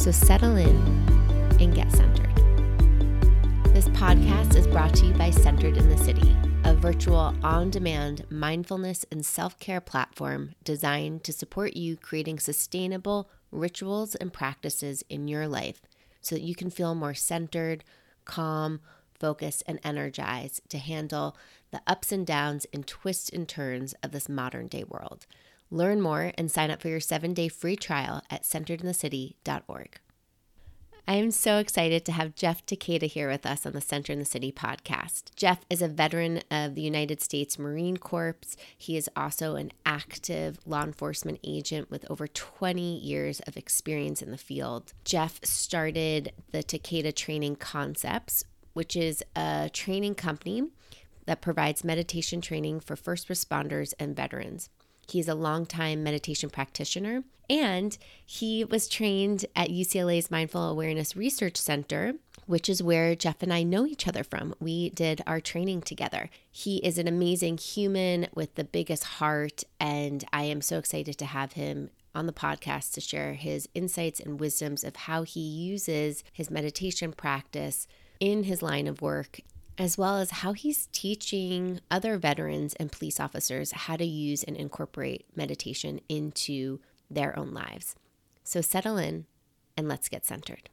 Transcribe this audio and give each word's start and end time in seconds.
So 0.00 0.10
settle 0.10 0.56
in 0.56 0.76
and 1.60 1.74
get 1.74 1.92
centered. 1.92 2.34
This 3.74 3.86
podcast 3.90 4.56
is 4.56 4.66
brought 4.66 4.94
to 4.94 5.04
you 5.04 5.12
by 5.12 5.28
Centered 5.28 5.76
in 5.76 5.90
the 5.90 5.98
City, 5.98 6.34
a 6.64 6.74
virtual 6.74 7.34
on 7.42 7.68
demand 7.68 8.24
mindfulness 8.30 9.04
and 9.12 9.26
self 9.26 9.58
care 9.58 9.82
platform 9.82 10.54
designed 10.64 11.22
to 11.24 11.34
support 11.34 11.76
you 11.76 11.98
creating 11.98 12.38
sustainable 12.38 13.28
rituals 13.52 14.14
and 14.14 14.32
practices 14.32 15.04
in 15.10 15.28
your 15.28 15.46
life 15.46 15.82
so 16.22 16.34
that 16.34 16.44
you 16.44 16.54
can 16.54 16.70
feel 16.70 16.94
more 16.94 17.12
centered, 17.12 17.84
calm, 18.24 18.80
focused, 19.12 19.62
and 19.66 19.78
energized 19.84 20.62
to 20.70 20.78
handle 20.78 21.36
the 21.72 21.82
ups 21.86 22.10
and 22.10 22.26
downs 22.26 22.66
and 22.72 22.86
twists 22.86 23.28
and 23.28 23.46
turns 23.46 23.94
of 24.02 24.12
this 24.12 24.30
modern 24.30 24.66
day 24.66 24.82
world. 24.82 25.26
Learn 25.70 26.00
more 26.00 26.32
and 26.36 26.50
sign 26.50 26.70
up 26.70 26.82
for 26.82 26.88
your 26.88 27.00
seven 27.00 27.32
day 27.32 27.48
free 27.48 27.76
trial 27.76 28.22
at 28.30 28.42
centeredinthecity.org. 28.42 30.00
I 31.08 31.14
am 31.14 31.30
so 31.32 31.58
excited 31.58 32.04
to 32.04 32.12
have 32.12 32.36
Jeff 32.36 32.64
Takeda 32.64 33.06
here 33.06 33.28
with 33.28 33.44
us 33.44 33.66
on 33.66 33.72
the 33.72 33.80
Center 33.80 34.12
in 34.12 34.20
the 34.20 34.24
City 34.24 34.52
podcast. 34.52 35.34
Jeff 35.34 35.64
is 35.68 35.82
a 35.82 35.88
veteran 35.88 36.42
of 36.50 36.74
the 36.74 36.82
United 36.82 37.20
States 37.20 37.58
Marine 37.58 37.96
Corps. 37.96 38.56
He 38.76 38.96
is 38.96 39.10
also 39.16 39.56
an 39.56 39.72
active 39.84 40.58
law 40.66 40.84
enforcement 40.84 41.40
agent 41.42 41.90
with 41.90 42.08
over 42.08 42.28
20 42.28 42.98
years 42.98 43.40
of 43.40 43.56
experience 43.56 44.22
in 44.22 44.30
the 44.30 44.38
field. 44.38 44.92
Jeff 45.04 45.44
started 45.44 46.32
the 46.52 46.62
Takeda 46.62 47.12
Training 47.14 47.56
Concepts, 47.56 48.44
which 48.72 48.94
is 48.94 49.24
a 49.34 49.68
training 49.72 50.14
company 50.14 50.68
that 51.26 51.40
provides 51.40 51.82
meditation 51.82 52.40
training 52.40 52.78
for 52.80 52.94
first 52.94 53.28
responders 53.28 53.94
and 53.98 54.14
veterans. 54.14 54.70
He's 55.08 55.28
a 55.28 55.34
longtime 55.34 56.02
meditation 56.02 56.50
practitioner 56.50 57.22
and 57.50 57.98
he 58.24 58.64
was 58.64 58.88
trained 58.88 59.44
at 59.56 59.70
UCLA's 59.70 60.30
Mindful 60.30 60.68
Awareness 60.70 61.16
Research 61.16 61.56
Center, 61.56 62.14
which 62.46 62.68
is 62.68 62.80
where 62.80 63.16
Jeff 63.16 63.42
and 63.42 63.52
I 63.52 63.64
know 63.64 63.84
each 63.84 64.06
other 64.06 64.22
from. 64.22 64.54
We 64.60 64.90
did 64.90 65.20
our 65.26 65.40
training 65.40 65.82
together. 65.82 66.30
He 66.48 66.76
is 66.76 66.96
an 66.96 67.08
amazing 67.08 67.58
human 67.58 68.28
with 68.34 68.54
the 68.54 68.62
biggest 68.62 69.02
heart, 69.02 69.64
and 69.80 70.24
I 70.32 70.44
am 70.44 70.62
so 70.62 70.78
excited 70.78 71.18
to 71.18 71.24
have 71.24 71.54
him 71.54 71.90
on 72.14 72.26
the 72.26 72.32
podcast 72.32 72.92
to 72.92 73.00
share 73.00 73.34
his 73.34 73.68
insights 73.74 74.20
and 74.20 74.38
wisdoms 74.38 74.84
of 74.84 74.94
how 74.94 75.24
he 75.24 75.40
uses 75.40 76.22
his 76.32 76.50
meditation 76.50 77.12
practice 77.12 77.88
in 78.20 78.44
his 78.44 78.62
line 78.62 78.86
of 78.86 79.02
work 79.02 79.40
as 79.80 79.96
well 79.96 80.18
as 80.18 80.30
how 80.30 80.52
he's 80.52 80.88
teaching 80.92 81.80
other 81.90 82.18
veterans 82.18 82.74
and 82.74 82.92
police 82.92 83.18
officers 83.18 83.72
how 83.72 83.96
to 83.96 84.04
use 84.04 84.42
and 84.42 84.54
incorporate 84.54 85.24
meditation 85.34 85.98
into 86.06 86.78
their 87.10 87.36
own 87.38 87.54
lives. 87.54 87.96
So 88.44 88.60
settle 88.60 88.98
in 88.98 89.24
and 89.78 89.88
let's 89.88 90.10
get 90.10 90.26
centered. 90.26 90.68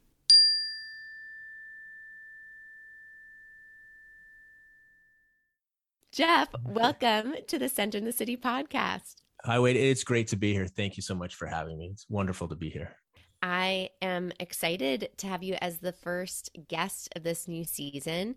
Jeff, 6.12 6.48
welcome 6.66 7.32
to 7.46 7.58
the 7.58 7.70
Center 7.70 7.96
in 7.96 8.04
the 8.04 8.12
City 8.12 8.36
podcast. 8.36 9.22
Hi, 9.42 9.58
Wade. 9.58 9.76
It's 9.76 10.04
great 10.04 10.28
to 10.28 10.36
be 10.36 10.52
here. 10.52 10.66
Thank 10.66 10.98
you 10.98 11.02
so 11.02 11.14
much 11.14 11.36
for 11.36 11.46
having 11.46 11.78
me. 11.78 11.88
It's 11.92 12.04
wonderful 12.10 12.46
to 12.48 12.56
be 12.56 12.68
here. 12.68 12.94
I 13.40 13.90
am 14.02 14.32
excited 14.40 15.10
to 15.18 15.28
have 15.28 15.44
you 15.44 15.56
as 15.60 15.78
the 15.78 15.92
first 15.92 16.50
guest 16.68 17.08
of 17.14 17.22
this 17.22 17.46
new 17.46 17.64
season. 17.64 18.34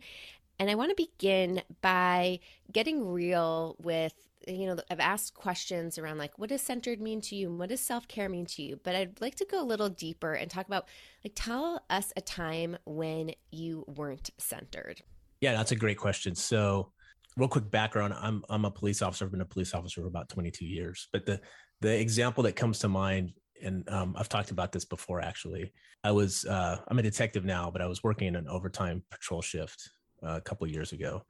And 0.61 0.69
I 0.69 0.75
want 0.75 0.95
to 0.95 1.07
begin 1.07 1.63
by 1.81 2.37
getting 2.71 3.03
real 3.03 3.75
with, 3.79 4.13
you 4.47 4.67
know, 4.67 4.77
I've 4.91 4.99
asked 4.99 5.33
questions 5.33 5.97
around 5.97 6.19
like, 6.19 6.37
what 6.37 6.49
does 6.49 6.61
centered 6.61 7.01
mean 7.01 7.19
to 7.21 7.35
you? 7.35 7.49
And 7.49 7.57
what 7.57 7.69
does 7.69 7.81
self 7.81 8.07
care 8.07 8.29
mean 8.29 8.45
to 8.45 8.61
you? 8.61 8.79
But 8.83 8.95
I'd 8.95 9.19
like 9.21 9.33
to 9.37 9.45
go 9.49 9.59
a 9.59 9.65
little 9.65 9.89
deeper 9.89 10.33
and 10.33 10.51
talk 10.51 10.67
about, 10.67 10.87
like, 11.25 11.33
tell 11.33 11.83
us 11.89 12.13
a 12.15 12.21
time 12.21 12.77
when 12.85 13.31
you 13.49 13.85
weren't 13.87 14.29
centered. 14.37 15.01
Yeah, 15.39 15.53
that's 15.53 15.71
a 15.71 15.75
great 15.75 15.97
question. 15.97 16.35
So, 16.35 16.91
real 17.37 17.49
quick 17.49 17.71
background 17.71 18.13
I'm, 18.13 18.43
I'm 18.47 18.65
a 18.65 18.69
police 18.69 19.01
officer. 19.01 19.25
I've 19.25 19.31
been 19.31 19.41
a 19.41 19.45
police 19.45 19.73
officer 19.73 20.01
for 20.01 20.07
about 20.07 20.29
22 20.29 20.63
years. 20.63 21.07
But 21.11 21.25
the, 21.25 21.41
the 21.79 21.99
example 21.99 22.43
that 22.43 22.55
comes 22.55 22.77
to 22.79 22.87
mind 22.87 23.33
and 23.63 23.89
um, 23.89 24.15
I've 24.15 24.29
talked 24.29 24.51
about 24.51 24.71
this 24.71 24.85
before 24.85 25.21
actually. 25.21 25.73
I 26.03 26.11
was 26.11 26.45
uh, 26.45 26.77
I'm 26.87 26.99
a 26.99 27.03
detective 27.03 27.45
now, 27.45 27.71
but 27.71 27.81
I 27.81 27.87
was 27.87 28.03
working 28.03 28.27
in 28.27 28.35
an 28.35 28.47
overtime 28.47 29.01
patrol 29.09 29.41
shift 29.41 29.89
a 30.21 30.41
couple 30.41 30.67
years 30.67 30.91
ago, 30.91 31.23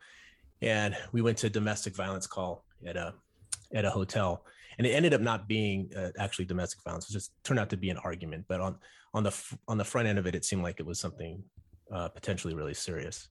and 0.61 0.95
we 1.11 1.21
went 1.21 1.37
to 1.39 1.47
a 1.47 1.49
domestic 1.49 1.95
violence 1.95 2.27
call 2.27 2.65
at 2.85 2.95
a 2.97 3.13
at 3.73 3.85
a 3.85 3.89
hotel, 3.89 4.45
and 4.77 4.85
it 4.85 4.91
ended 4.91 5.13
up 5.13 5.21
not 5.21 5.47
being 5.47 5.89
uh, 5.95 6.09
actually 6.17 6.45
domestic 6.45 6.81
violence. 6.83 7.09
It 7.09 7.13
just 7.13 7.31
turned 7.43 7.59
out 7.59 7.69
to 7.69 7.77
be 7.77 7.89
an 7.89 7.97
argument, 7.97 8.45
but 8.47 8.61
on 8.61 8.77
on 9.13 9.23
the 9.23 9.55
on 9.67 9.77
the 9.77 9.85
front 9.85 10.07
end 10.07 10.19
of 10.19 10.27
it, 10.27 10.35
it 10.35 10.45
seemed 10.45 10.63
like 10.63 10.79
it 10.79 10.85
was 10.85 10.99
something 10.99 11.43
uh, 11.91 12.09
potentially 12.09 12.53
really 12.53 12.73
serious. 12.73 13.29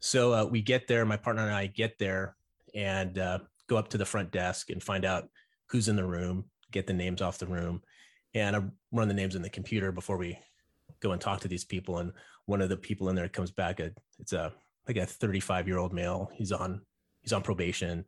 So 0.00 0.32
uh, 0.32 0.44
we 0.44 0.62
get 0.62 0.86
there. 0.86 1.04
My 1.04 1.16
partner 1.16 1.42
and 1.42 1.54
I 1.54 1.66
get 1.66 1.98
there 1.98 2.36
and 2.74 3.18
uh, 3.18 3.38
go 3.66 3.76
up 3.76 3.88
to 3.88 3.98
the 3.98 4.04
front 4.04 4.30
desk 4.30 4.70
and 4.70 4.82
find 4.82 5.04
out 5.04 5.28
who's 5.66 5.88
in 5.88 5.96
the 5.96 6.04
room, 6.04 6.44
get 6.70 6.86
the 6.86 6.92
names 6.92 7.20
off 7.20 7.38
the 7.38 7.46
room, 7.46 7.82
and 8.34 8.56
I 8.56 8.62
run 8.92 9.08
the 9.08 9.14
names 9.14 9.34
in 9.34 9.42
the 9.42 9.50
computer 9.50 9.92
before 9.92 10.16
we 10.16 10.38
go 11.00 11.12
and 11.12 11.20
talk 11.20 11.40
to 11.40 11.48
these 11.48 11.64
people. 11.64 11.98
And 11.98 12.12
one 12.46 12.60
of 12.62 12.68
the 12.68 12.76
people 12.76 13.08
in 13.08 13.16
there 13.16 13.28
comes 13.28 13.50
back. 13.50 13.80
It's 14.18 14.32
a 14.32 14.52
like 14.88 14.96
a 14.96 15.06
35 15.06 15.68
year 15.68 15.78
old 15.78 15.92
male. 15.92 16.30
He's 16.34 16.50
on 16.50 16.80
he's 17.20 17.32
on 17.32 17.42
probation. 17.42 18.04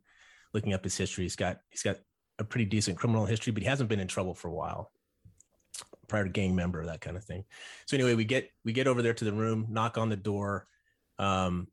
Looking 0.53 0.73
up 0.73 0.83
his 0.83 0.97
history, 0.97 1.23
he's 1.23 1.35
got 1.35 1.59
he's 1.69 1.83
got 1.83 1.97
a 2.39 2.43
pretty 2.43 2.65
decent 2.65 2.97
criminal 2.97 3.25
history, 3.25 3.53
but 3.53 3.63
he 3.63 3.69
hasn't 3.69 3.89
been 3.89 3.99
in 3.99 4.07
trouble 4.07 4.33
for 4.33 4.47
a 4.47 4.53
while. 4.53 4.91
Prior 6.07 6.25
to 6.25 6.29
gang 6.29 6.55
member, 6.55 6.85
that 6.85 6.99
kind 6.99 7.15
of 7.15 7.23
thing. 7.23 7.45
So 7.85 7.95
anyway, 7.95 8.15
we 8.15 8.25
get 8.25 8.49
we 8.65 8.73
get 8.73 8.87
over 8.87 9.01
there 9.01 9.13
to 9.13 9.25
the 9.25 9.31
room, 9.31 9.67
knock 9.69 9.97
on 9.97 10.09
the 10.09 10.17
door. 10.17 10.67
Um, 11.19 11.67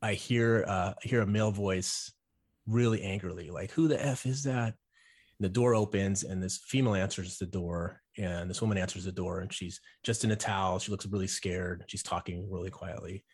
I 0.00 0.14
hear 0.14 0.64
uh, 0.68 0.92
I 1.02 1.08
hear 1.08 1.22
a 1.22 1.26
male 1.26 1.50
voice 1.50 2.12
really 2.66 3.02
angrily, 3.02 3.50
like, 3.50 3.72
"Who 3.72 3.88
the 3.88 4.04
f 4.04 4.26
is 4.26 4.44
that?" 4.44 4.74
And 5.38 5.44
the 5.44 5.48
door 5.48 5.74
opens, 5.74 6.22
and 6.22 6.40
this 6.42 6.58
female 6.58 6.94
answers 6.94 7.38
the 7.38 7.46
door, 7.46 8.02
and 8.16 8.48
this 8.48 8.60
woman 8.60 8.78
answers 8.78 9.04
the 9.04 9.12
door, 9.12 9.40
and 9.40 9.52
she's 9.52 9.80
just 10.04 10.22
in 10.22 10.30
a 10.30 10.36
towel. 10.36 10.78
She 10.78 10.92
looks 10.92 11.06
really 11.06 11.26
scared. 11.26 11.84
She's 11.88 12.02
talking 12.02 12.48
really 12.48 12.70
quietly, 12.70 13.24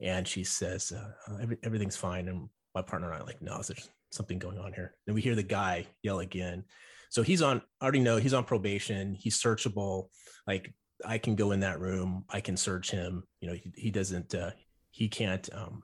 and 0.00 0.26
she 0.26 0.44
says 0.44 0.92
uh, 0.92 1.32
uh, 1.32 1.38
Every, 1.40 1.58
everything's 1.62 1.96
fine. 1.96 2.28
And 2.28 2.48
my 2.74 2.82
partner 2.82 3.10
and 3.10 3.22
i 3.22 3.26
like 3.26 3.42
no 3.42 3.60
there's 3.62 3.88
something 4.10 4.38
going 4.38 4.58
on 4.58 4.72
here? 4.72 4.94
Then 5.06 5.14
we 5.14 5.20
hear 5.20 5.34
the 5.34 5.42
guy 5.42 5.86
yell 6.02 6.20
again. 6.20 6.64
So 7.10 7.22
he's 7.22 7.42
on 7.42 7.62
I 7.80 7.84
already 7.84 8.00
know 8.00 8.16
he's 8.16 8.34
on 8.34 8.44
probation. 8.44 9.14
He's 9.14 9.40
searchable. 9.40 10.08
Like 10.46 10.72
i 11.06 11.18
can 11.18 11.36
go 11.36 11.52
in 11.52 11.60
that 11.60 11.80
room. 11.80 12.24
I 12.28 12.40
can 12.40 12.56
search 12.56 12.90
him. 12.90 13.24
You 13.40 13.48
know 13.48 13.54
he, 13.54 13.72
he 13.76 13.90
doesn't 13.90 14.34
uh, 14.34 14.50
he 14.90 15.08
can't 15.08 15.48
um 15.52 15.82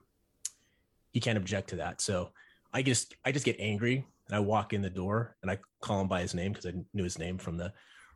he 1.12 1.20
can't 1.20 1.38
object 1.38 1.70
to 1.70 1.76
that. 1.76 2.00
So 2.00 2.30
i 2.72 2.82
just 2.82 3.14
i 3.24 3.32
just 3.32 3.44
get 3.44 3.56
angry 3.58 4.04
and 4.26 4.36
i 4.36 4.40
walk 4.40 4.72
in 4.72 4.82
the 4.82 4.90
door 4.90 5.36
and 5.42 5.50
i 5.50 5.58
call 5.80 6.00
him 6.00 6.08
by 6.08 6.22
his 6.22 6.34
name 6.34 6.52
because 6.52 6.66
i 6.66 6.72
knew 6.92 7.04
his 7.04 7.18
name 7.18 7.38
from 7.38 7.56
the 7.56 7.72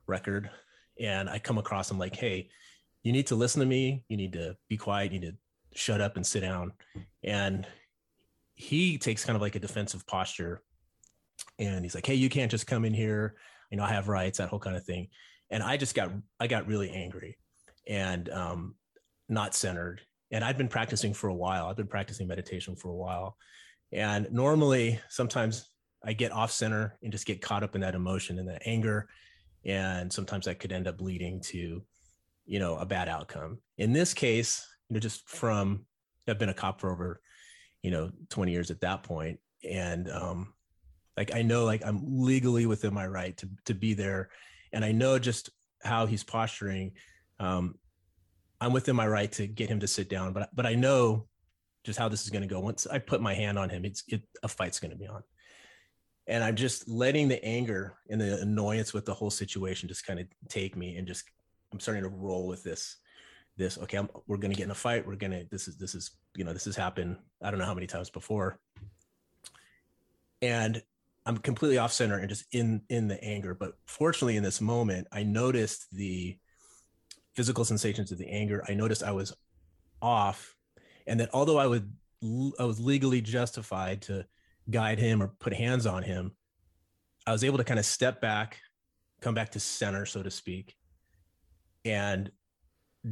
record. 0.06 0.50
And 1.00 1.28
i 1.28 1.38
come 1.38 1.58
across 1.58 1.90
him 1.90 1.98
like 1.98 2.16
hey 2.16 2.48
you 3.02 3.12
need 3.12 3.28
to 3.28 3.36
listen 3.36 3.60
to 3.60 3.66
me. 3.66 4.04
You 4.08 4.16
need 4.16 4.32
to 4.32 4.56
be 4.68 4.76
quiet. 4.76 5.12
You 5.12 5.20
need 5.20 5.30
to 5.30 5.36
shut 5.74 6.00
up 6.00 6.16
and 6.16 6.26
sit 6.26 6.40
down. 6.40 6.72
And 7.22 7.66
he 8.54 8.98
takes 8.98 9.24
kind 9.24 9.36
of 9.36 9.42
like 9.42 9.54
a 9.54 9.60
defensive 9.60 10.06
posture 10.06 10.62
and 11.58 11.84
he's 11.84 11.94
like, 11.94 12.06
Hey, 12.06 12.14
you 12.14 12.28
can't 12.28 12.50
just 12.50 12.66
come 12.66 12.84
in 12.84 12.94
here. 12.94 13.36
You 13.70 13.76
know, 13.76 13.84
I 13.84 13.90
have 13.90 14.08
rights, 14.08 14.38
that 14.38 14.48
whole 14.48 14.58
kind 14.58 14.76
of 14.76 14.84
thing. 14.84 15.08
And 15.50 15.62
I 15.62 15.76
just 15.76 15.94
got, 15.94 16.10
I 16.40 16.46
got 16.46 16.66
really 16.66 16.90
angry 16.90 17.36
and 17.86 18.28
um, 18.30 18.74
not 19.28 19.54
centered. 19.54 20.00
And 20.30 20.44
I'd 20.44 20.58
been 20.58 20.68
practicing 20.68 21.14
for 21.14 21.28
a 21.28 21.34
while. 21.34 21.66
I've 21.66 21.76
been 21.76 21.86
practicing 21.86 22.28
meditation 22.28 22.76
for 22.76 22.88
a 22.88 22.94
while. 22.94 23.36
And 23.92 24.30
normally, 24.30 25.00
sometimes 25.08 25.70
I 26.04 26.12
get 26.12 26.32
off 26.32 26.50
center 26.50 26.98
and 27.02 27.10
just 27.10 27.26
get 27.26 27.40
caught 27.40 27.62
up 27.62 27.74
in 27.74 27.80
that 27.80 27.94
emotion 27.94 28.38
and 28.38 28.48
that 28.48 28.62
anger. 28.66 29.08
And 29.64 30.12
sometimes 30.12 30.44
that 30.44 30.58
could 30.58 30.72
end 30.72 30.86
up 30.86 31.00
leading 31.00 31.40
to, 31.42 31.82
you 32.44 32.58
know, 32.58 32.76
a 32.76 32.84
bad 32.84 33.08
outcome. 33.08 33.58
In 33.78 33.92
this 33.92 34.12
case, 34.12 34.66
you 34.88 34.94
know, 34.94 35.00
just 35.00 35.28
from 35.28 35.86
I've 36.28 36.38
been 36.38 36.48
a 36.48 36.54
cop 36.54 36.80
for 36.80 36.90
over, 36.90 37.20
you 37.82 37.90
know, 37.90 38.10
20 38.30 38.52
years 38.52 38.70
at 38.70 38.80
that 38.82 39.02
point. 39.02 39.40
And 39.68 40.10
um, 40.10 40.52
like 41.16 41.34
I 41.34 41.42
know 41.42 41.64
like 41.64 41.84
I'm 41.84 42.00
legally 42.04 42.66
within 42.66 42.94
my 42.94 43.06
right 43.06 43.36
to 43.38 43.48
to 43.66 43.74
be 43.74 43.94
there. 43.94 44.30
And 44.72 44.84
I 44.84 44.92
know 44.92 45.18
just 45.18 45.50
how 45.82 46.06
he's 46.06 46.24
posturing, 46.24 46.92
um, 47.40 47.76
I'm 48.60 48.72
within 48.72 48.96
my 48.96 49.06
right 49.06 49.30
to 49.32 49.46
get 49.46 49.68
him 49.68 49.80
to 49.80 49.86
sit 49.86 50.08
down. 50.08 50.32
But 50.32 50.50
but 50.54 50.66
I 50.66 50.74
know 50.74 51.26
just 51.84 51.98
how 51.98 52.08
this 52.08 52.22
is 52.24 52.30
going 52.30 52.42
to 52.42 52.48
go. 52.48 52.60
Once 52.60 52.86
I 52.86 52.98
put 52.98 53.20
my 53.20 53.34
hand 53.34 53.58
on 53.58 53.70
him, 53.70 53.84
it's 53.84 54.04
it, 54.08 54.22
a 54.42 54.48
fight's 54.48 54.80
going 54.80 54.90
to 54.90 54.96
be 54.96 55.06
on. 55.06 55.22
And 56.26 56.44
I'm 56.44 56.56
just 56.56 56.88
letting 56.88 57.28
the 57.28 57.42
anger 57.42 57.94
and 58.10 58.20
the 58.20 58.40
annoyance 58.40 58.92
with 58.92 59.06
the 59.06 59.14
whole 59.14 59.30
situation 59.30 59.88
just 59.88 60.06
kind 60.06 60.20
of 60.20 60.26
take 60.48 60.76
me, 60.76 60.96
and 60.96 61.06
just 61.06 61.24
I'm 61.72 61.80
starting 61.80 62.04
to 62.04 62.10
roll 62.10 62.46
with 62.46 62.62
this. 62.62 62.96
This 63.58 63.76
okay, 63.76 63.98
I'm, 63.98 64.08
we're 64.28 64.36
to 64.52 64.56
get 64.56 64.64
in 64.64 64.70
a 64.70 64.74
fight. 64.74 65.04
We're 65.04 65.16
to 65.16 65.46
this 65.50 65.66
is 65.66 65.76
this 65.76 65.96
is 65.96 66.12
you 66.36 66.44
know 66.44 66.52
this 66.52 66.64
has 66.66 66.76
happened. 66.76 67.16
I 67.42 67.50
don't 67.50 67.58
know 67.58 67.66
how 67.66 67.74
many 67.74 67.88
times 67.88 68.08
before. 68.08 68.58
And 70.40 70.80
I'm 71.26 71.38
completely 71.38 71.76
off 71.76 71.92
center 71.92 72.16
and 72.18 72.28
just 72.28 72.46
in 72.52 72.82
in 72.88 73.08
the 73.08 73.22
anger. 73.22 73.54
But 73.54 73.72
fortunately, 73.86 74.36
in 74.36 74.44
this 74.44 74.60
moment, 74.60 75.08
I 75.10 75.24
noticed 75.24 75.88
the 75.92 76.38
physical 77.34 77.64
sensations 77.64 78.12
of 78.12 78.18
the 78.18 78.28
anger. 78.28 78.64
I 78.68 78.74
noticed 78.74 79.02
I 79.02 79.12
was 79.12 79.34
off, 80.00 80.54
and 81.08 81.18
that 81.18 81.30
although 81.32 81.58
I 81.58 81.66
would 81.66 81.92
I 82.58 82.64
was 82.64 82.78
legally 82.78 83.20
justified 83.20 84.02
to 84.02 84.24
guide 84.70 85.00
him 85.00 85.20
or 85.20 85.28
put 85.40 85.52
hands 85.52 85.84
on 85.84 86.04
him, 86.04 86.32
I 87.26 87.32
was 87.32 87.42
able 87.42 87.58
to 87.58 87.64
kind 87.64 87.80
of 87.80 87.86
step 87.86 88.20
back, 88.20 88.60
come 89.20 89.34
back 89.34 89.50
to 89.50 89.60
center, 89.60 90.06
so 90.06 90.22
to 90.22 90.30
speak, 90.30 90.76
and 91.84 92.30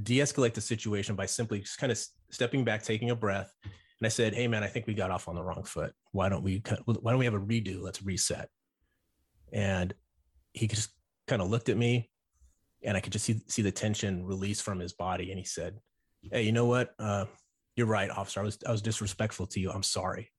de-escalate 0.03 0.55
the 0.55 0.61
situation 0.61 1.15
by 1.15 1.27
simply 1.27 1.61
just 1.61 1.79
kind 1.79 1.93
of 1.93 2.03
stepping 2.31 2.65
back, 2.65 2.83
taking 2.83 3.11
a 3.11 3.17
breath. 3.17 3.53
And 3.65 4.07
I 4.07 4.09
said, 4.09 4.35
"Hey, 4.35 4.47
man, 4.47 4.63
I 4.63 4.67
think 4.67 4.87
we 4.87 4.95
got 4.95 5.11
off 5.11 5.29
on 5.29 5.35
the 5.35 5.43
wrong 5.43 5.65
foot. 5.65 5.95
Why 6.13 6.29
don't 6.29 6.43
we? 6.43 6.63
Why 6.85 7.13
don't 7.13 7.19
we 7.19 7.25
have 7.25 7.35
a 7.35 7.41
redo? 7.41 7.81
Let's 7.81 8.03
reset." 8.03 8.49
And 9.53 9.95
he 10.53 10.67
just 10.67 10.91
kind 11.27 11.41
of 11.41 11.49
looked 11.49 11.69
at 11.69 11.77
me, 11.77 12.11
and 12.83 12.97
I 12.97 13.01
could 13.01 13.13
just 13.13 13.25
see 13.25 13.41
see 13.49 13.63
the 13.63 13.73
tension 13.73 14.25
release 14.25 14.61
from 14.61 14.81
his 14.81 14.93
body. 14.93 15.31
And 15.31 15.39
he 15.39 15.47
said, 15.47 15.79
"Hey, 16.31 16.43
you 16.43 16.53
know 16.53 16.67
what? 16.67 16.95
Uh, 16.99 17.27
you're 17.75 17.87
right, 17.87 18.11
officer. 18.11 18.41
I 18.41 18.43
was 18.43 18.59
I 18.67 18.73
was 18.73 18.83
disrespectful 18.83 19.47
to 19.49 19.61
you. 19.61 19.71
I'm 19.71 19.83
sorry." 19.83 20.31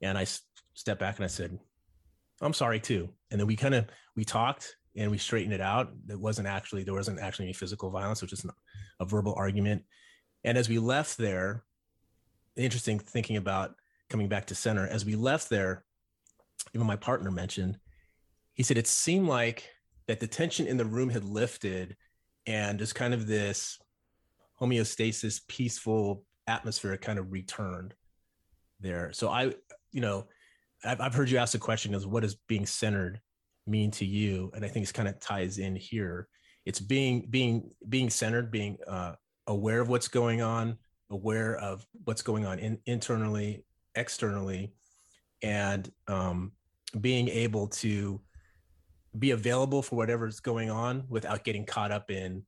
And 0.00 0.16
I 0.16 0.26
stepped 0.74 1.00
back 1.00 1.16
and 1.16 1.24
I 1.24 1.28
said, 1.28 1.58
"I'm 2.40 2.54
sorry 2.54 2.80
too." 2.80 3.10
And 3.30 3.38
then 3.38 3.46
we 3.46 3.56
kind 3.56 3.74
of 3.74 3.86
we 4.16 4.24
talked 4.24 4.76
and 4.96 5.10
we 5.10 5.18
straightened 5.18 5.54
it 5.54 5.60
out. 5.60 5.92
It 6.08 6.18
wasn't 6.18 6.48
actually 6.48 6.84
there 6.84 6.94
wasn't 6.94 7.20
actually 7.20 7.46
any 7.46 7.54
physical 7.54 7.90
violence, 7.90 8.22
which 8.22 8.32
is 8.32 8.44
a 9.00 9.04
verbal 9.04 9.34
argument. 9.34 9.82
And 10.44 10.58
as 10.58 10.68
we 10.68 10.78
left 10.78 11.16
there, 11.16 11.64
interesting 12.56 12.98
thinking 12.98 13.36
about 13.36 13.74
coming 14.10 14.28
back 14.28 14.46
to 14.46 14.54
center. 14.54 14.86
As 14.86 15.04
we 15.04 15.14
left 15.14 15.48
there, 15.48 15.84
even 16.74 16.86
my 16.86 16.96
partner 16.96 17.30
mentioned, 17.30 17.78
he 18.54 18.62
said 18.62 18.76
it 18.76 18.86
seemed 18.86 19.26
like 19.26 19.68
that 20.06 20.20
the 20.20 20.26
tension 20.26 20.66
in 20.66 20.76
the 20.76 20.84
room 20.84 21.08
had 21.08 21.24
lifted 21.24 21.96
and 22.46 22.78
just 22.78 22.94
kind 22.94 23.14
of 23.14 23.26
this 23.26 23.78
homeostasis, 24.60 25.40
peaceful 25.48 26.24
atmosphere 26.46 26.96
kind 26.96 27.18
of 27.18 27.32
returned 27.32 27.94
there. 28.80 29.12
So 29.12 29.28
I, 29.28 29.54
you 29.92 30.00
know, 30.00 30.26
I've, 30.84 31.00
I've 31.00 31.14
heard 31.14 31.30
you 31.30 31.38
ask 31.38 31.52
the 31.52 31.58
question 31.58 31.94
is 31.94 32.06
what 32.06 32.22
does 32.22 32.34
being 32.34 32.66
centered 32.66 33.20
mean 33.66 33.90
to 33.92 34.04
you? 34.04 34.50
And 34.54 34.64
I 34.64 34.68
think 34.68 34.82
it's 34.84 34.92
kind 34.92 35.08
of 35.08 35.20
ties 35.20 35.58
in 35.58 35.76
here. 35.76 36.28
It's 36.64 36.80
being, 36.80 37.26
being, 37.30 37.70
being 37.88 38.10
centered, 38.10 38.50
being 38.50 38.78
uh, 38.86 39.14
aware 39.46 39.80
of 39.80 39.88
what's 39.88 40.08
going 40.08 40.42
on, 40.42 40.78
aware 41.10 41.56
of 41.56 41.84
what's 42.04 42.22
going 42.22 42.46
on 42.46 42.58
in, 42.58 42.78
internally, 42.86 43.64
externally, 43.94 44.72
and 45.42 45.90
um, 46.08 46.52
being 47.00 47.28
able 47.28 47.66
to 47.66 48.20
be 49.18 49.32
available 49.32 49.82
for 49.82 49.96
whatever's 49.96 50.40
going 50.40 50.70
on 50.70 51.04
without 51.08 51.44
getting 51.44 51.66
caught 51.66 51.90
up 51.90 52.10
in 52.10 52.44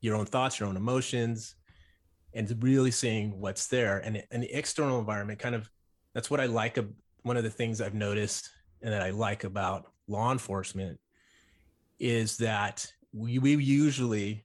your 0.00 0.16
own 0.16 0.26
thoughts, 0.26 0.60
your 0.60 0.68
own 0.68 0.76
emotions, 0.76 1.56
and 2.32 2.62
really 2.62 2.90
seeing 2.90 3.38
what's 3.40 3.66
there. 3.66 3.98
And, 3.98 4.22
and 4.30 4.42
the 4.42 4.52
external 4.52 4.98
environment 4.98 5.38
kind 5.38 5.54
of 5.54 5.68
that's 6.14 6.30
what 6.30 6.40
I 6.40 6.46
like. 6.46 6.78
One 7.22 7.36
of 7.36 7.42
the 7.42 7.50
things 7.50 7.80
I've 7.80 7.94
noticed 7.94 8.50
and 8.82 8.92
that 8.92 9.02
I 9.02 9.10
like 9.10 9.44
about 9.44 9.90
law 10.08 10.32
enforcement 10.32 10.98
is 11.98 12.36
that 12.38 12.86
we, 13.12 13.38
we 13.38 13.54
usually 13.56 14.44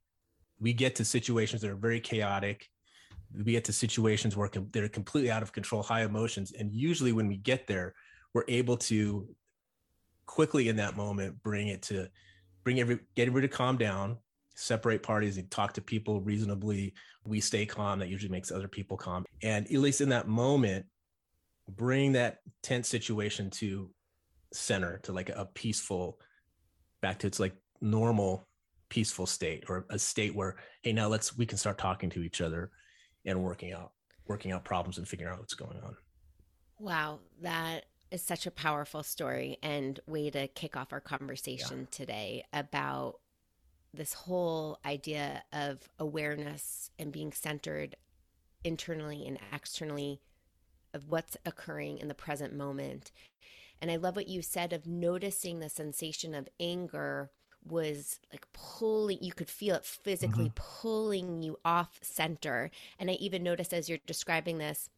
we 0.60 0.74
get 0.74 0.96
to 0.96 1.06
situations 1.06 1.62
that 1.62 1.72
are 1.72 1.76
very 1.76 2.00
chaotic. 2.00 2.70
We 3.34 3.52
get 3.52 3.66
to 3.66 3.74
situations 3.74 4.36
where 4.36 4.50
they're 4.72 4.90
completely 4.90 5.32
out 5.32 5.42
of 5.42 5.54
control, 5.54 5.84
high 5.84 6.04
emotions, 6.04 6.52
and 6.58 6.74
usually 6.74 7.14
when 7.14 7.28
we 7.28 7.38
get 7.38 7.68
there, 7.68 7.94
we're 8.34 8.44
able 8.48 8.78
to 8.78 9.28
quickly 10.26 10.70
in 10.70 10.76
that 10.76 10.96
moment 10.96 11.42
bring 11.42 11.70
it 11.70 11.82
to 11.82 12.08
bring 12.64 12.80
every 12.80 13.00
get 13.16 13.28
everybody 13.28 13.48
to 13.48 13.56
calm 13.56 13.78
down 13.78 14.18
separate 14.56 15.02
parties 15.02 15.38
and 15.38 15.50
talk 15.50 15.74
to 15.74 15.82
people 15.82 16.22
reasonably. 16.22 16.94
We 17.26 17.40
stay 17.40 17.66
calm. 17.66 18.00
That 18.00 18.10
usually 18.10 18.32
makes 18.32 18.52
other 18.52 18.68
people 18.68 18.98
calm. 18.98 19.26
And 19.42 19.66
at 19.66 19.72
least 19.72 20.02
in 20.02 20.10
that 20.10 20.28
moment 20.28 20.86
bring 21.76 22.14
that 22.14 22.40
tense 22.64 22.88
situation 22.88 23.50
to 23.52 23.90
center 24.52 25.00
to 25.04 25.12
like 25.12 25.30
a 25.30 25.46
peaceful 25.54 26.20
back 27.02 27.20
to 27.20 27.28
its 27.28 27.40
like 27.40 27.56
normal 27.82 28.48
peaceful 28.90 29.26
state 29.26 29.64
or 29.70 29.86
a 29.90 30.00
state 30.00 30.36
where 30.36 30.56
hey 30.82 30.92
now 30.92 31.08
let's 31.08 31.38
we 31.38 31.46
can 31.46 31.58
start 31.58 31.78
talking 31.78 32.10
to 32.10 32.24
each 32.24 32.42
other 32.42 32.72
and 33.26 33.42
working 33.42 33.72
out 33.72 33.92
working 34.28 34.52
out 34.52 34.66
problems 34.66 34.98
and 34.98 35.08
figuring 35.08 35.32
out 35.32 35.40
what's 35.40 35.54
going 35.54 35.80
on 35.84 35.96
wow 36.80 37.20
that 37.42 37.86
is 38.12 38.24
such 38.24 38.48
a 38.48 38.52
powerful 38.52 39.04
story 39.04 39.58
and 39.62 40.00
way 40.08 40.30
to 40.30 40.48
kick 40.48 40.76
off 40.76 40.92
our 40.92 41.00
conversation 41.00 41.82
yeah. 41.82 41.86
today 41.92 42.44
about 42.52 43.20
this 43.94 44.14
whole 44.14 44.80
idea 44.86 45.44
of 45.54 45.78
awareness 46.00 46.92
and 47.00 47.12
being 47.12 47.32
centered 47.32 47.96
internally 48.64 49.26
and 49.28 49.40
externally 49.54 50.20
of 50.94 51.08
what's 51.10 51.38
occurring 51.46 52.00
in 52.00 52.08
the 52.08 52.14
present 52.14 52.56
moment. 52.56 53.12
And 53.82 53.90
I 53.90 53.96
love 53.96 54.16
what 54.16 54.28
you 54.28 54.42
said 54.42 54.74
of 54.74 54.88
noticing 54.88 55.60
the 55.60 55.70
sensation 55.70 56.36
of 56.36 56.50
anger 56.60 57.32
was 57.66 58.20
like 58.32 58.48
pulling, 58.54 59.20
you 59.22 59.34
could 59.34 59.50
feel 59.50 59.76
it 59.76 59.86
physically 59.86 60.46
mm-hmm. 60.50 60.82
pulling 60.82 61.42
you 61.42 61.60
off 61.64 62.00
center. 62.02 62.72
And 62.98 63.10
I 63.10 63.14
even 63.14 63.44
noticed 63.44 63.74
as 63.74 63.90
you're 63.90 64.00
describing 64.06 64.58
this, 64.58 64.90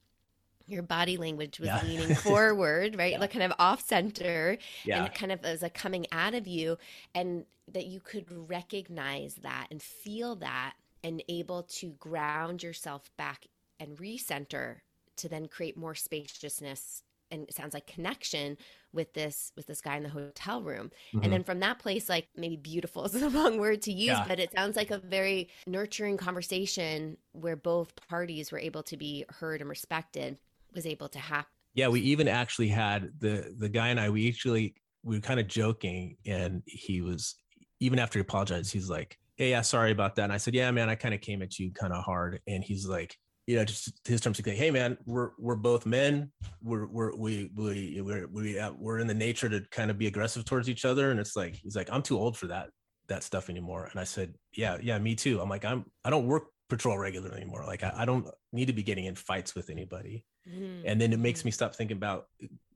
your 0.68 0.84
body 0.84 1.18
language 1.18 1.60
was 1.60 1.68
yeah. 1.68 1.82
leaning 1.84 2.16
forward, 2.16 2.98
right? 2.98 3.14
Yeah. 3.14 3.20
Like 3.20 3.32
kind 3.32 3.44
of 3.44 3.54
off 3.60 3.82
center. 3.82 4.58
Yeah. 4.86 4.98
And 4.98 5.08
it 5.08 5.14
kind 5.14 5.32
of 5.32 5.42
was 5.44 5.64
a 5.64 5.70
coming 5.70 6.06
out 6.12 6.34
of 6.34 6.48
you. 6.48 6.78
And 7.14 7.46
that 7.68 7.88
you 7.88 8.00
could 8.00 8.26
recognize 8.50 9.36
that 9.36 9.68
and 9.72 9.82
feel 9.82 10.36
that 10.38 10.74
and 11.04 11.24
able 11.30 11.64
to 11.64 11.92
ground 11.92 12.64
yourself 12.64 13.10
back 13.18 13.48
and 13.80 13.98
recenter 13.98 14.78
to 15.18 15.30
then 15.30 15.48
create 15.48 15.78
more 15.78 15.96
spaciousness 15.96 17.04
and 17.32 17.44
it 17.44 17.56
sounds 17.56 17.74
like 17.74 17.88
connection 17.88 18.58
with 18.94 19.14
this 19.14 19.52
with 19.56 19.66
this 19.68 19.82
guy 19.82 19.96
in 19.96 20.04
the 20.04 20.10
hotel 20.10 20.62
room 20.62 20.92
mm-hmm. 21.14 21.24
and 21.24 21.32
then 21.32 21.44
from 21.44 21.60
that 21.60 21.80
place 21.80 22.10
like 22.10 22.28
maybe 22.36 22.58
beautiful 22.58 23.06
is 23.06 23.14
the 23.14 23.30
wrong 23.30 23.58
word 23.58 23.82
to 23.82 23.92
use 23.92 24.10
yeah. 24.10 24.26
but 24.28 24.40
it 24.40 24.52
sounds 24.52 24.76
like 24.76 24.92
a 24.92 24.98
very 24.98 25.50
nurturing 25.66 26.18
conversation 26.18 27.18
where 27.32 27.56
both 27.56 27.94
parties 28.08 28.52
were 28.52 28.60
able 28.60 28.84
to 28.84 28.98
be 28.98 29.26
heard 29.30 29.62
and 29.62 29.70
respected 29.70 30.38
was 30.74 30.86
able 30.86 31.10
to 31.10 31.20
happen. 31.20 31.50
Yeah, 31.74 31.88
we 31.88 32.02
even 32.02 32.28
actually 32.28 32.68
had 32.68 33.12
the 33.20 33.54
the 33.58 33.70
guy 33.70 33.90
and 33.90 34.00
I. 34.00 34.10
We 34.10 34.28
actually 34.28 34.76
we 35.04 35.16
were 35.16 35.22
kind 35.22 35.40
of 35.40 35.48
joking, 35.48 36.18
and 36.26 36.62
he 36.66 37.02
was 37.02 37.36
even 37.80 37.98
after 37.98 38.20
he 38.20 38.22
apologized, 38.22 38.74
he's 38.74 38.90
like, 38.90 39.18
"Hey, 39.36 39.52
yeah, 39.52 39.62
sorry 39.62 39.92
about 39.92 40.16
that." 40.16 40.24
And 40.24 40.34
I 40.34 40.38
said, 40.38 40.54
"Yeah, 40.54 40.70
man, 40.72 40.90
I 40.90 40.96
kind 40.96 41.14
of 41.14 41.22
came 41.22 41.42
at 41.42 41.58
you 41.58 41.72
kind 41.72 41.94
of 41.94 42.04
hard." 42.04 42.42
And 42.46 42.64
he's 42.64 42.88
like, 42.88 43.18
you 43.48 43.56
know, 43.56 43.66
just 43.66 43.92
his 44.08 44.22
terms 44.22 44.38
to 44.38 44.44
say, 44.44 44.56
"Hey, 44.56 44.72
man, 44.72 44.98
we're 45.06 45.32
we're 45.38 45.56
both 45.56 45.86
men. 45.86 46.32
We're 46.62 46.86
we're 46.86 47.16
we 47.16 47.50
we 47.56 48.02
we're 48.02 48.28
we 48.28 48.60
uh, 48.60 48.72
we're 48.78 49.00
in 49.00 49.08
the 49.08 49.14
nature 49.14 49.50
to 49.50 49.62
kind 49.72 49.90
of 49.90 49.98
be 49.98 50.08
aggressive 50.08 50.46
towards 50.46 50.70
each 50.70 50.86
other." 50.86 51.12
And 51.12 51.20
it's 51.20 51.36
like 51.36 51.56
he's 51.56 51.76
like, 51.76 51.90
"I'm 51.92 52.02
too 52.02 52.18
old 52.18 52.38
for 52.38 52.48
that 52.48 52.70
that 53.08 53.24
stuff 53.24 53.50
anymore." 53.50 53.88
And 53.92 54.00
I 54.00 54.04
said, 54.04 54.36
"Yeah, 54.54 54.78
yeah, 54.82 54.98
me 55.00 55.16
too." 55.16 55.42
I'm 55.42 55.50
like, 55.50 55.66
"I'm 55.66 55.86
I 56.06 56.10
don't 56.10 56.28
work 56.28 56.46
patrol 56.70 56.98
regularly 56.98 57.36
anymore. 57.36 57.66
Like 57.66 57.84
I, 57.84 57.94
I 57.98 58.06
don't 58.06 58.28
need 58.54 58.68
to 58.68 58.74
be 58.74 58.84
getting 58.84 59.06
in 59.06 59.16
fights 59.16 59.56
with 59.56 59.70
anybody." 59.70 60.24
Mm-hmm. 60.48 60.88
And 60.88 61.02
then 61.02 61.12
it 61.14 61.20
makes 61.20 61.44
me 61.44 61.52
stop 61.52 61.76
thinking 61.76 61.98
about 61.98 62.26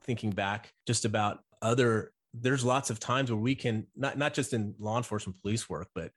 thinking 0.03 0.31
back 0.31 0.71
just 0.85 1.05
about 1.05 1.39
other 1.61 2.11
there's 2.41 2.65
lots 2.65 2.89
of 2.89 2.99
times 2.99 3.31
where 3.31 3.39
we 3.39 3.55
can 3.55 3.87
not 3.95 4.17
not 4.17 4.33
just 4.33 4.53
in 4.53 4.75
law 4.79 4.97
enforcement 4.97 5.41
police 5.41 5.69
work, 5.69 5.87
but 5.95 6.11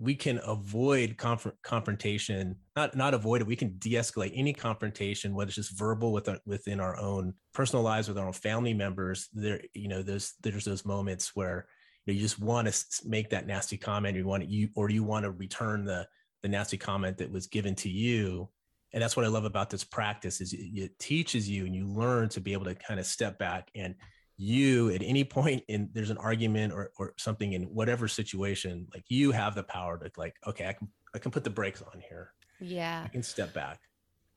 we 0.00 0.14
can 0.14 0.40
avoid 0.44 1.16
conf- 1.18 1.52
confrontation 1.62 2.56
not 2.74 2.96
not 2.96 3.12
avoid 3.12 3.40
it 3.42 3.46
we 3.46 3.56
can 3.56 3.76
de-escalate 3.78 4.32
any 4.34 4.52
confrontation 4.52 5.34
whether 5.34 5.48
it's 5.48 5.56
just 5.56 5.78
verbal 5.78 6.12
with 6.12 6.28
uh, 6.28 6.38
within 6.46 6.80
our 6.80 6.96
own 6.98 7.34
personal 7.52 7.82
lives 7.82 8.08
with 8.08 8.16
our 8.16 8.26
own 8.26 8.32
family 8.32 8.72
members 8.72 9.28
there 9.32 9.60
you 9.74 9.88
know 9.88 10.02
there's 10.02 10.34
there's 10.42 10.64
those 10.64 10.86
moments 10.86 11.36
where 11.36 11.66
you, 12.06 12.12
know, 12.12 12.16
you 12.16 12.22
just 12.22 12.40
want 12.40 12.66
to 12.66 12.84
make 13.04 13.30
that 13.30 13.46
nasty 13.46 13.76
comment 13.76 14.16
or 14.16 14.20
you 14.20 14.26
want 14.26 14.42
to, 14.42 14.48
you 14.48 14.68
or 14.74 14.90
you 14.90 15.04
want 15.04 15.24
to 15.24 15.30
return 15.30 15.84
the 15.84 16.06
the 16.42 16.48
nasty 16.48 16.78
comment 16.78 17.18
that 17.18 17.30
was 17.30 17.46
given 17.46 17.74
to 17.74 17.90
you. 17.90 18.48
And 18.92 19.02
that's 19.02 19.16
what 19.16 19.26
i 19.26 19.28
love 19.28 19.44
about 19.44 19.70
this 19.70 19.84
practice 19.84 20.40
is 20.40 20.52
it, 20.52 20.70
it 20.74 20.98
teaches 20.98 21.48
you 21.48 21.66
and 21.66 21.76
you 21.76 21.86
learn 21.86 22.28
to 22.30 22.40
be 22.40 22.54
able 22.54 22.64
to 22.64 22.74
kind 22.74 22.98
of 22.98 23.06
step 23.06 23.38
back 23.38 23.70
and 23.74 23.94
you 24.40 24.88
at 24.90 25.02
any 25.02 25.22
point 25.22 25.62
in 25.68 25.90
there's 25.92 26.08
an 26.08 26.16
argument 26.16 26.72
or 26.72 26.92
or 26.98 27.12
something 27.18 27.52
in 27.52 27.64
whatever 27.64 28.08
situation, 28.08 28.86
like 28.94 29.04
you 29.08 29.32
have 29.32 29.54
the 29.54 29.62
power 29.62 29.98
to 29.98 30.10
like, 30.16 30.36
okay, 30.46 30.66
I 30.66 30.72
can 30.72 30.88
I 31.14 31.18
can 31.18 31.30
put 31.30 31.44
the 31.44 31.50
brakes 31.50 31.82
on 31.82 32.00
here. 32.00 32.32
Yeah. 32.58 33.02
I 33.04 33.08
can 33.08 33.22
step 33.22 33.52
back. 33.52 33.80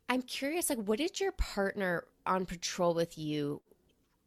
I'm 0.10 0.22
curious, 0.22 0.69
like, 0.69 0.79
what 0.79 1.00
did 1.00 1.19
your 1.19 1.31
partner 1.33 2.03
on 2.25 2.45
patrol 2.45 2.93
with 2.93 3.17
you 3.17 3.62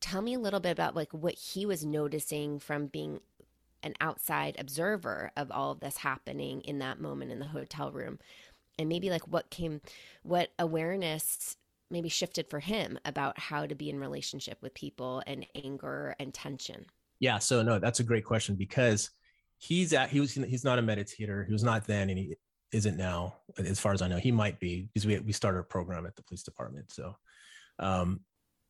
tell 0.01 0.23
me 0.23 0.35
a 0.35 0.39
little 0.39 0.61
bit 0.61 0.71
about 0.71 0.97
like 0.97 1.13
what 1.13 1.35
he 1.35 1.67
was 1.67 1.85
noticing 1.85 2.59
from 2.59 2.87
being 2.87 3.21
an 3.83 3.95
outside 4.01 4.57
observer 4.59 5.31
of 5.37 5.51
all 5.51 5.73
of 5.73 5.81
this 5.81 5.99
happening 5.99 6.61
in 6.63 6.79
that 6.79 7.01
moment 7.01 7.31
in 7.31 7.39
the 7.39 7.47
hotel 7.47 7.91
room 7.91 8.19
and 8.79 8.89
maybe 8.89 9.11
like 9.11 9.27
what 9.29 9.49
came 9.51 9.81
what 10.23 10.51
awareness 10.59 11.57
maybe 11.91 12.09
shifted 12.09 12.49
for 12.49 12.61
him 12.61 12.99
about 13.05 13.39
how 13.39 13.67
to 13.67 13.75
be 13.75 13.91
in 13.91 13.99
relationship 13.99 14.59
with 14.63 14.75
people 14.75 15.23
and 15.27 15.47
anger 15.55 16.15
and 16.19 16.33
tension? 16.35 16.87
Yeah 17.21 17.39
so 17.39 17.63
no 17.63 17.79
that's 17.79 18.01
a 18.01 18.05
great 18.05 18.25
question 18.25 18.57
because 18.57 19.11
he's 19.59 19.93
at 19.93 20.11
he 20.11 20.21
was 20.21 20.35
he's 20.35 20.65
not 20.65 20.79
a 20.79 20.83
meditator. 20.83 21.47
He 21.47 21.53
was 21.53 21.65
not 21.65 21.87
then 21.87 22.11
and 22.11 22.19
he 22.19 22.37
isn't 22.73 22.97
now 22.97 23.37
as 23.59 23.81
far 23.81 23.93
as 23.93 24.03
i 24.03 24.09
know. 24.09 24.19
He 24.19 24.33
might 24.33 24.61
be 24.61 24.89
because 24.93 25.07
we 25.07 25.19
we 25.21 25.33
started 25.33 25.61
a 25.61 25.65
program 25.65 26.07
at 26.07 26.17
the 26.17 26.23
police 26.23 26.43
department. 26.43 26.93
So 26.93 27.17
um 27.79 28.21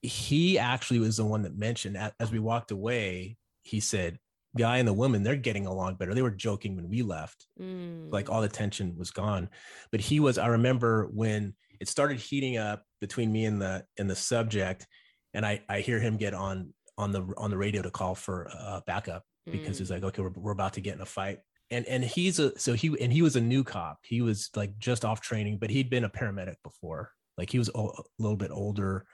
he 0.03 0.59
actually 0.59 1.01
was 1.01 1.17
the 1.17 1.25
one 1.25 1.43
that 1.43 1.57
mentioned 1.57 1.99
as 2.21 2.31
we 2.31 2.39
walked 2.39 2.71
away 2.71 3.37
he 3.63 3.81
said 3.81 4.19
guy 4.57 4.79
and 4.79 4.87
the 4.87 4.93
woman 4.93 5.23
they're 5.23 5.37
getting 5.37 5.67
along 5.67 5.97
better. 5.97 6.15
They 6.15 6.23
were 6.23 6.31
joking 6.31 6.77
when 6.77 6.89
we 6.89 7.03
left. 7.03 7.47
Mm. 7.61 8.13
like 8.13 8.31
all 8.31 8.41
the 8.41 8.49
tension 8.49 8.95
was 8.97 9.11
gone. 9.11 9.49
But 9.91 10.01
he 10.01 10.21
was 10.21 10.39
i 10.39 10.47
remember 10.47 11.09
when 11.13 11.55
it 11.81 11.89
started 11.89 12.19
heating 12.19 12.57
up 12.59 12.85
between 13.01 13.33
me 13.33 13.45
and 13.45 13.61
the 13.61 13.85
and 13.99 14.09
the 14.09 14.17
subject 14.17 14.87
and 15.35 15.45
i 15.45 15.61
i 15.69 15.81
hear 15.81 16.01
him 16.01 16.17
get 16.17 16.35
on 16.35 16.73
on 16.99 17.13
the 17.13 17.23
on 17.37 17.51
the 17.51 17.59
radio 17.59 17.83
to 17.83 17.91
call 17.91 18.15
for 18.15 18.49
uh, 18.59 18.81
backup 18.87 19.23
because 19.47 19.77
mm. 19.77 19.81
he's 19.81 19.91
like 19.91 20.03
okay 20.03 20.23
we're, 20.23 20.33
we're 20.37 20.53
about 20.53 20.73
to 20.75 20.81
get 20.81 20.95
in 20.95 21.01
a 21.01 21.07
fight. 21.07 21.39
And 21.71 21.85
and 21.87 22.05
he's 22.05 22.39
a 22.39 22.57
so 22.59 22.75
he 22.75 22.97
and 23.01 23.13
he 23.13 23.23
was 23.23 23.35
a 23.35 23.41
new 23.41 23.65
cop. 23.65 23.99
He 24.03 24.23
was 24.23 24.51
like 24.55 24.79
just 24.79 25.05
off 25.05 25.21
training 25.21 25.59
but 25.59 25.71
he'd 25.71 25.91
been 25.91 26.05
a 26.05 26.11
paramedic 26.11 26.55
before. 26.63 27.11
Like 27.37 27.51
he 27.51 27.59
was 27.59 27.71
a 27.75 27.89
little 28.19 28.37
bit 28.37 28.53
older. 28.53 29.05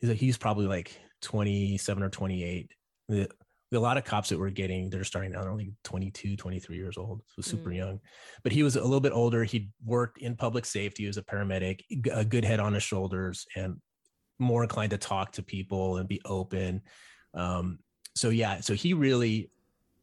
He's 0.00 0.10
like 0.10 0.18
he's 0.18 0.36
probably 0.36 0.66
like 0.66 0.94
27 1.22 2.02
or 2.02 2.10
28 2.10 2.70
a 3.74 3.80
lot 3.80 3.96
of 3.96 4.04
cops 4.04 4.28
that 4.28 4.38
we're 4.38 4.50
getting 4.50 4.90
they're 4.90 5.04
starting 5.04 5.34
out 5.34 5.46
only 5.46 5.72
22 5.84 6.36
23 6.36 6.76
years 6.76 6.96
old 6.96 7.22
so 7.26 7.42
super 7.42 7.70
mm. 7.70 7.76
young. 7.76 8.00
But 8.42 8.52
he 8.52 8.62
was 8.62 8.76
a 8.76 8.82
little 8.82 9.00
bit 9.00 9.12
older. 9.12 9.44
He 9.44 9.70
worked 9.84 10.18
in 10.18 10.36
public 10.36 10.64
safety. 10.64 11.04
He 11.04 11.06
was 11.06 11.18
a 11.18 11.22
paramedic 11.22 11.80
a 12.12 12.24
good 12.24 12.44
head 12.44 12.60
on 12.60 12.74
his 12.74 12.82
shoulders 12.82 13.46
and 13.56 13.80
more 14.38 14.62
inclined 14.62 14.90
to 14.90 14.98
talk 14.98 15.32
to 15.32 15.42
people 15.42 15.98
and 15.98 16.08
be 16.08 16.20
open. 16.24 16.82
Um, 17.34 17.78
so 18.16 18.30
yeah 18.30 18.60
so 18.60 18.74
he 18.74 18.94
really 18.94 19.50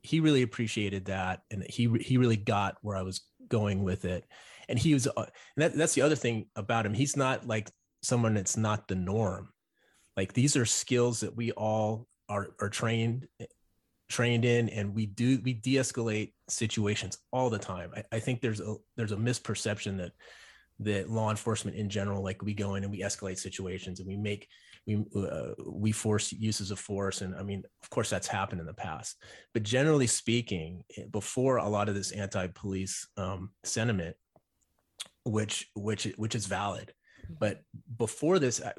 he 0.01 0.19
really 0.19 0.41
appreciated 0.41 1.05
that 1.05 1.43
and 1.49 1.63
he 1.69 1.87
he 2.01 2.17
really 2.17 2.35
got 2.35 2.75
where 2.81 2.97
i 2.97 3.03
was 3.03 3.21
going 3.51 3.83
with 3.83 4.05
it. 4.05 4.25
And 4.67 4.79
he 4.79 4.95
was 4.95 5.05
uh, 5.05 5.11
and 5.17 5.27
that, 5.57 5.75
that's 5.75 5.93
the 5.93 6.01
other 6.01 6.15
thing 6.15 6.47
about 6.55 6.87
him. 6.87 6.93
He's 6.95 7.15
not 7.15 7.45
like 7.45 7.69
someone 8.01 8.33
that's 8.33 8.57
not 8.57 8.87
the 8.87 8.95
norm. 8.95 9.49
Like 10.17 10.33
these 10.33 10.55
are 10.55 10.65
skills 10.65 11.19
that 11.19 11.35
we 11.35 11.51
all 11.51 12.07
are 12.27 12.55
are 12.59 12.69
trained 12.69 13.27
trained 14.11 14.45
in 14.45 14.69
and 14.69 14.93
we 14.93 15.05
do 15.05 15.39
we 15.43 15.53
de-escalate 15.53 16.33
situations 16.47 17.17
all 17.31 17.49
the 17.49 17.59
time. 17.59 17.91
I, 17.95 18.03
I, 18.11 18.19
think 18.19 18.41
there's 18.41 18.59
a 18.59 18.75
there's 18.97 19.11
a 19.11 19.17
misperception 19.17 19.97
that 19.97 20.11
that 20.79 21.09
law 21.09 21.29
enforcement 21.29 21.77
in 21.77 21.89
general 21.89 22.23
like 22.23 22.41
we 22.41 22.53
go 22.53 22.75
in 22.75 22.83
and 22.83 22.91
we 22.91 23.01
escalate 23.01 23.39
situations 23.39 23.99
and 23.99 24.07
we 24.07 24.17
make 24.17 24.47
we 24.85 25.03
uh, 25.15 25.53
we 25.65 25.91
force 25.91 26.31
uses 26.31 26.71
of 26.71 26.79
force. 26.79 27.21
And 27.21 27.35
i 27.35 27.43
mean 27.43 27.63
of 27.83 27.89
course 27.89 28.09
that's 28.09 28.27
happened 28.27 28.61
in 28.61 28.67
the 28.67 28.73
past. 28.73 29.15
But 29.53 29.63
generally 29.63 30.07
speaking 30.07 30.83
eh, 30.97 31.03
before 31.09 31.57
a 31.57 31.69
lot 31.69 31.89
of 31.89 31.95
this 31.95 32.11
anti-police 32.11 33.07
um, 33.17 33.51
sentiment 33.63 34.15
which 35.23 35.69
which 35.75 36.07
which 36.17 36.35
is 36.35 36.45
valid 36.45 36.93
mm-hmm. 37.23 37.35
but 37.39 37.61
before 37.97 38.39
this 38.39 38.61
I, 38.61 38.73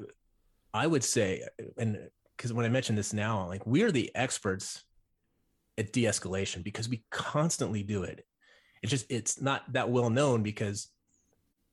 I 0.73 0.87
would 0.87 1.03
say 1.03 1.43
and 1.77 2.09
because 2.35 2.51
when 2.51 2.65
i 2.65 2.69
mention 2.69 2.95
this 2.95 3.13
now 3.13 3.47
like 3.47 3.65
we 3.65 3.83
are 3.83 3.91
the 3.91 4.11
experts 4.15 4.83
at 5.77 5.91
de-escalation 5.93 6.63
because 6.63 6.89
we 6.89 7.03
constantly 7.11 7.83
do 7.83 8.03
it. 8.03 8.23
It's 8.81 8.91
just 8.91 9.05
it's 9.09 9.41
not 9.41 9.71
that 9.73 9.89
well 9.89 10.09
known 10.09 10.43
because 10.43 10.89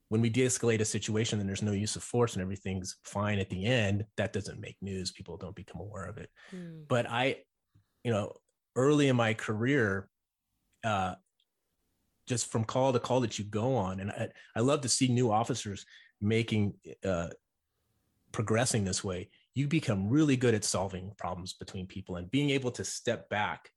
when 0.09 0.21
we 0.21 0.28
de-escalate 0.28 0.80
a 0.80 0.85
situation 0.85 1.38
and 1.38 1.49
there's 1.49 1.62
no 1.62 1.73
use 1.73 1.95
of 1.97 2.02
force 2.02 2.35
and 2.35 2.42
everything's 2.42 2.97
fine 3.04 3.38
at 3.38 3.49
the 3.49 3.64
end, 3.64 4.04
that 4.16 4.33
doesn't 4.33 4.61
make 4.61 4.76
news. 4.83 5.12
People 5.12 5.37
don't 5.37 5.54
become 5.54 5.80
aware 5.80 6.07
of 6.07 6.19
it. 6.19 6.28
Mm. 6.54 6.83
But 6.88 7.09
I, 7.09 7.37
you 8.02 8.11
know, 8.11 8.33
early 8.75 9.09
in 9.09 9.14
my 9.14 9.35
career, 9.35 10.09
uh, 10.83 11.14
just 12.26 12.50
from 12.50 12.64
call 12.64 12.92
to 12.92 12.99
call 12.99 13.21
that 13.21 13.38
you 13.38 13.45
go 13.45 13.76
on, 13.76 14.00
and 14.00 14.11
I, 14.11 14.28
I 14.57 14.61
love 14.61 14.80
to 14.83 14.88
see 14.88 15.09
new 15.09 15.30
officers 15.30 15.87
making 16.21 16.75
uh, 17.04 17.28
progressing 18.33 18.85
this 18.85 19.04
way. 19.04 19.30
You 19.54 19.69
become 19.69 20.09
really 20.09 20.37
good 20.37 20.54
at 20.54 20.64
solving 20.64 21.12
problems 21.19 21.52
between 21.52 21.87
people 21.87 22.16
and 22.16 22.30
being 22.30 22.50
able 22.50 22.71
to 22.73 22.85
step 22.85 23.28
back 23.28 23.71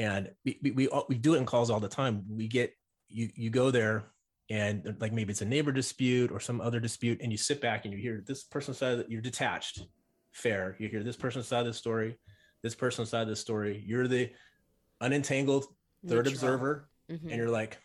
and 0.00 0.30
we, 0.46 0.58
we, 0.62 0.70
we, 0.70 0.88
we 1.10 1.18
do 1.18 1.34
it 1.34 1.38
in 1.38 1.46
calls 1.46 1.70
all 1.70 1.78
the 1.78 1.88
time. 1.88 2.24
We 2.26 2.48
get 2.48 2.72
you 3.08 3.28
you 3.34 3.50
go 3.50 3.70
there 3.70 4.04
and 4.48 4.96
like 4.98 5.12
maybe 5.12 5.30
it's 5.30 5.42
a 5.42 5.44
neighbor 5.44 5.72
dispute 5.72 6.32
or 6.32 6.40
some 6.40 6.60
other 6.60 6.80
dispute 6.80 7.20
and 7.20 7.30
you 7.30 7.36
sit 7.36 7.60
back 7.60 7.84
and 7.84 7.92
you 7.92 8.00
hear 8.00 8.24
this 8.26 8.42
person's 8.44 8.78
side 8.78 8.98
that 8.98 9.10
you're 9.10 9.20
detached. 9.20 9.82
Fair. 10.32 10.74
You 10.78 10.88
hear 10.88 11.02
this 11.02 11.16
person's 11.16 11.46
side 11.46 11.60
of 11.60 11.66
the 11.66 11.74
story 11.74 12.16
this 12.62 12.74
person's 12.74 13.10
side 13.10 13.22
of 13.22 13.28
the 13.28 13.36
story. 13.36 13.82
You're 13.86 14.08
the 14.08 14.30
unentangled 15.02 15.64
third 16.06 16.26
Neutral. 16.26 16.32
observer 16.32 16.88
mm-hmm. 17.10 17.28
and 17.28 17.36
you're 17.36 17.50
like 17.50 17.78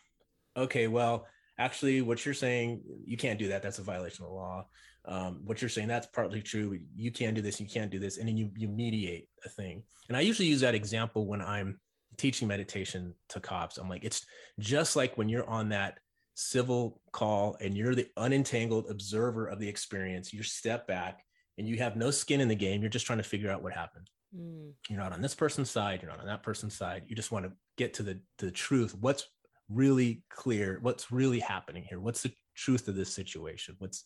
okay 0.56 0.86
well 0.86 1.26
actually 1.58 2.02
what 2.02 2.24
you're 2.24 2.34
saying 2.34 2.80
you 3.04 3.18
can't 3.18 3.38
do 3.38 3.48
that. 3.48 3.62
That's 3.62 3.78
a 3.78 3.82
violation 3.82 4.24
of 4.24 4.30
the 4.30 4.36
law. 4.36 4.66
Um, 5.04 5.42
what 5.44 5.60
you're 5.60 5.68
saying 5.68 5.88
that's 5.88 6.06
partly 6.06 6.40
true. 6.40 6.78
You 6.94 7.10
can't 7.10 7.34
do 7.34 7.42
this. 7.42 7.60
You 7.60 7.66
can't 7.66 7.90
do 7.90 7.98
this. 7.98 8.16
And 8.16 8.26
then 8.26 8.38
you 8.38 8.50
you 8.56 8.68
mediate 8.68 9.28
a 9.44 9.50
thing. 9.50 9.82
And 10.08 10.16
i 10.16 10.20
usually 10.20 10.48
use 10.48 10.60
that 10.60 10.74
example 10.74 11.26
when 11.26 11.42
i'm 11.42 11.80
teaching 12.16 12.48
meditation 12.48 13.14
to 13.30 13.40
cops. 13.40 13.78
I'm 13.78 13.88
like, 13.88 14.04
it's 14.04 14.24
just 14.58 14.96
like 14.96 15.16
when 15.16 15.28
you're 15.28 15.48
on 15.48 15.68
that 15.70 15.98
civil 16.34 17.00
call 17.12 17.56
and 17.60 17.76
you're 17.76 17.94
the 17.94 18.08
unentangled 18.16 18.90
observer 18.90 19.46
of 19.46 19.58
the 19.58 19.68
experience, 19.68 20.32
you 20.32 20.42
step 20.42 20.86
back 20.86 21.24
and 21.58 21.66
you 21.66 21.78
have 21.78 21.96
no 21.96 22.10
skin 22.10 22.40
in 22.40 22.48
the 22.48 22.54
game. 22.54 22.80
You're 22.80 22.90
just 22.90 23.06
trying 23.06 23.18
to 23.18 23.24
figure 23.24 23.50
out 23.50 23.62
what 23.62 23.72
happened. 23.72 24.10
Mm. 24.36 24.72
You're 24.88 25.00
not 25.00 25.12
on 25.12 25.22
this 25.22 25.34
person's 25.34 25.70
side. 25.70 26.02
You're 26.02 26.10
not 26.10 26.20
on 26.20 26.26
that 26.26 26.42
person's 26.42 26.76
side. 26.76 27.04
You 27.06 27.16
just 27.16 27.32
want 27.32 27.46
to 27.46 27.52
get 27.76 27.94
to 27.94 28.02
the, 28.02 28.20
the 28.38 28.50
truth. 28.50 28.94
What's 29.00 29.26
really 29.70 30.22
clear? 30.28 30.78
What's 30.82 31.10
really 31.10 31.40
happening 31.40 31.84
here? 31.88 32.00
What's 32.00 32.22
the 32.22 32.32
truth 32.54 32.88
of 32.88 32.94
this 32.94 33.12
situation? 33.12 33.76
What's, 33.78 34.04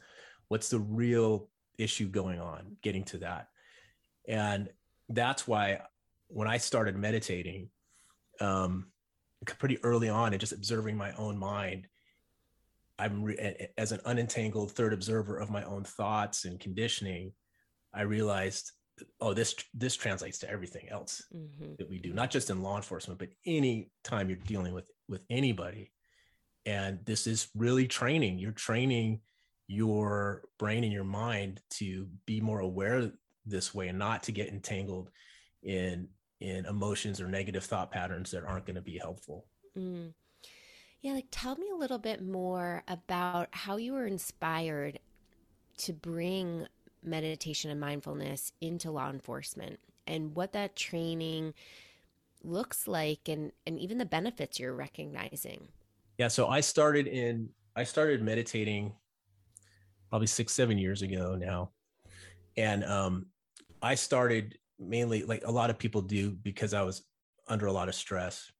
what's 0.49 0.69
the 0.69 0.79
real 0.79 1.49
issue 1.79 2.09
going 2.09 2.41
on? 2.41 2.77
Getting 2.83 3.05
to 3.05 3.19
that. 3.19 3.49
And 4.29 4.69
that's 5.09 5.49
why 5.49 5.81
when 6.29 6.47
I 6.47 6.59
started 6.59 6.97
meditating, 6.97 7.69
um, 8.41 8.87
pretty 9.59 9.83
early 9.83 10.09
on 10.09 10.33
and 10.33 10.41
just 10.41 10.53
observing 10.53 10.97
my 10.97 11.13
own 11.13 11.39
mind 11.39 11.87
i'm 12.99 13.23
re- 13.23 13.69
as 13.79 13.93
an 13.93 14.01
unentangled 14.05 14.71
third 14.73 14.93
observer 14.93 15.39
of 15.39 15.51
my 15.51 15.63
own 15.65 15.85
thoughts 15.85 16.45
and 16.45 16.61
conditioning 16.61 17.33
i 17.95 18.03
realized 18.03 18.73
oh 19.21 19.33
this 19.33 19.55
this 19.73 19.97
translates 19.97 20.39
to 20.39 20.51
everything 20.51 20.89
else 20.91 21.23
mm-hmm. 21.35 21.73
that 21.79 21.89
we 21.89 21.99
do 21.99 22.13
not 22.13 22.31
just 22.31 22.51
in 22.51 22.63
law 22.63 22.77
enforcement 22.77 23.19
but 23.19 23.29
any 23.47 23.91
time 24.05 24.29
you're 24.29 24.39
dealing 24.47 24.75
with 24.75 24.91
with 25.09 25.25
anybody 25.31 25.91
and 26.67 26.99
this 27.07 27.27
is 27.27 27.49
really 27.55 27.87
training 27.87 28.39
you're 28.39 28.53
training 28.53 29.21
your 29.69 30.43
brain 30.59 30.85
and 30.85 30.93
your 30.93 31.05
mind 31.05 31.61
to 31.71 32.09
be 32.27 32.41
more 32.41 32.61
aware 32.61 33.11
this 33.47 33.75
way 33.75 33.89
and 33.89 33.99
not 33.99 34.25
to 34.25 34.33
get 34.33 34.49
entangled 34.49 35.11
in 35.63 36.09
in 36.41 36.65
emotions 36.67 37.21
or 37.21 37.29
negative 37.29 37.65
thought 37.65 37.91
patterns 37.91 38.31
that 38.31 38.45
aren't 38.45 38.67
going 38.67 38.77
to 38.77 38.83
be 38.83 38.99
helpful. 38.99 39.47
Mm. 39.77 40.13
Yeah, 41.03 41.13
like 41.13 41.29
tell 41.31 41.57
me 41.57 41.69
a 41.73 41.77
little 41.77 41.99
bit 41.99 42.23
more 42.23 42.83
about 42.89 43.49
how 43.53 43.77
you 43.77 43.93
were 43.93 44.07
inspired 44.07 44.99
to 45.79 45.93
bring 45.93 46.67
meditation 47.03 47.71
and 47.71 47.81
mindfulness 47.81 48.53
into 48.61 48.91
law 48.91 49.09
enforcement 49.09 49.81
and 50.07 50.35
what 50.35 50.53
that 50.53 50.77
training 50.77 51.55
looks 52.43 52.87
like 52.89 53.29
and 53.29 53.53
and 53.67 53.79
even 53.79 53.99
the 53.99 54.05
benefits 54.05 54.59
you're 54.59 54.75
recognizing. 54.75 55.69
Yeah, 56.19 56.29
so 56.29 56.49
I 56.49 56.61
started 56.61 57.07
in 57.07 57.49
I 57.77 57.85
started 57.85 58.23
meditating 58.23 58.93
probably 60.09 60.27
6 60.27 60.53
7 60.53 60.77
years 60.77 61.03
ago 61.03 61.35
now. 61.35 61.71
And 62.57 62.85
um 62.85 63.27
I 63.83 63.95
started 63.95 64.59
mainly 64.81 65.23
like 65.25 65.43
a 65.45 65.53
lot 65.53 65.71
of 65.71 65.79
people 65.79 66.03
do 66.03 66.31
because 66.31 66.75
I 66.75 66.83
was 66.83 67.03
under 67.49 67.67
a 67.67 67.73
lot 67.73 67.89
of 67.89 67.95
stress. 67.95 68.51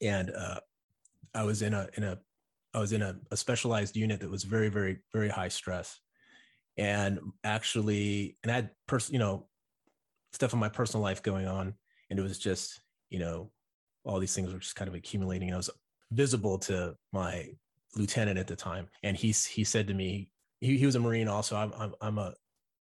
And 0.00 0.30
uh, 0.30 0.60
I 1.34 1.44
was 1.44 1.62
in 1.62 1.74
a 1.74 1.88
in 1.96 2.04
a 2.04 2.18
I 2.74 2.80
was 2.80 2.92
in 2.92 3.02
a, 3.02 3.16
a 3.30 3.36
specialized 3.36 3.96
unit 3.96 4.20
that 4.20 4.30
was 4.30 4.44
very 4.44 4.68
very 4.68 4.98
very 5.12 5.28
high 5.28 5.48
stress, 5.48 6.00
and 6.76 7.20
actually, 7.44 8.36
and 8.42 8.50
I 8.50 8.56
had 8.56 8.70
pers- 8.86 9.10
you 9.10 9.18
know 9.18 9.46
stuff 10.32 10.52
in 10.52 10.58
my 10.58 10.68
personal 10.68 11.02
life 11.02 11.22
going 11.22 11.46
on. 11.46 11.74
And 12.10 12.18
it 12.18 12.22
was 12.22 12.38
just, 12.38 12.80
you 13.10 13.18
know, 13.18 13.50
all 14.04 14.18
these 14.18 14.34
things 14.34 14.52
were 14.52 14.58
just 14.58 14.76
kind 14.76 14.88
of 14.88 14.94
accumulating. 14.94 15.48
And 15.48 15.54
I 15.54 15.58
was 15.58 15.70
visible 16.10 16.58
to 16.58 16.96
my 17.12 17.48
lieutenant 17.94 18.38
at 18.38 18.46
the 18.46 18.56
time. 18.56 18.88
And 19.02 19.16
he, 19.16 19.28
he 19.28 19.64
said 19.64 19.86
to 19.88 19.94
me, 19.94 20.30
he, 20.60 20.76
he 20.76 20.86
was 20.86 20.94
a 20.94 21.00
Marine 21.00 21.28
also. 21.28 21.56
I'm, 21.56 21.72
I'm, 21.78 21.94
I'm 22.00 22.18
a 22.18 22.34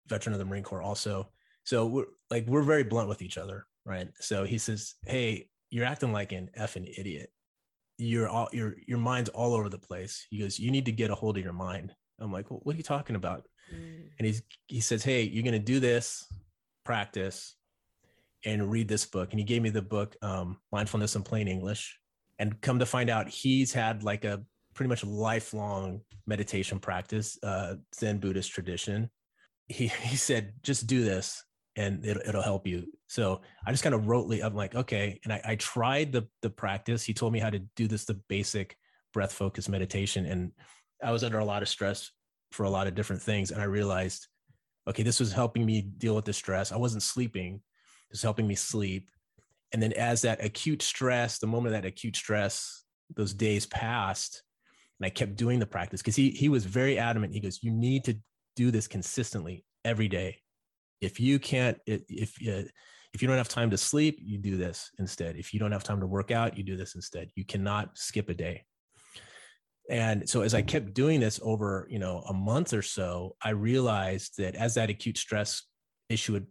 veteran 0.09 0.33
of 0.33 0.39
the 0.39 0.45
Marine 0.45 0.63
Corps 0.63 0.83
also. 0.83 1.29
So 1.65 1.87
we're 1.87 2.07
like, 2.31 2.47
we're 2.47 2.63
very 2.63 2.85
blunt 2.85 3.09
with 3.09 3.23
each 3.23 3.39
other. 3.39 3.67
Right. 3.85 4.09
So 4.21 4.45
he 4.45 4.59
says, 4.59 4.95
Hey, 5.07 5.49
you're 5.71 5.87
acting 5.87 6.13
like 6.13 6.33
an 6.33 6.51
effing 6.59 6.93
idiot. 6.99 7.31
You're 7.97 8.29
all 8.29 8.49
your 8.53 8.75
your 8.87 8.99
mind's 8.99 9.31
all 9.31 9.55
over 9.55 9.69
the 9.69 9.79
place. 9.79 10.27
He 10.31 10.39
goes, 10.39 10.59
you 10.59 10.71
need 10.71 10.87
to 10.87 10.93
get 10.93 11.11
a 11.11 11.15
hold 11.15 11.39
of 11.39 11.45
your 11.45 11.53
mind. 11.53 11.95
I'm 12.19 12.33
like, 12.33 12.51
well, 12.51 12.61
what 12.63 12.75
are 12.75 12.77
you 12.77 12.83
talking 12.83 13.17
about? 13.17 13.47
Mm. 13.75 14.09
And 14.19 14.27
he's 14.27 14.43
he 14.67 14.81
says, 14.81 15.05
hey, 15.05 15.23
you're 15.23 15.45
gonna 15.45 15.59
do 15.59 15.81
this, 15.81 16.27
practice, 16.85 17.57
and 18.45 18.71
read 18.71 18.89
this 18.89 19.07
book. 19.07 19.31
And 19.31 19.39
he 19.39 19.45
gave 19.45 19.63
me 19.63 19.71
the 19.71 19.83
book, 19.83 20.17
um, 20.23 20.59
Mindfulness 20.73 21.15
in 21.15 21.23
Plain 21.23 21.49
English. 21.49 21.99
And 22.39 22.59
come 22.63 22.79
to 22.79 22.87
find 22.87 23.11
out, 23.11 23.29
he's 23.29 23.73
had 23.73 24.03
like 24.03 24.25
a 24.25 24.43
pretty 24.75 24.89
much 24.89 25.05
lifelong 25.05 26.01
meditation 26.27 26.79
practice, 26.79 27.39
uh, 27.43 27.75
Zen 27.95 28.19
Buddhist 28.19 28.51
tradition. 28.51 29.11
He 29.69 29.87
he 30.03 30.17
said, 30.17 30.55
just 30.63 30.87
do 30.87 31.05
this 31.05 31.45
and 31.77 32.05
it'll, 32.05 32.23
it'll 32.27 32.43
help 32.43 32.67
you. 32.67 32.87
So 33.09 33.41
I 33.67 33.71
just 33.71 33.83
kind 33.83 33.95
of 33.95 34.09
wrote, 34.09 34.33
I'm 34.43 34.55
like, 34.55 34.75
okay. 34.75 35.21
And 35.25 35.33
I, 35.33 35.41
I 35.45 35.55
tried 35.57 36.13
the, 36.13 36.27
the 36.43 36.51
practice. 36.51 37.03
He 37.03 37.15
told 37.15 37.33
me 37.33 37.39
how 37.39 37.51
to 37.51 37.61
do 37.77 37.87
this, 37.87 38.05
the 38.05 38.21
basic 38.29 38.77
breath 39.13 39.33
focus 39.33 39.69
meditation. 39.69 40.27
And 40.27 40.53
I 41.03 41.13
was 41.13 41.25
under 41.25 41.39
a 41.39 41.45
lot 41.45 41.63
of 41.63 41.69
stress 41.69 42.11
for 42.53 42.65
a 42.65 42.71
lot 42.71 42.87
of 42.87 42.95
different 42.95 43.23
things. 43.23 43.51
And 43.51 43.61
I 43.61 43.65
realized, 43.65 44.27
okay, 44.89 45.03
this 45.03 45.21
was 45.21 45.33
helping 45.33 45.65
me 45.65 45.83
deal 45.83 46.15
with 46.15 46.25
the 46.25 46.33
stress. 46.33 46.73
I 46.73 46.77
wasn't 46.77 47.03
sleeping. 47.03 47.55
It 47.55 48.13
was 48.13 48.23
helping 48.23 48.47
me 48.47 48.55
sleep. 48.55 49.11
And 49.73 49.81
then 49.81 49.93
as 49.93 50.23
that 50.23 50.45
acute 50.45 50.83
stress, 50.83 51.39
the 51.39 51.47
moment 51.47 51.75
of 51.75 51.83
that 51.83 51.89
acute 51.89 52.17
stress, 52.17 52.85
those 53.15 53.33
days 53.33 53.67
passed, 53.67 54.43
and 54.99 55.07
I 55.07 55.11
kept 55.11 55.37
doing 55.37 55.59
the 55.59 55.67
practice 55.67 56.03
because 56.03 56.17
he 56.17 56.31
he 56.31 56.49
was 56.49 56.65
very 56.65 56.99
adamant. 56.99 57.33
He 57.33 57.41
goes, 57.41 57.63
"You 57.63 57.71
need 57.71 58.05
to 58.05 58.19
do 58.57 58.71
this 58.71 58.87
consistently 58.87 59.65
every 59.85 60.09
day 60.09 60.43
if 61.01 61.21
you 61.21 61.39
can't 61.39 61.79
if 61.87 62.03
if 63.13 63.21
you 63.23 63.29
don't 63.29 63.37
have 63.37 63.49
time 63.49 63.71
to 63.71 63.77
sleep 63.77 64.19
you 64.23 64.39
do 64.39 64.57
this 64.57 64.91
instead. 64.99 65.37
If 65.37 65.53
you 65.53 65.61
don't 65.61 65.73
have 65.73 65.85
time 65.85 66.01
to 66.01 66.07
work 66.07 66.31
out 66.31 66.57
you 66.57 66.65
do 66.65 66.77
this 66.77 66.95
instead. 66.95 67.31
You 67.35 67.45
cannot 67.45 67.97
skip 67.97 68.29
a 68.29 68.35
day. 68.35 68.65
And 69.89 70.29
so 70.29 70.43
as 70.43 70.55
i 70.55 70.63
kept 70.63 70.95
doing 70.95 71.21
this 71.21 71.41
over 71.43 71.89
you 71.91 71.99
know 71.99 72.21
a 72.29 72.33
month 72.33 72.73
or 72.73 72.83
so 72.83 73.35
i 73.43 73.51
realized 73.51 74.37
that 74.39 74.55
as 74.55 74.75
that 74.75 74.91
acute 74.91 75.19
stress 75.19 75.65
issue 76.09 76.35
had 76.35 76.47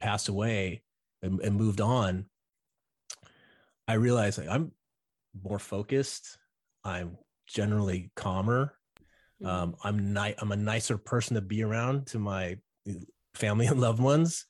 passed 0.00 0.28
away 0.28 0.82
and, 1.22 1.40
and 1.40 1.56
moved 1.56 1.80
on 1.80 2.24
i 3.86 3.94
realized 3.94 4.38
like 4.38 4.48
i'm 4.48 4.72
more 5.44 5.58
focused. 5.58 6.38
I'm 6.84 7.18
generally 7.46 8.10
calmer. 8.16 8.74
Mm-hmm. 9.42 9.46
um, 9.46 9.76
i'm 9.84 10.12
ni- 10.12 10.34
i'm 10.38 10.50
a 10.50 10.56
nicer 10.56 10.98
person 10.98 11.36
to 11.36 11.40
be 11.40 11.62
around 11.62 12.08
to 12.08 12.18
my 12.18 12.56
family 13.38 13.66
and 13.66 13.80
loved 13.88 14.00
ones. 14.00 14.46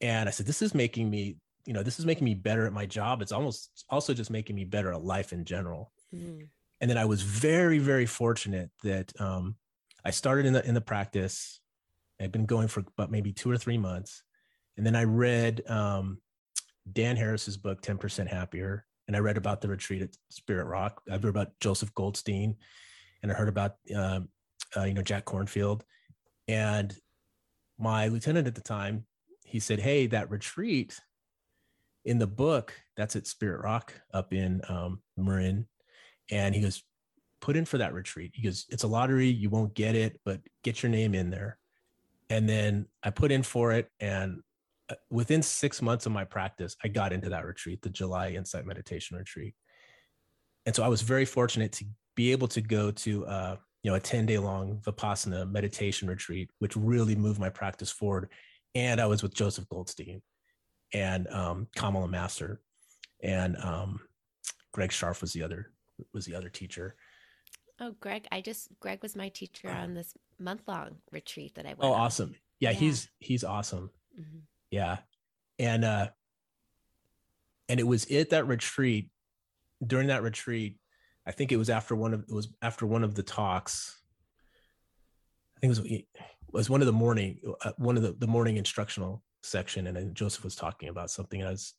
And 0.00 0.28
I 0.28 0.32
said, 0.32 0.46
this 0.46 0.62
is 0.62 0.74
making 0.74 1.08
me, 1.08 1.36
you 1.64 1.72
know, 1.72 1.82
this 1.82 1.98
is 1.98 2.06
making 2.06 2.24
me 2.24 2.34
better 2.34 2.66
at 2.66 2.72
my 2.72 2.86
job. 2.86 3.22
It's 3.22 3.32
almost 3.32 3.84
also 3.88 4.14
just 4.14 4.30
making 4.30 4.56
me 4.56 4.64
better 4.64 4.92
at 4.92 5.02
life 5.02 5.32
in 5.32 5.44
general. 5.44 5.92
Mm-hmm. 6.14 6.44
And 6.80 6.90
then 6.90 6.98
I 6.98 7.06
was 7.06 7.22
very, 7.22 7.78
very 7.78 8.06
fortunate 8.06 8.70
that 8.82 9.12
um, 9.20 9.56
I 10.04 10.10
started 10.10 10.46
in 10.46 10.52
the 10.52 10.66
in 10.66 10.74
the 10.74 10.80
practice. 10.80 11.60
I'd 12.20 12.32
been 12.32 12.46
going 12.46 12.68
for 12.68 12.80
about 12.80 13.10
maybe 13.10 13.32
two 13.32 13.50
or 13.50 13.56
three 13.56 13.78
months, 13.78 14.22
and 14.76 14.86
then 14.86 14.94
I 14.94 15.04
read 15.04 15.68
um, 15.68 16.18
Dan 16.90 17.16
Harris's 17.16 17.56
book, 17.56 17.80
Ten 17.80 17.98
Percent 17.98 18.28
Happier, 18.28 18.84
and 19.06 19.16
I 19.16 19.20
read 19.20 19.36
about 19.36 19.60
the 19.62 19.68
retreat 19.68 20.02
at 20.02 20.16
Spirit 20.30 20.66
Rock. 20.66 21.02
I 21.10 21.14
read 21.14 21.24
about 21.24 21.58
Joseph 21.60 21.94
Goldstein, 21.94 22.56
and 23.22 23.32
I 23.32 23.34
heard 23.34 23.48
about 23.48 23.76
um, 23.94 24.28
uh, 24.76 24.84
you 24.84 24.94
know 24.94 25.02
Jack 25.02 25.24
Kornfield, 25.24 25.80
and 26.46 26.94
my 27.78 28.08
lieutenant 28.08 28.46
at 28.46 28.54
the 28.54 28.60
time, 28.60 29.06
he 29.44 29.60
said, 29.60 29.80
Hey, 29.80 30.06
that 30.08 30.30
retreat 30.30 31.00
in 32.04 32.18
the 32.18 32.26
book, 32.26 32.74
that's 32.96 33.16
at 33.16 33.26
Spirit 33.26 33.62
Rock 33.62 33.92
up 34.12 34.32
in 34.32 34.62
um, 34.68 35.00
Marin. 35.16 35.66
And 36.30 36.54
he 36.54 36.60
goes, 36.60 36.82
Put 37.40 37.56
in 37.56 37.64
for 37.64 37.78
that 37.78 37.92
retreat. 37.92 38.32
He 38.34 38.42
goes, 38.42 38.66
It's 38.70 38.84
a 38.84 38.88
lottery. 38.88 39.28
You 39.28 39.50
won't 39.50 39.74
get 39.74 39.94
it, 39.94 40.20
but 40.24 40.40
get 40.62 40.82
your 40.82 40.90
name 40.90 41.14
in 41.14 41.30
there. 41.30 41.58
And 42.30 42.48
then 42.48 42.86
I 43.02 43.10
put 43.10 43.30
in 43.30 43.42
for 43.42 43.72
it. 43.72 43.88
And 44.00 44.40
uh, 44.88 44.94
within 45.10 45.42
six 45.42 45.82
months 45.82 46.06
of 46.06 46.12
my 46.12 46.24
practice, 46.24 46.76
I 46.82 46.88
got 46.88 47.12
into 47.12 47.28
that 47.30 47.44
retreat, 47.44 47.82
the 47.82 47.90
July 47.90 48.30
Insight 48.30 48.66
Meditation 48.66 49.16
Retreat. 49.16 49.54
And 50.64 50.74
so 50.74 50.82
I 50.82 50.88
was 50.88 51.02
very 51.02 51.24
fortunate 51.24 51.72
to 51.72 51.84
be 52.16 52.32
able 52.32 52.48
to 52.48 52.60
go 52.60 52.90
to 52.90 53.26
uh, 53.26 53.56
you 53.86 53.92
know 53.92 53.96
a 53.96 54.00
10 54.00 54.26
day 54.26 54.36
long 54.36 54.80
vipassana 54.84 55.48
meditation 55.48 56.08
retreat 56.08 56.50
which 56.58 56.74
really 56.74 57.14
moved 57.14 57.38
my 57.38 57.48
practice 57.48 57.88
forward. 57.88 58.28
And 58.74 59.00
i 59.00 59.06
was 59.06 59.22
with 59.22 59.32
joseph 59.32 59.68
goldstein 59.68 60.22
and 60.92 61.28
um, 61.28 61.68
kamala 61.76 62.08
master 62.08 62.60
and 63.22 63.56
um, 63.58 64.00
greg 64.72 64.90
scharf 64.90 65.20
was 65.20 65.32
the 65.32 65.44
other 65.44 65.70
was 66.12 66.26
the 66.26 66.34
other 66.34 66.48
teacher. 66.48 66.96
Oh 67.80 67.94
greg 68.00 68.26
i 68.32 68.40
just 68.40 68.68
greg 68.80 68.98
was 69.02 69.14
my 69.14 69.28
teacher 69.28 69.70
on 69.70 69.94
this 69.94 70.14
month 70.36 70.62
long 70.66 70.96
retreat 71.12 71.54
that 71.54 71.64
i 71.64 71.68
went 71.68 71.84
oh 71.84 71.92
awesome. 71.92 72.34
Yeah, 72.58 72.70
yeah. 72.70 72.76
he's 72.76 73.08
he's 73.20 73.44
awesome. 73.44 73.90
Mm-hmm. 74.18 74.38
yeah. 74.72 74.96
And 75.60 75.84
uh 75.84 76.08
and 77.68 77.78
it 77.78 77.86
was 77.86 78.10
at 78.10 78.30
that 78.30 78.48
retreat 78.48 79.10
during 79.86 80.08
that 80.08 80.24
retreat 80.24 80.76
I 81.26 81.32
think 81.32 81.52
it 81.52 81.56
was 81.56 81.70
after 81.70 81.96
one 81.96 82.14
of 82.14 82.20
it 82.20 82.32
was 82.32 82.48
after 82.62 82.86
one 82.86 83.02
of 83.04 83.14
the 83.14 83.22
talks. 83.22 84.00
I 85.56 85.60
think 85.60 85.76
it 85.76 85.80
was 85.80 85.90
it 85.90 86.04
was 86.52 86.70
one 86.70 86.80
of 86.80 86.86
the 86.86 86.92
morning 86.92 87.40
uh, 87.64 87.72
one 87.78 87.96
of 87.96 88.02
the, 88.02 88.12
the 88.12 88.26
morning 88.26 88.56
instructional 88.56 89.22
section, 89.42 89.86
and 89.86 89.96
then 89.96 90.14
Joseph 90.14 90.44
was 90.44 90.54
talking 90.54 90.88
about 90.88 91.10
something. 91.10 91.40
And 91.40 91.48
I 91.48 91.52
was 91.52 91.74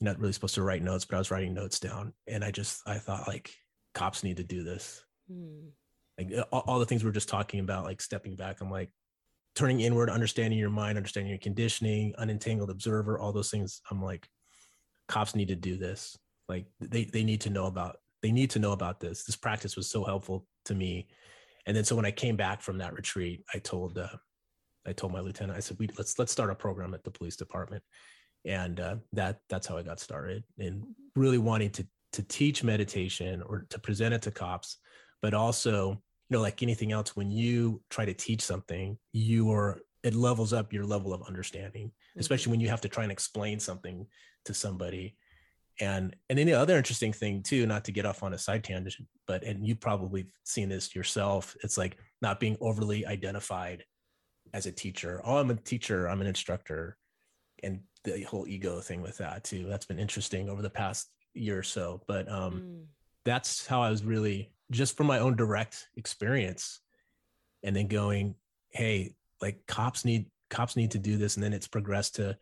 not 0.00 0.18
really 0.18 0.32
supposed 0.32 0.54
to 0.54 0.62
write 0.62 0.82
notes, 0.82 1.04
but 1.04 1.16
I 1.16 1.18
was 1.18 1.30
writing 1.30 1.54
notes 1.54 1.80
down, 1.80 2.12
and 2.26 2.44
I 2.44 2.50
just 2.50 2.82
I 2.86 2.98
thought 2.98 3.26
like 3.26 3.50
cops 3.94 4.22
need 4.22 4.36
to 4.36 4.44
do 4.44 4.62
this. 4.62 5.04
Hmm. 5.30 5.68
Like 6.16 6.32
all, 6.52 6.64
all 6.66 6.78
the 6.78 6.86
things 6.86 7.02
we 7.02 7.10
are 7.10 7.12
just 7.12 7.28
talking 7.28 7.60
about, 7.60 7.84
like 7.84 8.00
stepping 8.00 8.36
back. 8.36 8.60
I'm 8.60 8.70
like 8.70 8.90
turning 9.54 9.80
inward, 9.80 10.10
understanding 10.10 10.58
your 10.58 10.70
mind, 10.70 10.98
understanding 10.98 11.30
your 11.30 11.38
conditioning, 11.38 12.14
unentangled 12.18 12.70
observer, 12.70 13.18
all 13.18 13.32
those 13.32 13.50
things. 13.50 13.80
I'm 13.90 14.02
like, 14.02 14.28
cops 15.08 15.34
need 15.34 15.48
to 15.48 15.56
do 15.56 15.76
this. 15.76 16.16
Like 16.48 16.66
they 16.80 17.04
they 17.04 17.24
need 17.24 17.40
to 17.42 17.50
know 17.50 17.66
about 17.66 17.96
they 18.22 18.32
need 18.32 18.50
to 18.50 18.58
know 18.58 18.72
about 18.72 19.00
this. 19.00 19.24
This 19.24 19.36
practice 19.36 19.76
was 19.76 19.90
so 19.90 20.04
helpful 20.04 20.46
to 20.66 20.74
me. 20.74 21.08
And 21.66 21.76
then 21.76 21.84
so 21.84 21.96
when 21.96 22.06
I 22.06 22.10
came 22.10 22.36
back 22.36 22.62
from 22.62 22.78
that 22.78 22.94
retreat, 22.94 23.44
I 23.54 23.58
told 23.58 23.98
uh, 23.98 24.08
I 24.86 24.92
told 24.92 25.12
my 25.12 25.20
lieutenant, 25.20 25.56
I 25.56 25.60
said, 25.60 25.76
we, 25.78 25.88
let's 25.98 26.18
let's 26.18 26.32
start 26.32 26.50
a 26.50 26.54
program 26.54 26.94
at 26.94 27.04
the 27.04 27.10
police 27.10 27.36
department. 27.36 27.82
And 28.44 28.80
uh, 28.80 28.96
that 29.12 29.40
that's 29.48 29.66
how 29.66 29.76
I 29.76 29.82
got 29.82 30.00
started 30.00 30.44
and 30.58 30.82
really 31.14 31.38
wanting 31.38 31.70
to 31.70 31.86
to 32.14 32.22
teach 32.22 32.64
meditation 32.64 33.42
or 33.42 33.66
to 33.68 33.78
present 33.78 34.14
it 34.14 34.22
to 34.22 34.30
cops, 34.30 34.78
but 35.20 35.34
also, 35.34 35.90
you 35.90 35.98
know, 36.30 36.40
like 36.40 36.62
anything 36.62 36.90
else, 36.90 37.14
when 37.14 37.30
you 37.30 37.82
try 37.90 38.06
to 38.06 38.14
teach 38.14 38.40
something, 38.40 38.96
you 39.12 39.52
are 39.52 39.78
it 40.04 40.14
levels 40.14 40.52
up 40.52 40.72
your 40.72 40.84
level 40.84 41.12
of 41.12 41.22
understanding, 41.24 41.90
especially 42.16 42.44
mm-hmm. 42.44 42.50
when 42.52 42.60
you 42.60 42.68
have 42.68 42.80
to 42.80 42.88
try 42.88 43.02
and 43.02 43.12
explain 43.12 43.58
something 43.60 44.06
to 44.46 44.54
somebody 44.54 45.16
and 45.80 46.16
and 46.28 46.38
then 46.38 46.46
the 46.46 46.52
other 46.52 46.76
interesting 46.76 47.12
thing 47.12 47.42
too 47.42 47.66
not 47.66 47.84
to 47.84 47.92
get 47.92 48.06
off 48.06 48.22
on 48.22 48.34
a 48.34 48.38
side 48.38 48.64
tangent 48.64 49.06
but 49.26 49.42
and 49.44 49.66
you've 49.66 49.80
probably 49.80 50.26
seen 50.44 50.68
this 50.68 50.94
yourself 50.94 51.56
it's 51.62 51.78
like 51.78 51.98
not 52.20 52.40
being 52.40 52.56
overly 52.60 53.06
identified 53.06 53.84
as 54.54 54.66
a 54.66 54.72
teacher. 54.72 55.20
Oh 55.24 55.36
i'm 55.36 55.50
a 55.50 55.54
teacher 55.54 56.08
i'm 56.08 56.20
an 56.20 56.26
instructor 56.26 56.96
and 57.62 57.80
the 58.04 58.22
whole 58.22 58.46
ego 58.46 58.80
thing 58.80 59.02
with 59.02 59.18
that 59.18 59.44
too 59.44 59.66
that's 59.68 59.86
been 59.86 59.98
interesting 59.98 60.48
over 60.48 60.62
the 60.62 60.70
past 60.70 61.08
year 61.34 61.58
or 61.58 61.62
so. 61.62 62.02
But 62.06 62.30
um 62.30 62.52
mm. 62.52 62.84
that's 63.24 63.66
how 63.66 63.82
i 63.82 63.90
was 63.90 64.04
really 64.04 64.52
just 64.70 64.96
from 64.96 65.06
my 65.06 65.18
own 65.18 65.36
direct 65.36 65.88
experience 65.96 66.80
and 67.62 67.74
then 67.74 67.88
going 67.88 68.34
hey 68.70 69.14
like 69.40 69.60
cops 69.66 70.04
need 70.04 70.26
cops 70.50 70.76
need 70.76 70.90
to 70.92 70.98
do 70.98 71.16
this. 71.16 71.36
And 71.36 71.44
then 71.44 71.52
it's 71.52 71.68
progressed 71.68 72.16
to 72.16 72.36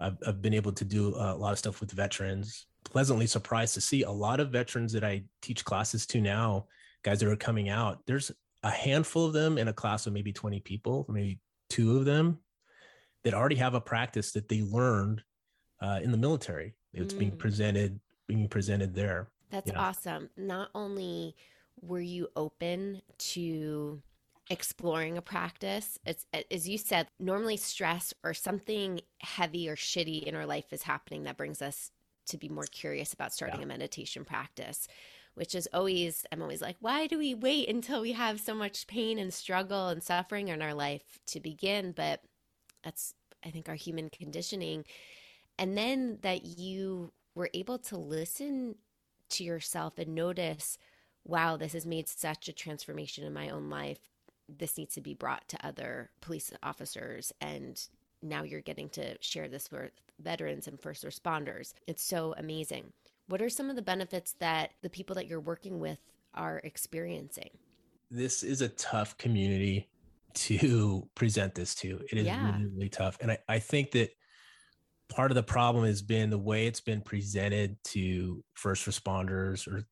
I've, 0.00 0.16
I've 0.26 0.40
been 0.40 0.54
able 0.54 0.72
to 0.72 0.84
do 0.84 1.08
a 1.16 1.34
lot 1.34 1.52
of 1.52 1.58
stuff 1.58 1.80
with 1.80 1.90
veterans 1.90 2.66
pleasantly 2.90 3.26
surprised 3.26 3.74
to 3.74 3.80
see 3.80 4.02
a 4.02 4.10
lot 4.10 4.40
of 4.40 4.50
veterans 4.50 4.92
that 4.92 5.04
I 5.04 5.24
teach 5.42 5.64
classes 5.64 6.06
to 6.06 6.20
now, 6.20 6.66
guys 7.02 7.20
that 7.20 7.28
are 7.28 7.36
coming 7.36 7.68
out. 7.68 8.00
There's 8.06 8.32
a 8.62 8.70
handful 8.70 9.26
of 9.26 9.32
them 9.32 9.58
in 9.58 9.68
a 9.68 9.72
class 9.72 10.06
of 10.06 10.12
maybe 10.12 10.32
20 10.32 10.60
people, 10.60 11.06
maybe 11.08 11.38
two 11.70 11.96
of 11.96 12.04
them 12.04 12.38
that 13.24 13.34
already 13.34 13.56
have 13.56 13.74
a 13.74 13.80
practice 13.80 14.32
that 14.32 14.48
they 14.48 14.62
learned 14.62 15.22
uh, 15.80 16.00
in 16.02 16.10
the 16.10 16.18
military. 16.18 16.74
It's 16.92 17.14
mm. 17.14 17.18
being 17.18 17.36
presented, 17.36 18.00
being 18.26 18.48
presented 18.48 18.94
there. 18.94 19.30
That's 19.50 19.70
awesome. 19.76 20.30
Not 20.36 20.68
only 20.74 21.36
were 21.80 22.00
you 22.00 22.28
open 22.36 23.02
to 23.18 24.02
exploring 24.50 25.18
a 25.18 25.22
practice. 25.22 25.98
It's 26.06 26.26
as 26.50 26.68
you 26.68 26.78
said, 26.78 27.08
normally 27.18 27.56
stress 27.56 28.14
or 28.24 28.34
something 28.34 29.00
heavy 29.20 29.68
or 29.68 29.76
shitty 29.76 30.22
in 30.22 30.34
our 30.34 30.46
life 30.46 30.72
is 30.72 30.82
happening 30.82 31.24
that 31.24 31.36
brings 31.36 31.60
us 31.60 31.90
to 32.28 32.38
be 32.38 32.48
more 32.48 32.66
curious 32.70 33.12
about 33.12 33.32
starting 33.32 33.60
yeah. 33.60 33.64
a 33.64 33.68
meditation 33.68 34.24
practice 34.24 34.88
which 35.38 35.54
is 35.54 35.68
always 35.72 36.26
i'm 36.32 36.42
always 36.42 36.60
like 36.60 36.76
why 36.80 37.06
do 37.06 37.16
we 37.16 37.32
wait 37.32 37.68
until 37.68 38.02
we 38.02 38.12
have 38.12 38.40
so 38.40 38.54
much 38.54 38.88
pain 38.88 39.18
and 39.18 39.32
struggle 39.32 39.88
and 39.88 40.02
suffering 40.02 40.48
in 40.48 40.60
our 40.60 40.74
life 40.74 41.20
to 41.26 41.38
begin? 41.40 41.92
But 41.92 42.22
that's 42.82 43.14
i 43.44 43.50
think 43.50 43.68
our 43.68 43.74
human 43.76 44.10
conditioning. 44.10 44.84
And 45.60 45.76
then 45.76 46.18
that 46.22 46.44
you 46.44 47.12
were 47.34 47.50
able 47.54 47.78
to 47.78 47.96
listen 47.96 48.76
to 49.30 49.44
yourself 49.44 49.98
and 49.98 50.14
notice 50.14 50.78
wow 51.24 51.56
this 51.56 51.72
has 51.72 51.86
made 51.86 52.08
such 52.08 52.48
a 52.48 52.52
transformation 52.52 53.24
in 53.24 53.32
my 53.32 53.48
own 53.48 53.70
life. 53.70 54.00
This 54.48 54.76
needs 54.76 54.94
to 54.94 55.00
be 55.00 55.14
brought 55.14 55.46
to 55.48 55.66
other 55.66 56.10
police 56.20 56.52
officers 56.62 57.32
and 57.40 57.80
now 58.22 58.42
you're 58.42 58.60
getting 58.60 58.88
to 58.90 59.16
share 59.20 59.48
this 59.48 59.70
with 59.70 59.90
veterans 60.20 60.66
and 60.66 60.80
first 60.80 61.04
responders. 61.04 61.74
It's 61.86 62.02
so 62.02 62.34
amazing. 62.36 62.92
What 63.28 63.42
are 63.42 63.48
some 63.48 63.70
of 63.70 63.76
the 63.76 63.82
benefits 63.82 64.34
that 64.40 64.70
the 64.82 64.90
people 64.90 65.14
that 65.16 65.26
you're 65.26 65.40
working 65.40 65.78
with 65.78 65.98
are 66.34 66.60
experiencing? 66.64 67.50
This 68.10 68.42
is 68.42 68.62
a 68.62 68.70
tough 68.70 69.16
community 69.18 69.88
to 70.34 71.08
present 71.14 71.54
this 71.54 71.74
to. 71.76 72.00
It 72.10 72.18
is 72.18 72.26
yeah. 72.26 72.52
really, 72.52 72.66
really 72.66 72.88
tough. 72.88 73.18
And 73.20 73.32
I, 73.32 73.38
I 73.48 73.58
think 73.58 73.92
that 73.92 74.10
part 75.08 75.30
of 75.30 75.34
the 75.34 75.42
problem 75.42 75.84
has 75.84 76.02
been 76.02 76.30
the 76.30 76.38
way 76.38 76.66
it's 76.66 76.80
been 76.80 77.00
presented 77.00 77.76
to 77.84 78.42
first 78.54 78.86
responders 78.86 79.66
or 79.66 79.84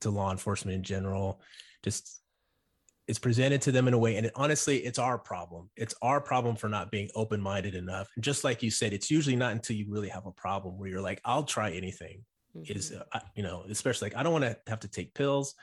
to 0.00 0.10
law 0.10 0.30
enforcement 0.30 0.74
in 0.74 0.82
general 0.82 1.40
just 1.82 2.21
it's 3.08 3.18
presented 3.18 3.60
to 3.62 3.72
them 3.72 3.88
in 3.88 3.94
a 3.94 3.98
way 3.98 4.16
and 4.16 4.26
it, 4.26 4.32
honestly 4.36 4.78
it's 4.78 4.98
our 4.98 5.18
problem. 5.18 5.70
It's 5.76 5.94
our 6.02 6.20
problem 6.20 6.56
for 6.56 6.68
not 6.68 6.90
being 6.90 7.08
open-minded 7.14 7.74
enough 7.74 8.08
and 8.16 8.24
just 8.24 8.44
like 8.44 8.62
you 8.62 8.70
said 8.70 8.92
it's 8.92 9.10
usually 9.10 9.36
not 9.36 9.52
until 9.52 9.76
you 9.76 9.86
really 9.88 10.08
have 10.08 10.26
a 10.26 10.32
problem 10.32 10.78
where 10.78 10.88
you're 10.88 11.00
like 11.00 11.20
i'll 11.24 11.44
try 11.44 11.70
anything 11.70 12.24
mm-hmm. 12.56 12.76
is 12.76 12.92
uh, 13.12 13.20
you 13.34 13.42
know 13.42 13.64
especially 13.68 14.06
like 14.06 14.16
i 14.16 14.22
don't 14.22 14.32
want 14.32 14.44
to 14.44 14.56
have 14.66 14.80
to 14.80 14.88
take 14.88 15.14
pills. 15.14 15.54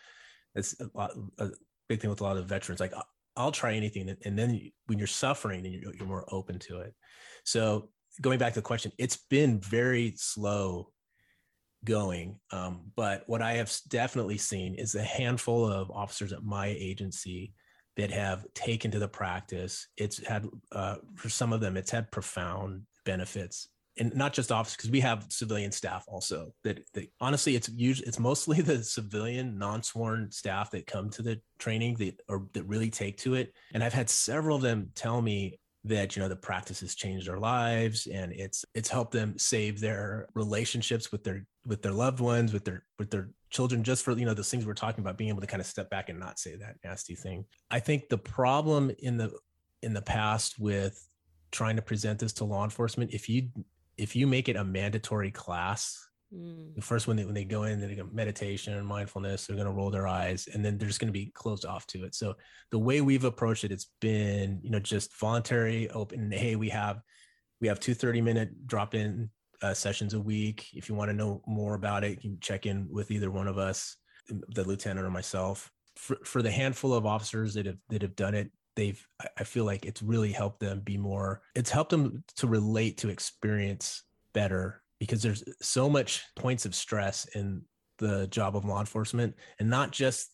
That's 0.55 0.79
a, 0.79 0.89
lot, 0.95 1.11
a 1.37 1.49
big 1.87 2.01
thing 2.01 2.09
with 2.09 2.21
a 2.21 2.23
lot 2.23 2.37
of 2.37 2.47
veterans 2.47 2.79
like 2.79 2.93
i'll 3.37 3.51
try 3.51 3.73
anything 3.73 4.15
and 4.25 4.37
then 4.37 4.71
when 4.87 4.97
you're 4.97 5.07
suffering 5.07 5.65
and 5.65 5.73
you're, 5.73 5.93
you're 5.95 6.07
more 6.07 6.25
open 6.31 6.59
to 6.59 6.79
it. 6.79 6.93
So 7.45 7.89
going 8.21 8.39
back 8.39 8.53
to 8.53 8.59
the 8.59 8.65
question, 8.65 8.91
it's 8.97 9.17
been 9.29 9.59
very 9.59 10.13
slow 10.17 10.91
going. 11.85 12.39
Um, 12.51 12.91
but 12.95 13.23
what 13.27 13.41
I 13.41 13.53
have 13.53 13.75
definitely 13.87 14.37
seen 14.37 14.75
is 14.75 14.95
a 14.95 15.03
handful 15.03 15.65
of 15.65 15.91
officers 15.91 16.33
at 16.33 16.43
my 16.43 16.67
agency 16.67 17.53
that 17.97 18.11
have 18.11 18.45
taken 18.53 18.91
to 18.91 18.99
the 18.99 19.07
practice. 19.07 19.87
It's 19.97 20.25
had, 20.25 20.45
uh, 20.71 20.95
for 21.15 21.29
some 21.29 21.53
of 21.53 21.61
them, 21.61 21.77
it's 21.77 21.91
had 21.91 22.11
profound 22.11 22.83
benefits. 23.05 23.67
And 23.97 24.15
not 24.15 24.31
just 24.31 24.51
officers, 24.51 24.77
because 24.77 24.91
we 24.91 25.01
have 25.01 25.25
civilian 25.29 25.73
staff 25.73 26.05
also. 26.07 26.53
That, 26.63 26.79
that 26.93 27.11
honestly, 27.19 27.55
it's 27.55 27.67
usually 27.67 28.07
it's 28.07 28.19
mostly 28.19 28.61
the 28.61 28.83
civilian 28.83 29.57
non-sworn 29.57 30.31
staff 30.31 30.71
that 30.71 30.87
come 30.87 31.09
to 31.11 31.21
the 31.21 31.41
training 31.57 31.95
that 31.95 32.21
or 32.29 32.47
that 32.53 32.63
really 32.63 32.89
take 32.89 33.17
to 33.19 33.35
it. 33.35 33.53
And 33.73 33.83
I've 33.83 33.93
had 33.93 34.09
several 34.09 34.55
of 34.55 34.61
them 34.61 34.91
tell 34.95 35.21
me 35.21 35.59
that 35.85 36.15
you 36.15 36.21
know 36.21 36.27
the 36.27 36.35
practice 36.35 36.81
has 36.81 36.93
changed 36.93 37.27
their 37.27 37.39
lives 37.39 38.05
and 38.07 38.33
it's 38.33 38.65
it's 38.75 38.89
helped 38.89 39.13
them 39.13 39.37
save 39.37 39.79
their 39.79 40.27
relationships 40.35 41.11
with 41.11 41.23
their 41.23 41.45
with 41.65 41.81
their 41.81 41.91
loved 41.91 42.19
ones 42.19 42.53
with 42.53 42.65
their 42.65 42.85
with 42.97 43.09
their 43.11 43.29
children 43.49 43.83
just 43.83 44.03
for 44.03 44.17
you 44.17 44.25
know 44.25 44.33
those 44.33 44.49
things 44.49 44.65
we're 44.65 44.73
talking 44.73 45.03
about 45.03 45.17
being 45.17 45.29
able 45.29 45.41
to 45.41 45.47
kind 45.47 45.61
of 45.61 45.67
step 45.67 45.89
back 45.89 46.09
and 46.09 46.19
not 46.19 46.39
say 46.39 46.55
that 46.55 46.75
nasty 46.83 47.15
thing 47.15 47.43
i 47.71 47.79
think 47.79 48.07
the 48.09 48.17
problem 48.17 48.91
in 48.99 49.17
the 49.17 49.31
in 49.81 49.93
the 49.93 50.01
past 50.01 50.59
with 50.59 51.07
trying 51.51 51.75
to 51.75 51.81
present 51.81 52.19
this 52.19 52.33
to 52.33 52.45
law 52.45 52.63
enforcement 52.63 53.11
if 53.13 53.27
you 53.27 53.49
if 53.97 54.15
you 54.15 54.27
make 54.27 54.47
it 54.47 54.55
a 54.55 54.63
mandatory 54.63 55.31
class 55.31 56.09
Mm. 56.33 56.83
First, 56.83 57.07
when 57.07 57.17
they 57.17 57.25
when 57.25 57.33
they 57.33 57.43
go 57.43 57.63
in, 57.63 57.79
they 57.79 57.95
go 57.95 58.07
meditation 58.11 58.73
and 58.75 58.85
mindfulness, 58.85 59.47
they're 59.47 59.55
going 59.55 59.67
to 59.67 59.73
roll 59.73 59.89
their 59.89 60.07
eyes, 60.07 60.47
and 60.53 60.63
then 60.63 60.77
they're 60.77 60.87
just 60.87 60.99
going 60.99 61.11
to 61.11 61.19
be 61.19 61.31
closed 61.33 61.65
off 61.65 61.87
to 61.87 62.03
it. 62.03 62.13
So 62.13 62.35
the 62.69 62.77
way 62.77 63.01
we've 63.01 63.23
approached 63.23 63.63
it, 63.63 63.71
it's 63.71 63.89
been 63.99 64.59
you 64.61 64.69
know 64.69 64.79
just 64.79 65.17
voluntary, 65.17 65.89
open. 65.89 66.31
Hey, 66.31 66.55
we 66.55 66.69
have 66.69 67.01
we 67.61 67.67
have 67.67 67.79
two 67.79 67.95
30 67.95 68.21
minute 68.21 68.67
drop 68.67 68.93
in 68.93 69.31
uh, 69.61 69.73
sessions 69.73 70.13
a 70.13 70.19
week. 70.19 70.67
If 70.73 70.89
you 70.89 70.95
want 70.95 71.09
to 71.09 71.15
know 71.15 71.41
more 71.47 71.75
about 71.75 72.03
it, 72.03 72.11
you 72.11 72.17
can 72.17 72.39
check 72.39 72.65
in 72.65 72.87
with 72.89 73.11
either 73.11 73.31
one 73.31 73.47
of 73.47 73.57
us, 73.57 73.97
the 74.27 74.63
lieutenant 74.63 75.05
or 75.05 75.11
myself. 75.11 75.71
For, 75.95 76.17
for 76.23 76.41
the 76.41 76.51
handful 76.51 76.93
of 76.93 77.05
officers 77.05 77.53
that 77.55 77.65
have 77.65 77.77
that 77.89 78.01
have 78.01 78.15
done 78.15 78.33
it, 78.33 78.51
they've 78.75 79.05
I 79.37 79.43
feel 79.43 79.65
like 79.65 79.85
it's 79.85 80.01
really 80.01 80.31
helped 80.31 80.59
them 80.59 80.79
be 80.79 80.97
more. 80.97 81.41
It's 81.55 81.69
helped 81.69 81.91
them 81.91 82.23
to 82.37 82.47
relate 82.47 82.97
to 82.99 83.09
experience 83.09 84.03
better 84.33 84.81
because 84.99 85.21
there's 85.21 85.43
so 85.61 85.89
much 85.89 86.23
points 86.35 86.65
of 86.65 86.75
stress 86.75 87.25
in 87.35 87.63
the 87.97 88.27
job 88.27 88.55
of 88.55 88.65
law 88.65 88.79
enforcement 88.79 89.35
and 89.59 89.69
not 89.69 89.91
just 89.91 90.31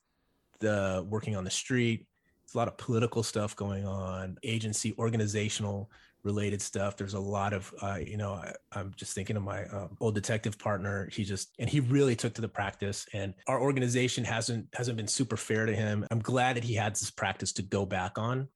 the 0.59 1.05
working 1.09 1.35
on 1.35 1.43
the 1.43 1.49
street 1.49 2.05
there's 2.45 2.55
a 2.55 2.57
lot 2.57 2.67
of 2.67 2.77
political 2.77 3.23
stuff 3.23 3.55
going 3.55 3.85
on 3.85 4.37
agency 4.43 4.93
organizational 4.97 5.89
related 6.25 6.61
stuff. 6.61 6.97
There's 6.97 7.13
a 7.13 7.19
lot 7.19 7.53
of 7.53 7.73
uh, 7.81 7.99
you 8.05 8.17
know 8.17 8.33
I, 8.73 8.79
am 8.79 8.91
just 8.97 9.13
thinking 9.13 9.37
of 9.37 9.43
my 9.43 9.65
um, 9.65 9.95
old 10.01 10.15
detective 10.15 10.57
partner. 10.57 11.07
He 11.13 11.23
just 11.23 11.53
and 11.59 11.69
he 11.69 11.79
really 11.79 12.15
took 12.15 12.33
to 12.33 12.41
the 12.41 12.49
practice 12.49 13.05
and 13.13 13.33
our 13.47 13.61
organization 13.61 14.25
hasn't 14.25 14.67
hasn't 14.75 14.97
been 14.97 15.07
super 15.07 15.37
fair 15.37 15.65
to 15.65 15.73
him. 15.73 16.05
I'm 16.11 16.19
glad 16.19 16.57
that 16.57 16.63
he 16.63 16.73
had 16.73 16.93
this 16.93 17.11
practice 17.11 17.53
to 17.53 17.61
go 17.61 17.85
back 17.85 18.17
on 18.17 18.49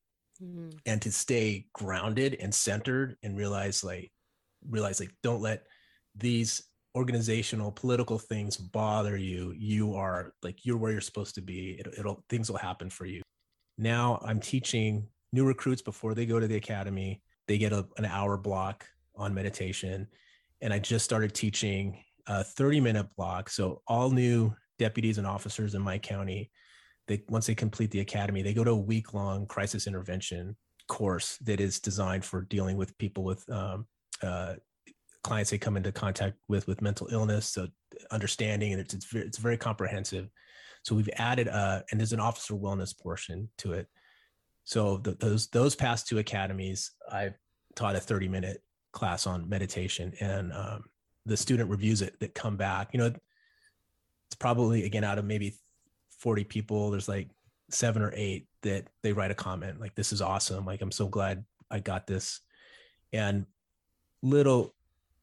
mm-hmm. 0.44 0.70
and 0.86 1.02
to 1.04 1.12
stay 1.12 1.68
grounded 1.74 2.36
and 2.42 2.54
centered 2.54 3.16
and 3.24 3.38
realize 3.38 3.84
like 3.84 4.12
realize 4.68 5.00
like 5.00 5.14
don't 5.24 5.42
let 5.42 5.66
these 6.16 6.64
organizational 6.96 7.72
political 7.72 8.18
things 8.18 8.58
bother 8.58 9.16
you. 9.16 9.54
You 9.56 9.94
are 9.94 10.34
like 10.42 10.66
you're 10.66 10.78
where 10.78 10.92
you're 10.92 11.02
supposed 11.02 11.36
to 11.36 11.42
be. 11.42 11.78
It, 11.80 12.00
it'll 12.00 12.26
things 12.30 12.50
will 12.50 12.58
happen 12.58 12.90
for 12.90 13.06
you. 13.06 13.22
Now 13.78 14.20
i'm 14.26 14.42
teaching 14.42 15.08
new 15.32 15.46
recruits 15.46 15.82
before 15.82 16.14
they 16.14 16.26
go 16.26 16.40
to 16.40 16.48
the 16.48 16.56
academy 16.56 17.22
they 17.50 17.58
get 17.58 17.74
a, 17.74 17.86
an 17.98 18.06
hour 18.06 18.38
block 18.38 18.86
on 19.16 19.34
meditation. 19.34 20.08
And 20.62 20.72
i 20.72 20.80
just 20.80 21.04
started 21.04 21.34
teaching 21.34 22.02
a 22.28 22.44
30 22.44 22.80
minute 22.80 23.08
block. 23.18 23.50
So 23.50 23.82
all 23.88 24.12
new 24.12 24.54
deputies 24.78 25.18
and 25.18 25.28
officers 25.28 25.76
in 25.76 25.82
my 25.82 25.98
county 25.98 26.50
they 27.10 27.22
once 27.28 27.48
they 27.48 27.56
complete 27.56 27.92
the 27.92 28.00
academy 28.00 28.42
they 28.42 28.54
go 28.54 28.64
to 28.64 28.72
a 28.72 28.76
week 28.76 29.14
long 29.14 29.46
crisis 29.46 29.88
intervention 29.88 30.56
course 30.88 31.38
that 31.40 31.60
is 31.60 31.80
designed 31.80 32.24
for 32.24 32.44
dealing 32.44 32.78
with 32.78 32.98
people 32.98 33.24
with 33.24 33.48
um, 33.50 33.86
uh, 34.24 34.54
clients 35.24 35.50
they 35.50 35.58
come 35.58 35.76
into 35.76 35.92
contact 35.92 36.38
with 36.48 36.66
with 36.68 36.82
mental 36.82 37.10
illness 37.12 37.48
so 37.48 37.68
understanding 38.12 38.72
and 38.72 38.80
it's 38.80 38.94
it's 38.94 39.06
very, 39.06 39.26
it's 39.26 39.38
very 39.38 39.58
comprehensive. 39.58 40.30
So 40.84 40.96
we've 40.96 41.10
added 41.18 41.50
uh 41.50 41.82
and 41.92 42.00
there's 42.00 42.14
an 42.14 42.22
officer 42.22 42.54
wellness 42.54 42.98
portion 42.98 43.50
to 43.58 43.74
it 43.74 43.88
so 44.64 44.98
the, 44.98 45.12
those 45.20 45.48
those 45.48 45.76
past 45.76 46.08
two 46.08 46.18
academies 46.18 46.92
i 47.12 47.30
taught 47.76 47.96
a 47.96 48.00
30 48.00 48.28
minute 48.28 48.64
class 48.92 49.28
on 49.28 49.48
meditation 49.48 50.14
and 50.20 50.52
um, 50.54 50.84
the 51.26 51.38
student 51.38 51.70
reviews 51.70 52.02
it 52.02 52.20
that 52.20 52.34
come 52.34 52.58
back 52.58 52.90
you 52.94 53.00
know 53.00 53.08
it's 53.08 54.36
probably 54.40 54.86
again 54.86 55.04
out 55.04 55.18
of 55.18 55.26
maybe 55.26 55.56
40 56.20 56.44
people 56.44 56.92
there's 56.92 57.08
like 57.08 57.30
seven 57.70 58.02
or 58.02 58.12
eight 58.16 58.48
that 58.64 58.88
they 59.04 59.14
write 59.14 59.32
a 59.32 59.36
comment 59.36 59.80
like 59.80 59.96
this 59.96 60.12
is 60.12 60.22
awesome 60.22 60.66
like 60.66 60.82
i'm 60.82 60.92
so 60.92 61.08
glad 61.08 61.46
i 61.70 61.80
got 61.80 62.08
this 62.08 62.42
and 63.14 63.46
little 64.22 64.74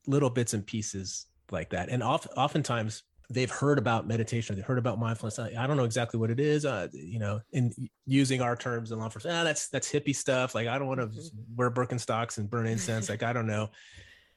little 0.06 0.30
bits 0.30 0.54
and 0.54 0.66
pieces 0.66 1.26
like 1.50 1.70
that. 1.70 1.88
And 1.88 2.02
oft, 2.02 2.28
oftentimes 2.36 3.02
they've 3.30 3.50
heard 3.50 3.78
about 3.78 4.06
meditation, 4.06 4.56
they've 4.56 4.64
heard 4.64 4.78
about 4.78 4.98
mindfulness. 4.98 5.38
I, 5.38 5.52
I 5.58 5.66
don't 5.66 5.76
know 5.76 5.84
exactly 5.84 6.18
what 6.20 6.30
it 6.30 6.40
is. 6.40 6.64
Uh, 6.64 6.88
you 6.92 7.18
know, 7.18 7.40
in 7.52 7.72
using 8.06 8.40
our 8.40 8.56
terms 8.56 8.92
in 8.92 8.98
law 8.98 9.04
enforcement, 9.04 9.36
ah, 9.36 9.44
that's 9.44 9.68
that's 9.68 9.90
hippie 9.90 10.14
stuff. 10.14 10.54
Like 10.54 10.68
I 10.68 10.78
don't 10.78 10.88
want 10.88 11.00
to 11.00 11.06
mm-hmm. 11.06 11.56
wear 11.56 11.70
Birkenstocks 11.70 12.38
and 12.38 12.48
burn 12.48 12.66
incense. 12.66 13.08
like 13.08 13.22
I 13.22 13.32
don't 13.32 13.46
know. 13.46 13.70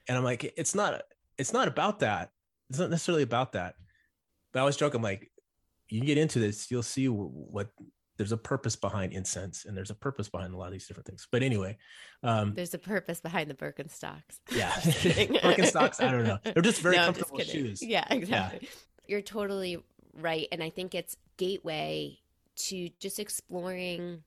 And 0.07 0.17
I'm 0.17 0.23
like, 0.23 0.53
it's 0.57 0.73
not 0.73 1.01
it's 1.37 1.53
not 1.53 1.67
about 1.67 1.99
that. 1.99 2.31
It's 2.69 2.79
not 2.79 2.89
necessarily 2.89 3.23
about 3.23 3.53
that. 3.53 3.75
But 4.51 4.59
I 4.59 4.61
always 4.61 4.77
joke, 4.77 4.93
I'm 4.93 5.01
like, 5.01 5.31
you 5.87 6.01
get 6.01 6.17
into 6.17 6.39
this, 6.39 6.69
you'll 6.69 6.83
see 6.83 7.07
what 7.07 7.69
there's 8.19 8.33
a 8.33 8.37
purpose 8.37 8.75
behind 8.75 9.13
incense 9.13 9.63
and 9.63 9.77
there's 9.77 9.91
a 9.91 9.95
purpose 9.95 10.27
behind 10.27 10.53
a 10.53 10.57
lot 10.57 10.65
of 10.65 10.73
these 10.73 10.85
different 10.85 11.07
things. 11.07 11.25
But 11.31 11.41
anyway, 11.41 11.77
um, 12.21 12.53
there's 12.53 12.73
a 12.73 12.77
purpose 12.77 13.21
behind 13.21 13.49
the 13.49 13.53
Birkenstocks. 13.53 14.41
Yeah. 14.51 14.71
Birkenstocks, 14.73 16.03
I 16.03 16.11
don't 16.11 16.25
know. 16.25 16.37
They're 16.43 16.61
just 16.61 16.81
very 16.81 16.97
no, 16.97 17.05
comfortable 17.05 17.37
just 17.37 17.51
shoes. 17.51 17.81
Yeah, 17.81 18.03
exactly. 18.09 18.59
Yeah. 18.61 18.69
You're 19.07 19.21
totally 19.21 19.77
right. 20.13 20.49
And 20.51 20.61
I 20.61 20.69
think 20.69 20.93
it's 20.93 21.15
gateway 21.37 22.19
to 22.67 22.89
just 22.99 23.19
exploring 23.19 24.23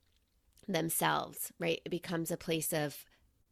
themselves, 0.67 1.51
right? 1.59 1.79
It 1.85 1.89
becomes 1.89 2.31
a 2.31 2.37
place 2.37 2.73
of, 2.73 3.05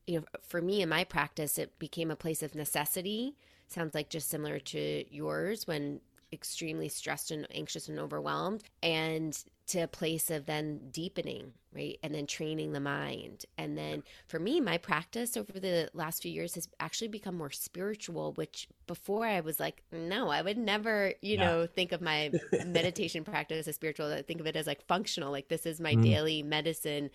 you 0.08 0.20
know, 0.20 0.26
for 0.42 0.60
me 0.60 0.82
in 0.82 0.90
my 0.90 1.04
practice, 1.04 1.60
it 1.60 1.78
became 1.78 2.10
a 2.10 2.16
place 2.16 2.42
of 2.42 2.56
necessity. 2.56 3.36
Sounds 3.68 3.94
like 3.94 4.10
just 4.10 4.28
similar 4.28 4.58
to 4.58 5.06
yours 5.14 5.68
when 5.68 6.02
extremely 6.34 6.90
stressed 6.90 7.30
and 7.32 7.46
anxious 7.54 7.90
and 7.90 8.00
overwhelmed 8.00 8.64
and 8.82 9.44
to 9.72 9.80
a 9.80 9.88
place 9.88 10.30
of 10.30 10.46
then 10.46 10.82
deepening 10.92 11.54
right 11.74 11.98
and 12.04 12.14
then 12.14 12.28
training 12.28 12.74
the 12.74 12.80
mind 12.80 13.46
and 13.58 13.78
then 13.78 14.04
for 14.28 14.38
me 14.38 14.60
my 14.60 14.78
practice 14.78 15.38
over 15.38 15.54
the 15.54 15.90
last 15.94 16.22
few 16.22 16.32
years 16.32 16.56
has 16.56 16.68
actually 16.82 17.08
become 17.08 17.38
more 17.38 17.50
spiritual 17.50 18.34
which 18.34 18.68
before 18.86 19.26
i 19.26 19.40
was 19.40 19.62
like 19.62 19.82
no 19.90 20.28
i 20.30 20.42
would 20.42 20.58
never 20.58 21.14
you 21.22 21.38
yeah. 21.38 21.46
know 21.46 21.66
think 21.66 21.94
of 21.94 22.02
my 22.02 22.30
meditation 22.66 23.24
practice 23.24 23.66
as 23.66 23.76
spiritual 23.76 24.12
i 24.12 24.22
think 24.22 24.42
of 24.42 24.46
it 24.46 24.58
as 24.58 24.68
like 24.68 24.86
functional 24.88 25.32
like 25.32 25.48
this 25.48 25.66
is 25.66 25.80
my 25.80 25.96
mm. 25.96 26.04
daily 26.04 26.44
medicine 26.44 27.10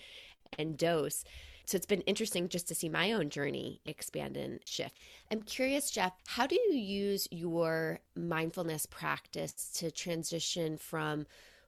and 0.59 0.79
dose 0.79 1.25
so 1.67 1.77
it's 1.77 1.85
been 1.85 2.03
interesting 2.03 2.49
just 2.49 2.69
to 2.69 2.75
see 2.75 2.89
my 2.89 3.11
own 3.11 3.29
journey 3.29 3.81
expand 3.85 4.37
and 4.37 4.61
shift. 4.65 4.97
I'm 5.33 5.43
curious, 5.43 5.91
Jeff, 5.91 6.13
how 6.29 6.47
do 6.47 6.55
you 6.55 6.75
use 6.75 7.27
your 7.33 7.99
mindfulness 8.15 8.87
practice 8.87 9.73
to 9.79 9.91
transition 9.91 10.79
from 10.79 11.27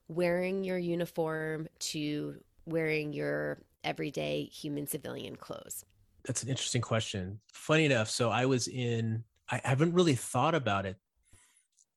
wearing 0.09 0.65
your 0.65 0.77
uniform 0.77 1.67
to 1.79 2.35
wearing 2.65 3.13
your 3.13 3.61
everyday 3.83 4.43
human 4.43 4.85
civilian 4.85 5.37
clothes? 5.37 5.85
That's 6.25 6.43
an 6.43 6.49
interesting 6.49 6.81
question. 6.81 7.39
Funny 7.53 7.85
enough, 7.85 8.09
so 8.09 8.29
I 8.29 8.45
was 8.45 8.67
in, 8.67 9.23
I 9.49 9.61
haven't 9.63 9.93
really 9.93 10.15
thought 10.15 10.55
about 10.55 10.85
it. 10.85 10.97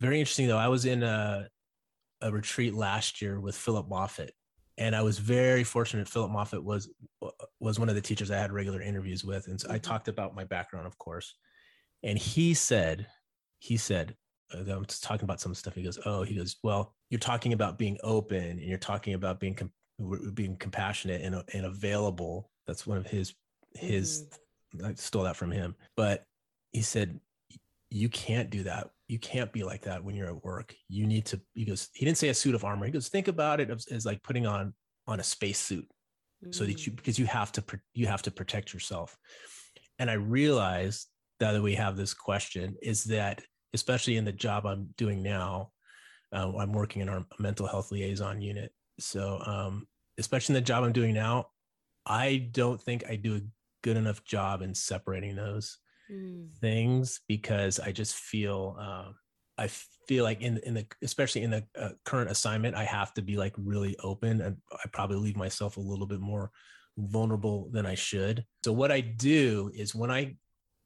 Very 0.00 0.20
interesting 0.20 0.46
though. 0.46 0.58
I 0.58 0.68
was 0.68 0.84
in 0.84 1.02
a, 1.02 1.48
a 2.20 2.30
retreat 2.30 2.74
last 2.74 3.20
year 3.20 3.40
with 3.40 3.56
Philip 3.56 3.88
Moffitt 3.88 4.34
and 4.78 4.96
I 4.96 5.02
was 5.02 5.18
very 5.18 5.64
fortunate. 5.64 6.08
Philip 6.08 6.30
Moffitt 6.30 6.62
was 6.62 6.90
was 7.60 7.78
one 7.78 7.88
of 7.88 7.94
the 7.94 8.00
teachers 8.00 8.30
I 8.30 8.38
had 8.38 8.52
regular 8.52 8.80
interviews 8.80 9.24
with, 9.24 9.46
and 9.46 9.60
so 9.60 9.68
I 9.68 9.74
mm-hmm. 9.74 9.82
talked 9.82 10.08
about 10.08 10.34
my 10.34 10.44
background, 10.44 10.86
of 10.86 10.98
course. 10.98 11.34
And 12.02 12.18
he 12.18 12.54
said, 12.54 13.06
he 13.58 13.76
said, 13.76 14.16
I'm 14.54 14.84
just 14.86 15.02
talking 15.02 15.24
about 15.24 15.40
some 15.40 15.54
stuff. 15.54 15.74
He 15.74 15.82
goes, 15.82 15.98
oh, 16.04 16.22
he 16.22 16.34
goes, 16.34 16.56
well, 16.62 16.94
you're 17.10 17.18
talking 17.18 17.52
about 17.52 17.78
being 17.78 17.98
open, 18.02 18.42
and 18.42 18.62
you're 18.62 18.78
talking 18.78 19.14
about 19.14 19.40
being 19.40 19.54
com- 19.54 19.72
being 20.34 20.56
compassionate 20.56 21.22
and, 21.22 21.42
and 21.52 21.66
available. 21.66 22.50
That's 22.66 22.86
one 22.86 22.98
of 22.98 23.06
his 23.06 23.34
his. 23.74 24.24
Mm-hmm. 24.76 24.86
I 24.86 24.94
stole 24.94 25.24
that 25.24 25.36
from 25.36 25.50
him, 25.50 25.74
but 25.96 26.24
he 26.72 26.80
said, 26.80 27.20
you 27.90 28.08
can't 28.08 28.48
do 28.48 28.62
that 28.62 28.90
you 29.12 29.18
can't 29.18 29.52
be 29.52 29.62
like 29.62 29.82
that 29.82 30.02
when 30.02 30.16
you're 30.16 30.28
at 30.28 30.42
work. 30.42 30.74
You 30.88 31.06
need 31.06 31.26
to, 31.26 31.40
he 31.52 31.66
goes, 31.66 31.90
he 31.92 32.06
didn't 32.06 32.16
say 32.16 32.30
a 32.30 32.34
suit 32.34 32.54
of 32.54 32.64
armor. 32.64 32.86
He 32.86 32.92
goes, 32.92 33.08
think 33.08 33.28
about 33.28 33.60
it 33.60 33.68
as, 33.68 33.86
as 33.88 34.06
like 34.06 34.22
putting 34.22 34.46
on, 34.46 34.72
on 35.06 35.20
a 35.20 35.22
space 35.22 35.58
suit 35.58 35.86
mm. 36.42 36.54
so 36.54 36.64
that 36.64 36.86
you, 36.86 36.92
mm. 36.92 36.96
because 36.96 37.18
you 37.18 37.26
have 37.26 37.52
to, 37.52 37.64
you 37.92 38.06
have 38.06 38.22
to 38.22 38.30
protect 38.30 38.72
yourself. 38.72 39.18
And 39.98 40.10
I 40.10 40.14
realized 40.14 41.08
that 41.40 41.62
we 41.62 41.74
have 41.74 41.94
this 41.94 42.14
question 42.14 42.74
is 42.80 43.04
that, 43.04 43.42
especially 43.74 44.16
in 44.16 44.24
the 44.24 44.32
job 44.32 44.66
I'm 44.66 44.94
doing 44.96 45.22
now, 45.22 45.70
uh, 46.32 46.52
I'm 46.56 46.72
working 46.72 47.02
in 47.02 47.08
our 47.08 47.24
mental 47.38 47.66
health 47.66 47.90
liaison 47.90 48.40
unit. 48.40 48.72
So, 48.98 49.42
um, 49.44 49.86
especially 50.18 50.54
in 50.54 50.62
the 50.62 50.66
job 50.66 50.84
I'm 50.84 50.92
doing 50.92 51.14
now, 51.14 51.46
I 52.06 52.48
don't 52.52 52.80
think 52.80 53.04
I 53.08 53.16
do 53.16 53.36
a 53.36 53.40
good 53.82 53.96
enough 53.96 54.24
job 54.24 54.62
in 54.62 54.74
separating 54.74 55.36
those 55.36 55.78
mm. 56.10 56.48
things 56.60 57.20
because 57.28 57.80
I 57.80 57.92
just 57.92 58.14
feel 58.14 58.76
uh, 58.78 59.12
I 59.58 59.68
feel 60.08 60.24
like 60.24 60.40
in 60.40 60.58
in 60.58 60.74
the 60.74 60.86
especially 61.02 61.42
in 61.42 61.50
the 61.50 61.64
uh, 61.78 61.90
current 62.04 62.30
assignment 62.30 62.74
I 62.74 62.84
have 62.84 63.14
to 63.14 63.22
be 63.22 63.36
like 63.36 63.54
really 63.56 63.96
open 64.02 64.40
and 64.40 64.56
I 64.72 64.88
probably 64.92 65.18
leave 65.18 65.36
myself 65.36 65.76
a 65.76 65.80
little 65.80 66.06
bit 66.06 66.20
more 66.20 66.50
vulnerable 66.98 67.68
than 67.70 67.86
I 67.86 67.94
should. 67.94 68.44
So 68.64 68.72
what 68.72 68.92
I 68.92 69.00
do 69.00 69.70
is 69.74 69.94
when 69.94 70.10
I 70.10 70.36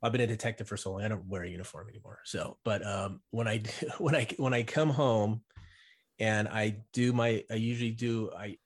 I've 0.03 0.13
been 0.13 0.21
a 0.21 0.27
detective 0.27 0.69
for 0.69 0.77
so 0.77 0.93
long 0.93 1.03
I 1.03 1.09
don't 1.09 1.27
wear 1.27 1.43
a 1.43 1.49
uniform 1.49 1.89
anymore. 1.89 2.21
So 2.25 2.59
but 2.65 2.87
um, 2.87 3.21
when 3.31 3.49
I 3.49 3.63
when 3.99 4.15
I 4.15 4.27
when 4.37 4.55
I 4.55 4.63
come 4.63 4.91
home 4.91 5.43
and 6.19 6.49
I 6.49 6.79
do 6.93 7.13
my 7.13 7.45
I 7.51 7.55
usually 7.55 7.91
do 7.91 8.31
I 8.37 8.59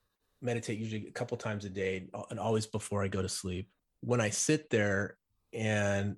meditate 0.42 0.78
usually 0.78 1.06
a 1.06 1.12
couple 1.12 1.36
times 1.36 1.64
a 1.64 1.70
day 1.70 2.08
and 2.30 2.40
always 2.40 2.66
before 2.66 3.02
I 3.02 3.08
go 3.08 3.22
to 3.22 3.28
sleep. 3.28 3.68
When 4.00 4.20
I 4.20 4.30
sit 4.30 4.70
there 4.70 5.18
and 5.52 6.16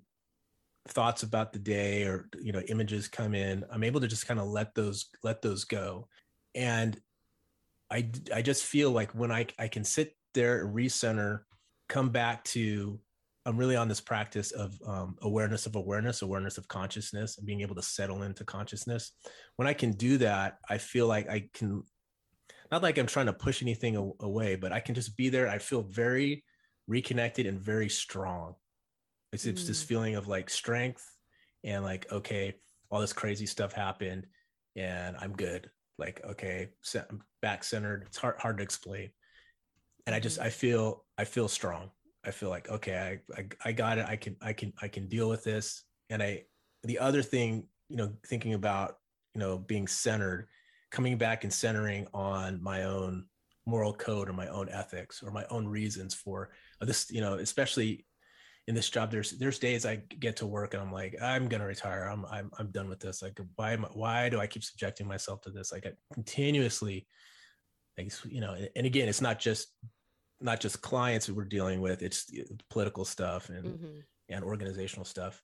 thoughts 0.88 1.22
about 1.22 1.52
the 1.52 1.58
day 1.58 2.04
or 2.04 2.28
you 2.40 2.52
know 2.52 2.60
images 2.68 3.06
come 3.06 3.34
in 3.34 3.64
i'm 3.70 3.84
able 3.84 4.00
to 4.00 4.08
just 4.08 4.26
kind 4.26 4.40
of 4.40 4.48
let 4.48 4.74
those 4.74 5.10
let 5.22 5.40
those 5.40 5.64
go 5.64 6.08
and 6.56 7.00
i 7.90 8.08
i 8.34 8.42
just 8.42 8.64
feel 8.64 8.90
like 8.90 9.12
when 9.12 9.30
i 9.30 9.46
i 9.58 9.68
can 9.68 9.84
sit 9.84 10.16
there 10.34 10.62
and 10.64 10.74
recenter 10.74 11.40
come 11.88 12.08
back 12.08 12.42
to 12.42 12.98
i'm 13.46 13.56
really 13.56 13.76
on 13.76 13.88
this 13.88 14.00
practice 14.00 14.50
of 14.52 14.78
um, 14.86 15.16
awareness 15.22 15.66
of 15.66 15.76
awareness 15.76 16.22
awareness 16.22 16.58
of 16.58 16.68
consciousness 16.68 17.38
and 17.38 17.46
being 17.46 17.60
able 17.60 17.74
to 17.74 17.82
settle 17.82 18.22
into 18.22 18.44
consciousness 18.44 19.12
when 19.56 19.68
i 19.68 19.72
can 19.72 19.92
do 19.92 20.18
that 20.18 20.58
i 20.68 20.78
feel 20.78 21.06
like 21.06 21.28
i 21.28 21.48
can 21.54 21.82
not 22.70 22.82
like 22.82 22.98
i'm 22.98 23.06
trying 23.06 23.26
to 23.26 23.32
push 23.32 23.62
anything 23.62 24.14
away 24.20 24.56
but 24.56 24.72
i 24.72 24.80
can 24.80 24.94
just 24.94 25.16
be 25.16 25.28
there 25.28 25.48
i 25.48 25.58
feel 25.58 25.82
very 25.82 26.44
reconnected 26.88 27.46
and 27.46 27.60
very 27.60 27.88
strong 27.88 28.54
it's, 29.32 29.46
it's 29.46 29.66
this 29.66 29.82
mm. 29.82 29.86
feeling 29.86 30.14
of 30.16 30.28
like 30.28 30.50
strength 30.50 31.04
and 31.64 31.84
like, 31.84 32.10
okay, 32.12 32.54
all 32.90 33.00
this 33.00 33.12
crazy 33.12 33.46
stuff 33.46 33.72
happened 33.72 34.26
and 34.76 35.16
I'm 35.18 35.32
good. 35.32 35.70
Like, 35.98 36.20
okay, 36.24 36.68
I'm 36.94 37.22
back 37.40 37.64
centered. 37.64 38.04
It's 38.06 38.18
hard, 38.18 38.38
hard 38.38 38.58
to 38.58 38.62
explain. 38.62 39.10
And 40.06 40.14
I 40.14 40.20
just, 40.20 40.38
mm-hmm. 40.38 40.46
I 40.46 40.50
feel, 40.50 41.04
I 41.16 41.24
feel 41.24 41.48
strong. 41.48 41.90
I 42.24 42.30
feel 42.30 42.48
like, 42.48 42.68
okay, 42.68 43.20
I, 43.36 43.40
I, 43.40 43.46
I 43.64 43.72
got 43.72 43.98
it. 43.98 44.06
I 44.06 44.16
can, 44.16 44.36
I 44.40 44.52
can, 44.52 44.72
I 44.80 44.88
can 44.88 45.08
deal 45.08 45.28
with 45.28 45.44
this. 45.44 45.84
And 46.10 46.22
I, 46.22 46.44
the 46.84 46.98
other 46.98 47.22
thing, 47.22 47.66
you 47.88 47.96
know, 47.96 48.12
thinking 48.26 48.54
about, 48.54 48.96
you 49.34 49.40
know, 49.40 49.58
being 49.58 49.86
centered, 49.86 50.48
coming 50.90 51.16
back 51.16 51.44
and 51.44 51.52
centering 51.52 52.06
on 52.14 52.62
my 52.62 52.84
own 52.84 53.26
moral 53.66 53.94
code 53.94 54.28
or 54.28 54.32
my 54.32 54.48
own 54.48 54.68
ethics 54.68 55.22
or 55.22 55.30
my 55.30 55.44
own 55.50 55.66
reasons 55.66 56.14
for 56.14 56.50
this, 56.80 57.10
you 57.10 57.20
know, 57.20 57.34
especially 57.34 58.04
in 58.68 58.74
this 58.74 58.90
job 58.90 59.10
there's 59.10 59.32
there's 59.32 59.58
days 59.58 59.84
i 59.84 59.96
get 60.20 60.36
to 60.36 60.46
work 60.46 60.74
and 60.74 60.82
i'm 60.82 60.92
like 60.92 61.16
i'm 61.20 61.48
gonna 61.48 61.66
retire 61.66 62.04
i'm 62.04 62.24
i'm, 62.26 62.50
I'm 62.58 62.70
done 62.70 62.88
with 62.88 63.00
this 63.00 63.20
like 63.20 63.38
why 63.56 63.72
am 63.72 63.84
I, 63.84 63.88
why 63.88 64.28
do 64.28 64.38
i 64.38 64.46
keep 64.46 64.62
subjecting 64.62 65.06
myself 65.06 65.40
to 65.42 65.50
this 65.50 65.72
like 65.72 65.84
i 65.84 65.90
continuously 66.14 67.06
like 67.98 68.12
you 68.24 68.40
know 68.40 68.56
and 68.76 68.86
again 68.86 69.08
it's 69.08 69.20
not 69.20 69.40
just 69.40 69.68
not 70.42 70.60
just 70.60 70.82
clients 70.82 71.26
that 71.26 71.34
we're 71.34 71.44
dealing 71.44 71.80
with 71.80 72.02
it's 72.02 72.30
political 72.70 73.04
stuff 73.04 73.48
and 73.48 73.64
mm-hmm. 73.64 73.98
and 74.28 74.44
organizational 74.44 75.04
stuff 75.04 75.42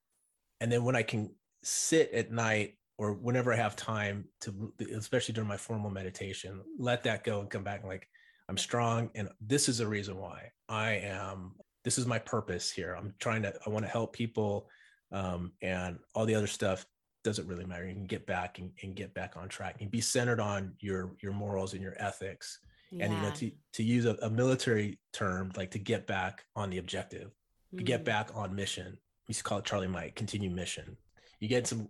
and 0.60 0.70
then 0.70 0.84
when 0.84 0.96
i 0.96 1.02
can 1.02 1.30
sit 1.62 2.12
at 2.12 2.30
night 2.30 2.74
or 2.98 3.12
whenever 3.12 3.52
i 3.52 3.56
have 3.56 3.76
time 3.76 4.24
to 4.40 4.72
especially 4.96 5.32
during 5.34 5.48
my 5.48 5.56
formal 5.56 5.90
meditation 5.90 6.60
let 6.78 7.02
that 7.02 7.24
go 7.24 7.40
and 7.40 7.50
come 7.50 7.64
back 7.64 7.80
and 7.80 7.88
like 7.88 8.08
i'm 8.48 8.58
strong 8.58 9.10
and 9.14 9.28
this 9.40 9.68
is 9.68 9.78
the 9.78 9.86
reason 9.86 10.16
why 10.16 10.50
i 10.68 10.92
am 10.92 11.52
this 11.88 11.96
is 11.96 12.06
my 12.06 12.18
purpose 12.18 12.70
here. 12.70 12.94
I'm 12.94 13.14
trying 13.18 13.40
to, 13.42 13.54
I 13.66 13.70
want 13.70 13.84
to 13.84 13.90
help 13.90 14.12
people. 14.12 14.68
Um, 15.10 15.52
and 15.62 15.98
all 16.14 16.26
the 16.26 16.34
other 16.34 16.46
stuff 16.46 16.84
doesn't 17.24 17.48
really 17.48 17.64
matter. 17.64 17.86
You 17.86 17.94
can 17.94 18.04
get 18.04 18.26
back 18.26 18.58
and, 18.58 18.70
and 18.82 18.94
get 18.94 19.14
back 19.14 19.38
on 19.38 19.48
track 19.48 19.76
and 19.80 19.90
be 19.90 20.02
centered 20.02 20.38
on 20.38 20.74
your, 20.80 21.12
your 21.22 21.32
morals 21.32 21.72
and 21.72 21.82
your 21.82 21.94
ethics. 21.98 22.58
Yeah. 22.90 23.04
And, 23.04 23.14
you 23.14 23.20
know, 23.20 23.30
to, 23.30 23.50
to 23.74 23.82
use 23.82 24.06
a, 24.06 24.16
a, 24.22 24.30
military 24.30 24.98
term, 25.12 25.52
like 25.56 25.72
to 25.72 25.78
get 25.78 26.06
back 26.06 26.44
on 26.56 26.70
the 26.70 26.78
objective, 26.78 27.30
mm. 27.74 27.78
to 27.78 27.84
get 27.84 28.04
back 28.04 28.30
on 28.34 28.54
mission. 28.54 28.96
We 29.26 29.32
used 29.32 29.40
to 29.40 29.44
call 29.44 29.58
it 29.58 29.64
Charlie 29.64 29.88
Mike, 29.88 30.14
continue 30.14 30.48
mission. 30.48 30.96
You 31.38 31.48
get 31.48 31.66
some 31.66 31.88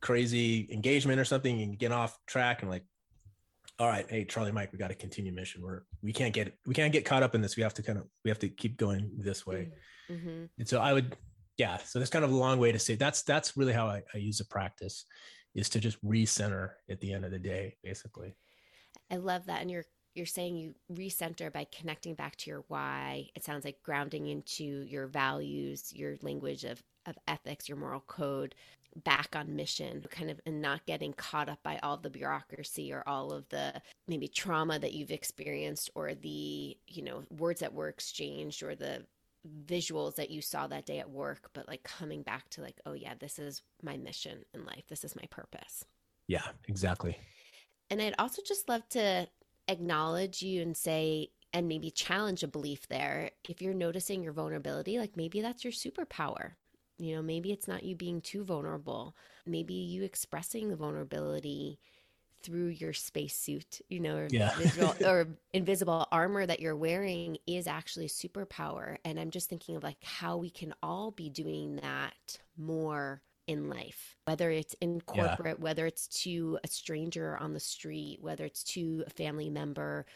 crazy 0.00 0.68
engagement 0.72 1.20
or 1.20 1.24
something 1.24 1.62
and 1.62 1.78
get 1.78 1.92
off 1.92 2.18
track 2.26 2.62
and 2.62 2.70
like, 2.70 2.84
all 3.78 3.86
right, 3.86 4.06
hey 4.10 4.24
Charlie, 4.24 4.52
Mike, 4.52 4.72
we 4.72 4.78
got 4.78 4.88
to 4.88 4.94
continue 4.94 5.32
mission. 5.32 5.62
We're 5.62 5.82
we 6.02 6.12
can't 6.12 6.34
get 6.34 6.52
we 6.66 6.74
can't 6.74 6.92
get 6.92 7.04
caught 7.04 7.22
up 7.22 7.34
in 7.34 7.40
this. 7.40 7.56
We 7.56 7.62
have 7.62 7.74
to 7.74 7.82
kind 7.82 7.98
of 7.98 8.06
we 8.24 8.30
have 8.30 8.38
to 8.40 8.48
keep 8.48 8.76
going 8.76 9.10
this 9.16 9.46
way. 9.46 9.70
Mm-hmm. 10.10 10.44
And 10.58 10.68
so 10.68 10.80
I 10.80 10.92
would, 10.92 11.16
yeah. 11.56 11.78
So 11.78 11.98
that's 11.98 12.10
kind 12.10 12.24
of 12.24 12.30
a 12.30 12.36
long 12.36 12.58
way 12.58 12.72
to 12.72 12.78
say 12.78 12.96
that's 12.96 13.22
that's 13.22 13.56
really 13.56 13.72
how 13.72 13.86
I, 13.86 14.02
I 14.14 14.18
use 14.18 14.40
a 14.40 14.44
practice, 14.44 15.06
is 15.54 15.70
to 15.70 15.80
just 15.80 16.02
recenter 16.04 16.70
at 16.90 17.00
the 17.00 17.12
end 17.12 17.24
of 17.24 17.30
the 17.30 17.38
day, 17.38 17.76
basically. 17.82 18.34
I 19.10 19.16
love 19.16 19.46
that, 19.46 19.62
and 19.62 19.70
you're 19.70 19.84
you're 20.14 20.26
saying 20.26 20.56
you 20.56 20.74
recenter 20.92 21.52
by 21.52 21.66
connecting 21.70 22.14
back 22.14 22.36
to 22.36 22.50
your 22.50 22.64
why. 22.68 23.28
It 23.34 23.44
sounds 23.44 23.64
like 23.64 23.82
grounding 23.82 24.26
into 24.26 24.64
your 24.64 25.06
values, 25.06 25.92
your 25.94 26.16
language 26.22 26.64
of 26.64 26.82
of 27.06 27.16
ethics, 27.26 27.68
your 27.68 27.78
moral 27.78 28.04
code, 28.06 28.54
back 29.04 29.34
on 29.34 29.56
mission, 29.56 30.04
kind 30.10 30.30
of 30.30 30.40
and 30.46 30.60
not 30.60 30.84
getting 30.86 31.12
caught 31.12 31.48
up 31.48 31.62
by 31.62 31.78
all 31.82 31.96
the 31.96 32.10
bureaucracy 32.10 32.92
or 32.92 33.02
all 33.06 33.32
of 33.32 33.48
the 33.48 33.80
maybe 34.08 34.28
trauma 34.28 34.78
that 34.78 34.92
you've 34.92 35.10
experienced 35.10 35.90
or 35.94 36.14
the, 36.14 36.76
you 36.88 37.02
know, 37.02 37.22
words 37.30 37.60
that 37.60 37.74
were 37.74 37.88
exchanged 37.88 38.62
or 38.62 38.74
the 38.74 39.04
visuals 39.64 40.16
that 40.16 40.30
you 40.30 40.42
saw 40.42 40.66
that 40.66 40.86
day 40.86 40.98
at 40.98 41.10
work, 41.10 41.50
but 41.54 41.68
like 41.68 41.82
coming 41.82 42.22
back 42.22 42.48
to 42.50 42.60
like, 42.60 42.80
oh 42.84 42.92
yeah, 42.92 43.14
this 43.18 43.38
is 43.38 43.62
my 43.82 43.96
mission 43.96 44.44
in 44.52 44.64
life. 44.64 44.84
This 44.88 45.04
is 45.04 45.16
my 45.16 45.24
purpose. 45.30 45.84
Yeah, 46.26 46.46
exactly. 46.68 47.16
And 47.90 48.00
I'd 48.00 48.14
also 48.18 48.42
just 48.46 48.68
love 48.68 48.88
to 48.90 49.26
acknowledge 49.70 50.42
you 50.42 50.62
and 50.62 50.76
say, 50.76 51.30
and 51.52 51.68
maybe 51.68 51.90
challenge 51.90 52.42
a 52.42 52.48
belief 52.48 52.88
there. 52.88 53.30
If 53.48 53.60
you're 53.60 53.74
noticing 53.74 54.22
your 54.22 54.32
vulnerability, 54.32 54.98
like 54.98 55.16
maybe 55.16 55.40
that's 55.40 55.64
your 55.64 55.72
superpower 55.72 56.52
You 56.98 57.16
know, 57.16 57.22
maybe 57.22 57.50
it's 57.52 57.66
not 57.66 57.82
you 57.82 57.96
being 57.96 58.20
too 58.20 58.44
vulnerable. 58.44 59.16
Maybe 59.46 59.74
you 59.74 60.02
expressing 60.04 60.68
the 60.68 60.76
vulnerability 60.76 61.80
through 62.42 62.68
your 62.68 62.92
spacesuit, 62.92 63.80
you 63.88 64.00
know, 64.00 64.16
or, 64.16 64.28
yeah. 64.30 64.56
visual, 64.56 64.94
or 65.04 65.28
invisible 65.52 66.06
armor 66.10 66.46
that 66.46 66.60
you're 66.60 66.76
wearing 66.76 67.38
is 67.46 67.66
actually 67.66 68.06
a 68.06 68.08
superpower. 68.08 68.96
And 69.04 69.18
I'm 69.18 69.30
just 69.30 69.48
thinking 69.48 69.76
of 69.76 69.82
like 69.82 70.02
how 70.02 70.36
we 70.36 70.50
can 70.50 70.74
all 70.82 71.10
be 71.10 71.28
doing 71.28 71.76
that 71.76 72.38
more 72.56 73.22
in 73.50 73.68
life, 73.68 74.16
whether 74.26 74.48
it's 74.48 74.74
in 74.80 75.00
corporate, 75.00 75.56
yeah. 75.58 75.62
whether 75.62 75.84
it's 75.84 76.06
to 76.06 76.56
a 76.62 76.68
stranger 76.68 77.36
on 77.36 77.52
the 77.52 77.58
street, 77.58 78.18
whether 78.20 78.44
it's 78.44 78.62
to 78.62 79.02
a 79.08 79.10
family 79.10 79.50
member. 79.50 80.06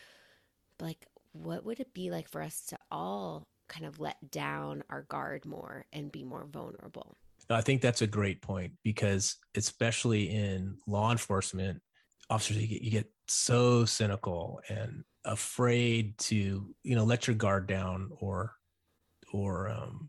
Like, 0.80 1.04
what 1.32 1.64
would 1.64 1.80
it 1.80 1.92
be 1.92 2.12
like 2.12 2.28
for 2.28 2.40
us 2.40 2.64
to 2.66 2.78
all 2.92 3.48
kind 3.68 3.86
of 3.86 3.98
let 3.98 4.30
down 4.30 4.84
our 4.88 5.02
guard 5.02 5.44
more 5.44 5.84
and 5.92 6.12
be 6.12 6.22
more 6.22 6.46
vulnerable? 6.48 7.16
I 7.50 7.60
think 7.60 7.82
that's 7.82 8.02
a 8.02 8.06
great 8.06 8.40
point 8.40 8.72
because, 8.84 9.36
especially 9.56 10.30
in 10.30 10.78
law 10.86 11.10
enforcement, 11.10 11.82
officers 12.30 12.58
you 12.58 12.68
get, 12.68 12.82
you 12.82 12.90
get 12.92 13.10
so 13.26 13.84
cynical 13.84 14.60
and 14.68 15.02
afraid 15.24 16.16
to 16.18 16.74
you 16.82 16.94
know 16.94 17.04
let 17.04 17.26
your 17.26 17.34
guard 17.34 17.66
down 17.66 18.10
or 18.20 18.52
or 19.32 19.70
um 19.70 20.08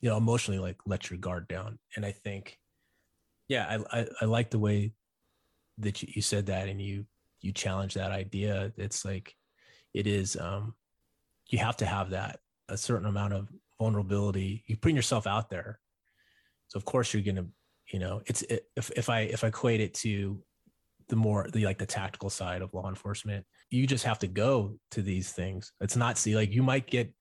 you 0.00 0.08
know 0.08 0.16
emotionally 0.16 0.58
like 0.58 0.76
let 0.86 1.10
your 1.10 1.18
guard 1.18 1.48
down. 1.48 1.78
And 1.96 2.04
i 2.04 2.12
think 2.12 2.58
yeah 3.48 3.78
i 3.92 4.00
i, 4.00 4.06
I 4.22 4.24
like 4.24 4.50
the 4.50 4.58
way 4.58 4.92
that 5.78 6.02
you, 6.02 6.08
you 6.14 6.22
said 6.22 6.46
that 6.46 6.68
and 6.68 6.80
you 6.80 7.06
you 7.40 7.52
challenge 7.52 7.94
that 7.94 8.10
idea. 8.10 8.72
It's 8.76 9.04
like 9.04 9.34
it 9.94 10.06
is 10.06 10.36
um 10.36 10.74
you 11.48 11.58
have 11.58 11.76
to 11.78 11.86
have 11.86 12.10
that 12.10 12.40
a 12.68 12.76
certain 12.76 13.06
amount 13.06 13.32
of 13.32 13.48
vulnerability. 13.78 14.64
You 14.66 14.76
putting 14.76 14.96
yourself 14.96 15.26
out 15.26 15.48
there. 15.50 15.78
So 16.68 16.76
of 16.76 16.84
course 16.84 17.14
you're 17.14 17.22
gonna 17.22 17.46
you 17.92 17.98
know 17.98 18.22
it's 18.26 18.42
it, 18.42 18.66
if, 18.76 18.90
if 18.90 19.08
i 19.08 19.20
if 19.20 19.44
i 19.44 19.46
equate 19.46 19.80
it 19.80 19.94
to 19.94 20.42
the 21.08 21.16
more 21.16 21.48
the 21.50 21.64
like 21.64 21.78
the 21.78 21.86
tactical 21.86 22.28
side 22.28 22.60
of 22.60 22.74
law 22.74 22.86
enforcement 22.88 23.46
you 23.70 23.86
just 23.86 24.04
have 24.04 24.18
to 24.18 24.26
go 24.26 24.78
to 24.90 25.02
these 25.02 25.32
things. 25.32 25.72
It's 25.80 25.96
not 25.96 26.18
see 26.18 26.36
like 26.36 26.52
you 26.52 26.62
might 26.62 26.86
get 26.86 27.12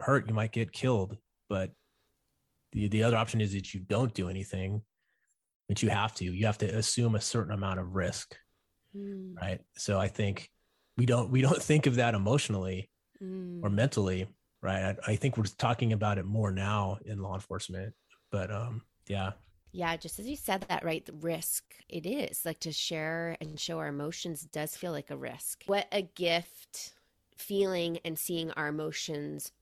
hurt 0.00 0.28
you 0.28 0.34
might 0.34 0.52
get 0.52 0.72
killed 0.72 1.16
but 1.48 1.72
the 2.78 2.88
the 2.88 3.02
other 3.02 3.16
option 3.16 3.40
is 3.40 3.52
that 3.52 3.74
you 3.74 3.80
don't 3.80 4.14
do 4.14 4.28
anything 4.28 4.82
but 5.68 5.82
you 5.82 5.88
have 5.90 6.14
to 6.14 6.24
you 6.24 6.46
have 6.46 6.58
to 6.58 6.66
assume 6.66 7.14
a 7.16 7.20
certain 7.20 7.52
amount 7.52 7.80
of 7.80 7.94
risk 7.94 8.36
mm. 8.96 9.34
right 9.36 9.60
so 9.76 9.98
i 9.98 10.06
think 10.06 10.48
we 10.96 11.04
don't 11.04 11.30
we 11.30 11.40
don't 11.40 11.62
think 11.70 11.86
of 11.86 11.96
that 11.96 12.14
emotionally 12.14 12.88
mm. 13.22 13.60
or 13.62 13.68
mentally 13.68 14.26
right 14.62 14.96
I, 15.06 15.12
I 15.12 15.16
think 15.16 15.36
we're 15.36 15.44
talking 15.44 15.92
about 15.92 16.18
it 16.18 16.24
more 16.24 16.52
now 16.52 16.98
in 17.04 17.20
law 17.20 17.34
enforcement 17.34 17.94
but 18.30 18.50
um 18.50 18.82
yeah 19.08 19.32
yeah, 19.70 19.98
just 19.98 20.18
as 20.18 20.26
you 20.26 20.34
said 20.34 20.64
that, 20.70 20.82
right? 20.82 21.04
The 21.04 21.12
risk 21.12 21.62
it 21.90 22.06
is 22.06 22.40
like 22.46 22.58
to 22.60 22.72
share 22.72 23.36
and 23.38 23.60
show 23.60 23.78
our 23.78 23.88
emotions 23.88 24.40
does 24.40 24.74
feel 24.74 24.92
like 24.92 25.10
a 25.10 25.16
risk. 25.16 25.62
What 25.66 25.86
a 25.92 26.00
gift 26.00 26.94
feeling 27.36 27.98
and 28.02 28.18
seeing 28.18 28.50
our 28.52 28.68
emotions 28.68 29.52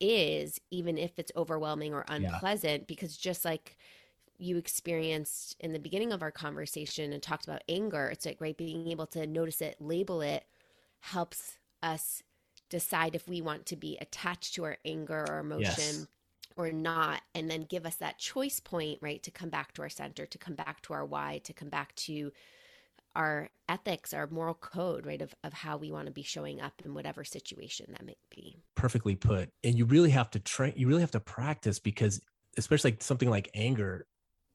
is, 0.00 0.60
even 0.70 0.98
if 0.98 1.18
it's 1.18 1.32
overwhelming 1.36 1.94
or 1.94 2.04
unpleasant, 2.08 2.80
yeah. 2.80 2.84
because 2.86 3.16
just 3.16 3.44
like 3.44 3.76
you 4.38 4.56
experienced 4.56 5.56
in 5.60 5.72
the 5.72 5.78
beginning 5.78 6.12
of 6.12 6.22
our 6.22 6.30
conversation 6.30 7.12
and 7.12 7.22
talked 7.22 7.44
about 7.44 7.62
anger, 7.68 8.06
it's 8.06 8.26
like, 8.26 8.40
right, 8.40 8.56
being 8.56 8.88
able 8.88 9.06
to 9.06 9.26
notice 9.26 9.60
it, 9.60 9.76
label 9.80 10.20
it, 10.20 10.44
helps 11.00 11.58
us 11.82 12.22
decide 12.70 13.14
if 13.14 13.28
we 13.28 13.40
want 13.40 13.66
to 13.66 13.76
be 13.76 13.98
attached 14.00 14.54
to 14.54 14.64
our 14.64 14.78
anger 14.84 15.24
or 15.28 15.38
emotion. 15.38 15.64
Yes 15.76 16.06
or 16.56 16.70
not 16.70 17.22
and 17.34 17.50
then 17.50 17.62
give 17.62 17.84
us 17.84 17.96
that 17.96 18.18
choice 18.18 18.60
point 18.60 18.98
right 19.02 19.22
to 19.22 19.30
come 19.30 19.48
back 19.48 19.72
to 19.72 19.82
our 19.82 19.88
center 19.88 20.24
to 20.26 20.38
come 20.38 20.54
back 20.54 20.80
to 20.82 20.92
our 20.92 21.04
why 21.04 21.40
to 21.42 21.52
come 21.52 21.68
back 21.68 21.94
to 21.96 22.30
our 23.16 23.48
ethics 23.68 24.12
our 24.12 24.26
moral 24.26 24.54
code 24.54 25.06
right 25.06 25.22
of, 25.22 25.34
of 25.44 25.52
how 25.52 25.76
we 25.76 25.90
want 25.90 26.06
to 26.06 26.12
be 26.12 26.22
showing 26.22 26.60
up 26.60 26.72
in 26.84 26.94
whatever 26.94 27.24
situation 27.24 27.86
that 27.90 28.04
may 28.04 28.16
be 28.30 28.56
perfectly 28.74 29.14
put 29.14 29.50
and 29.62 29.76
you 29.76 29.84
really 29.84 30.10
have 30.10 30.30
to 30.30 30.38
train 30.38 30.72
you 30.76 30.86
really 30.86 31.00
have 31.00 31.10
to 31.10 31.20
practice 31.20 31.78
because 31.78 32.20
especially 32.56 32.92
like 32.92 33.02
something 33.02 33.30
like 33.30 33.48
anger 33.54 34.06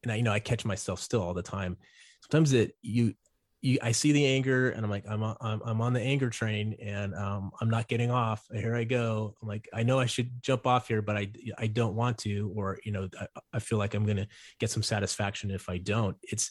and 0.02 0.12
i 0.12 0.16
you 0.16 0.22
know 0.22 0.32
i 0.32 0.38
catch 0.38 0.64
myself 0.64 1.00
still 1.00 1.22
all 1.22 1.34
the 1.34 1.42
time 1.42 1.76
sometimes 2.22 2.50
that 2.50 2.72
you 2.82 3.14
you, 3.62 3.78
I 3.82 3.92
see 3.92 4.12
the 4.12 4.26
anger 4.26 4.70
and 4.70 4.84
I'm 4.84 4.90
like, 4.90 5.04
I'm, 5.08 5.22
I'm, 5.22 5.60
I'm 5.64 5.80
on 5.80 5.92
the 5.92 6.00
anger 6.00 6.30
train 6.30 6.76
and 6.82 7.14
um, 7.14 7.50
I'm 7.60 7.68
not 7.68 7.88
getting 7.88 8.10
off. 8.10 8.46
Here 8.52 8.74
I 8.74 8.84
go. 8.84 9.34
I'm 9.42 9.48
like, 9.48 9.68
I 9.72 9.82
know 9.82 9.98
I 9.98 10.06
should 10.06 10.42
jump 10.42 10.66
off 10.66 10.88
here, 10.88 11.02
but 11.02 11.16
I, 11.16 11.30
I 11.58 11.66
don't 11.66 11.94
want 11.94 12.18
to, 12.18 12.50
or, 12.56 12.78
you 12.84 12.92
know, 12.92 13.08
I, 13.20 13.26
I 13.52 13.58
feel 13.58 13.76
like 13.76 13.94
I'm 13.94 14.04
going 14.04 14.16
to 14.16 14.28
get 14.58 14.70
some 14.70 14.82
satisfaction 14.82 15.50
if 15.50 15.68
I 15.68 15.76
don't. 15.76 16.16
It's, 16.22 16.50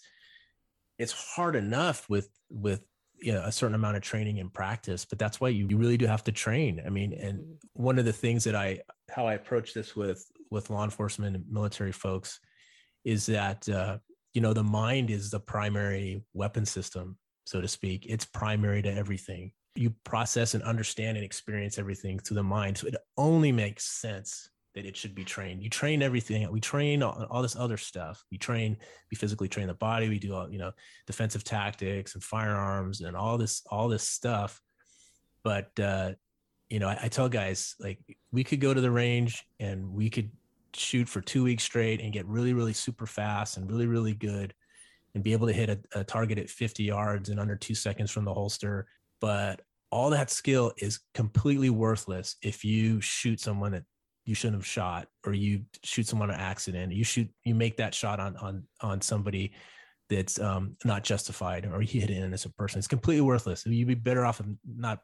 it's 0.99 1.13
hard 1.13 1.55
enough 1.55 2.07
with, 2.09 2.29
with, 2.49 2.81
you 3.21 3.33
know, 3.33 3.41
a 3.43 3.51
certain 3.51 3.75
amount 3.75 3.97
of 3.97 4.03
training 4.03 4.39
and 4.39 4.53
practice, 4.53 5.05
but 5.05 5.17
that's 5.17 5.41
why 5.41 5.49
you, 5.49 5.67
you 5.69 5.77
really 5.77 5.97
do 5.97 6.05
have 6.05 6.23
to 6.25 6.31
train. 6.31 6.81
I 6.85 6.89
mean, 6.89 7.13
and 7.13 7.39
mm-hmm. 7.39 7.83
one 7.83 7.97
of 7.97 8.05
the 8.05 8.13
things 8.13 8.43
that 8.43 8.55
I, 8.55 8.81
how 9.09 9.25
I 9.25 9.33
approach 9.33 9.73
this 9.73 9.95
with, 9.95 10.25
with 10.51 10.69
law 10.69 10.83
enforcement 10.83 11.35
and 11.35 11.45
military 11.49 11.91
folks 11.91 12.39
is 13.03 13.25
that, 13.25 13.67
uh, 13.67 13.97
you 14.33 14.41
know 14.41 14.53
the 14.53 14.63
mind 14.63 15.09
is 15.09 15.31
the 15.31 15.39
primary 15.39 16.23
weapon 16.33 16.65
system 16.65 17.17
so 17.45 17.62
to 17.62 17.67
speak 17.67 18.05
it's 18.07 18.25
primary 18.25 18.81
to 18.81 18.93
everything 18.93 19.51
you 19.75 19.93
process 20.03 20.53
and 20.53 20.63
understand 20.63 21.17
and 21.17 21.25
experience 21.25 21.77
everything 21.77 22.19
through 22.19 22.35
the 22.35 22.43
mind 22.43 22.77
so 22.77 22.88
it 22.88 22.95
only 23.17 23.51
makes 23.51 23.85
sense 23.85 24.49
that 24.79 24.87
it 24.87 24.95
should 24.95 25.13
be 25.13 25.25
trained. 25.25 25.61
You 25.61 25.69
train 25.69 26.01
everything. 26.01 26.49
We 26.51 26.61
train 26.61 27.03
all, 27.03 27.27
all 27.29 27.41
this 27.41 27.57
other 27.57 27.77
stuff. 27.77 28.23
We 28.31 28.37
train 28.37 28.77
we 29.11 29.17
physically 29.17 29.49
train 29.49 29.67
the 29.67 29.73
body. 29.73 30.07
We 30.07 30.19
do 30.19 30.33
all 30.33 30.49
you 30.49 30.57
know 30.57 30.71
defensive 31.05 31.43
tactics 31.43 32.13
and 32.13 32.23
firearms 32.23 33.01
and 33.01 33.15
all 33.15 33.37
this 33.37 33.61
all 33.69 33.89
this 33.89 34.07
stuff. 34.07 34.61
But 35.43 35.77
uh 35.79 36.13
you 36.69 36.79
know 36.79 36.87
I, 36.87 36.97
I 37.03 37.07
tell 37.09 37.27
guys 37.27 37.75
like 37.79 37.99
we 38.31 38.43
could 38.45 38.61
go 38.61 38.73
to 38.73 38.81
the 38.81 38.91
range 38.91 39.43
and 39.59 39.91
we 39.91 40.09
could 40.09 40.31
shoot 40.73 41.09
for 41.09 41.19
two 41.19 41.43
weeks 41.43 41.63
straight 41.63 42.01
and 42.01 42.13
get 42.13 42.25
really, 42.25 42.53
really 42.53 42.73
super 42.73 43.05
fast 43.05 43.57
and 43.57 43.69
really, 43.69 43.87
really 43.87 44.13
good 44.13 44.53
and 45.15 45.23
be 45.23 45.33
able 45.33 45.47
to 45.47 45.53
hit 45.53 45.69
a, 45.69 45.79
a, 45.99 46.03
target 46.03 46.37
at 46.37 46.49
50 46.49 46.83
yards 46.83 47.29
in 47.29 47.39
under 47.39 47.55
two 47.55 47.73
seconds 47.73 48.11
from 48.11 48.25
the 48.25 48.33
holster. 48.33 48.87
But 49.19 49.61
all 49.91 50.11
that 50.11 50.29
skill 50.29 50.71
is 50.77 50.99
completely 51.15 51.71
worthless 51.71 52.35
if 52.43 52.63
you 52.63 53.01
shoot 53.01 53.39
someone 53.39 53.71
that 53.71 53.83
you 54.29 54.35
shouldn't 54.35 54.61
have 54.61 54.65
shot 54.65 55.07
or 55.25 55.33
you 55.33 55.63
shoot 55.83 56.07
someone 56.07 56.29
on 56.29 56.39
accident. 56.39 56.93
You 56.93 57.03
shoot, 57.03 57.27
you 57.43 57.55
make 57.55 57.77
that 57.77 57.95
shot 57.95 58.19
on, 58.19 58.37
on, 58.37 58.63
on 58.79 59.01
somebody 59.01 59.53
that's 60.07 60.39
um, 60.39 60.77
not 60.85 61.03
justified 61.03 61.65
or 61.65 61.81
you 61.81 61.99
hit 61.99 62.11
an 62.11 62.17
innocent 62.17 62.55
person. 62.55 62.77
It's 62.77 62.87
completely 62.87 63.21
worthless. 63.21 63.65
You'd 63.65 63.87
be 63.87 63.95
better 63.95 64.25
off 64.25 64.39
of 64.39 64.45
not 64.65 64.99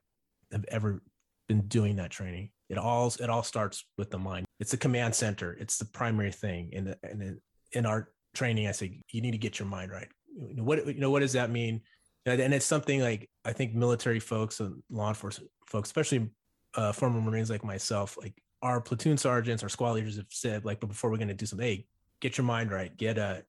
have 0.51 0.65
ever 0.67 1.01
been 1.47 1.61
doing 1.61 1.95
that 1.95 2.11
training. 2.11 2.51
It 2.69 2.77
all 2.77 3.07
it 3.19 3.29
all 3.29 3.43
starts 3.43 3.85
with 3.97 4.09
the 4.11 4.17
mind. 4.17 4.45
It's 4.59 4.71
the 4.71 4.77
command 4.77 5.13
center. 5.13 5.53
It's 5.53 5.77
the 5.77 5.85
primary 5.85 6.31
thing. 6.31 6.71
And 6.75 6.95
in, 7.03 7.39
in 7.73 7.85
our 7.85 8.09
training, 8.33 8.67
I 8.67 8.71
say 8.71 9.01
you 9.11 9.21
need 9.21 9.31
to 9.31 9.37
get 9.37 9.59
your 9.59 9.67
mind 9.67 9.91
right. 9.91 10.07
What 10.35 10.85
you 10.87 10.99
know 10.99 11.11
what 11.11 11.19
does 11.19 11.33
that 11.33 11.51
mean? 11.51 11.81
And 12.25 12.53
it's 12.53 12.65
something 12.65 13.01
like 13.01 13.29
I 13.43 13.53
think 13.53 13.75
military 13.75 14.19
folks 14.19 14.59
and 14.59 14.81
law 14.89 15.09
enforcement 15.09 15.51
folks, 15.67 15.89
especially 15.89 16.29
uh, 16.75 16.91
former 16.91 17.21
Marines 17.21 17.49
like 17.49 17.63
myself, 17.63 18.17
like 18.19 18.33
our 18.65 18.81
platoon 18.81 19.15
sergeants, 19.15 19.61
our 19.61 19.69
squad 19.69 19.91
leaders 19.91 20.17
have 20.17 20.25
said, 20.29 20.65
like, 20.65 20.79
but 20.79 20.87
before 20.87 21.11
we're 21.11 21.17
going 21.17 21.27
to 21.27 21.35
do 21.35 21.45
something, 21.45 21.67
hey, 21.67 21.85
get 22.19 22.35
your 22.35 22.45
mind 22.45 22.71
right, 22.71 22.97
get 22.97 23.19
a 23.19 23.23
uh, 23.23 23.41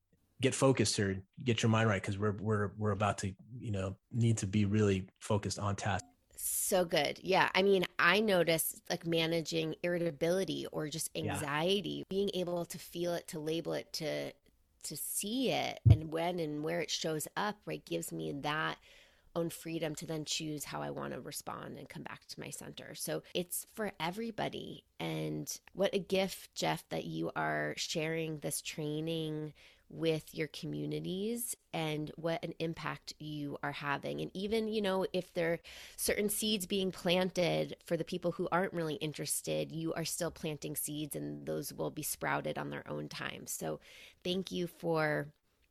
get 0.43 0.55
focused 0.55 0.95
here, 0.95 1.23
get 1.45 1.63
your 1.63 1.71
mind 1.71 1.89
right, 1.89 2.03
because 2.03 2.19
we're 2.19 2.37
we're 2.39 2.73
we're 2.77 2.91
about 2.91 3.17
to, 3.19 3.35
you 3.59 3.73
know, 3.73 3.97
need 4.13 4.37
to 4.37 4.47
be 4.47 4.67
really 4.67 5.07
focused 5.19 5.59
on 5.59 5.75
task. 5.75 6.05
So 6.37 6.85
good. 6.85 7.19
Yeah. 7.23 7.49
I 7.55 7.63
mean, 7.63 7.87
I 7.99 8.21
notice 8.21 8.83
like 8.91 9.07
managing 9.07 9.75
irritability 9.83 10.67
or 10.71 10.89
just 10.89 11.09
anxiety, 11.17 11.99
yeah. 11.99 12.05
being 12.11 12.31
able 12.35 12.67
to 12.67 12.79
feel 12.79 13.15
it, 13.15 13.27
to 13.29 13.39
label 13.39 13.73
it, 13.73 13.91
to 13.95 14.33
to 14.83 14.97
see 14.97 15.51
it 15.51 15.81
and 15.91 16.13
when 16.13 16.39
and 16.39 16.63
where 16.63 16.81
it 16.81 16.91
shows 16.91 17.27
up, 17.39 17.57
right, 17.65 17.85
gives 17.87 18.13
me 18.13 18.33
that 18.43 18.77
own 19.37 19.51
freedom 19.51 19.95
to 19.95 20.07
then 20.07 20.25
choose 20.25 20.65
how 20.65 20.83
I 20.83 20.91
want 20.91 21.13
to 21.13 21.21
respond 21.21 21.79
and 21.79 21.89
come 21.89 22.03
back 22.03 22.27
to 22.27 22.41
my 22.41 22.51
center. 22.51 22.95
So 22.95 23.23
it's 23.35 23.67
for 23.75 23.93
everybody. 24.01 24.83
And 24.99 25.55
what 25.75 25.95
a 25.95 25.99
gift, 25.99 26.55
Jeff, 26.55 26.83
that 26.89 27.05
you 27.05 27.31
are 27.37 27.75
sharing 27.77 28.39
this 28.39 28.61
training 28.63 29.53
with 29.89 30.35
your 30.35 30.49
communities 30.49 31.55
and 31.73 32.11
what 32.17 32.43
an 32.45 32.55
impact 32.59 33.13
you 33.21 33.57
are 33.63 33.73
having. 33.73 34.21
And 34.21 34.31
even, 34.35 34.67
you 34.67 34.83
know, 34.83 35.07
if 35.13 35.33
there 35.33 35.53
are 35.53 35.59
certain 35.97 36.29
seeds 36.29 36.67
being 36.67 36.91
planted 36.91 37.77
for 37.85 37.97
the 37.97 38.05
people 38.05 38.33
who 38.33 38.49
aren't 38.51 38.73
really 38.73 38.95
interested, 38.95 39.71
you 39.71 39.93
are 39.95 40.05
still 40.05 40.33
planting 40.33 40.75
seeds 40.75 41.15
and 41.15 41.47
those 41.47 41.73
will 41.73 41.91
be 41.91 42.03
sprouted 42.03 42.59
on 42.59 42.71
their 42.71 42.89
own 42.89 43.09
time. 43.09 43.47
So 43.47 43.79
thank 44.25 44.51
you 44.51 44.67
for 44.67 45.29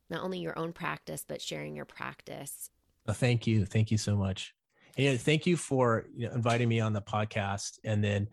not 0.08 0.22
only 0.22 0.38
your 0.38 0.58
own 0.58 0.72
practice, 0.72 1.24
but 1.26 1.42
sharing 1.42 1.76
your 1.76 1.84
practice. 1.84 2.70
Well, 3.06 3.14
thank 3.14 3.46
you. 3.46 3.64
Thank 3.64 3.90
you 3.90 3.98
so 3.98 4.16
much. 4.16 4.54
And 4.96 5.20
thank 5.20 5.46
you 5.46 5.56
for 5.56 6.06
you 6.16 6.28
know, 6.28 6.34
inviting 6.34 6.68
me 6.68 6.80
on 6.80 6.92
the 6.92 7.02
podcast. 7.02 7.78
And 7.84 8.02
then, 8.02 8.28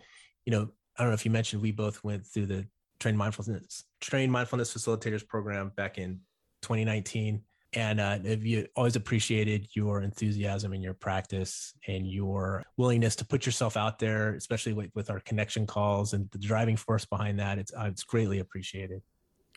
you 0.45 0.51
know, 0.51 0.69
I 0.97 1.03
don't 1.03 1.09
know 1.09 1.15
if 1.15 1.25
you 1.25 1.31
mentioned 1.31 1.61
we 1.61 1.71
both 1.71 2.03
went 2.03 2.25
through 2.25 2.47
the 2.47 2.67
trained 2.99 3.17
mindfulness 3.17 3.83
trained 3.99 4.31
mindfulness 4.31 4.73
facilitators 4.73 5.27
program 5.27 5.71
back 5.75 5.97
in 5.97 6.21
2019 6.61 7.41
and 7.75 7.99
uh, 7.99 8.19
you 8.23 8.67
always 8.75 8.95
appreciated 8.95 9.67
your 9.73 10.01
enthusiasm 10.01 10.73
in 10.73 10.81
your 10.81 10.93
practice 10.93 11.73
and 11.87 12.07
your 12.07 12.63
willingness 12.77 13.15
to 13.17 13.25
put 13.25 13.45
yourself 13.45 13.75
out 13.75 13.97
there, 13.97 14.35
especially 14.35 14.73
with, 14.73 14.91
with 14.93 15.09
our 15.09 15.19
connection 15.21 15.65
calls 15.65 16.13
and 16.13 16.29
the 16.31 16.37
driving 16.37 16.77
force 16.77 17.05
behind 17.05 17.39
that. 17.39 17.57
It's 17.57 17.73
uh, 17.73 17.85
it's 17.85 18.03
greatly 18.03 18.39
appreciated. 18.39 19.01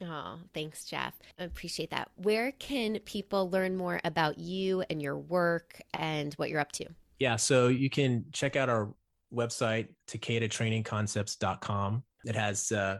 Oh, 0.03 0.39
thanks, 0.53 0.85
Jeff. 0.85 1.15
I 1.39 1.45
appreciate 1.45 1.91
that. 1.91 2.11
Where 2.17 2.53
can 2.53 2.99
people 3.01 3.51
learn 3.51 3.77
more 3.77 4.01
about 4.05 4.39
you 4.39 4.85
and 4.91 5.01
your 5.01 5.19
work 5.19 5.81
and 5.95 6.35
what 6.35 6.51
you're 6.51 6.61
up 6.61 6.73
to? 6.73 6.87
Yeah, 7.19 7.37
so 7.37 7.69
you 7.69 7.89
can 7.89 8.27
check 8.33 8.57
out 8.57 8.69
our 8.69 8.93
website, 9.33 9.89
takedatrainingconcepts.com. 10.09 12.03
It 12.25 12.35
has 12.35 12.73
uh, 12.73 12.99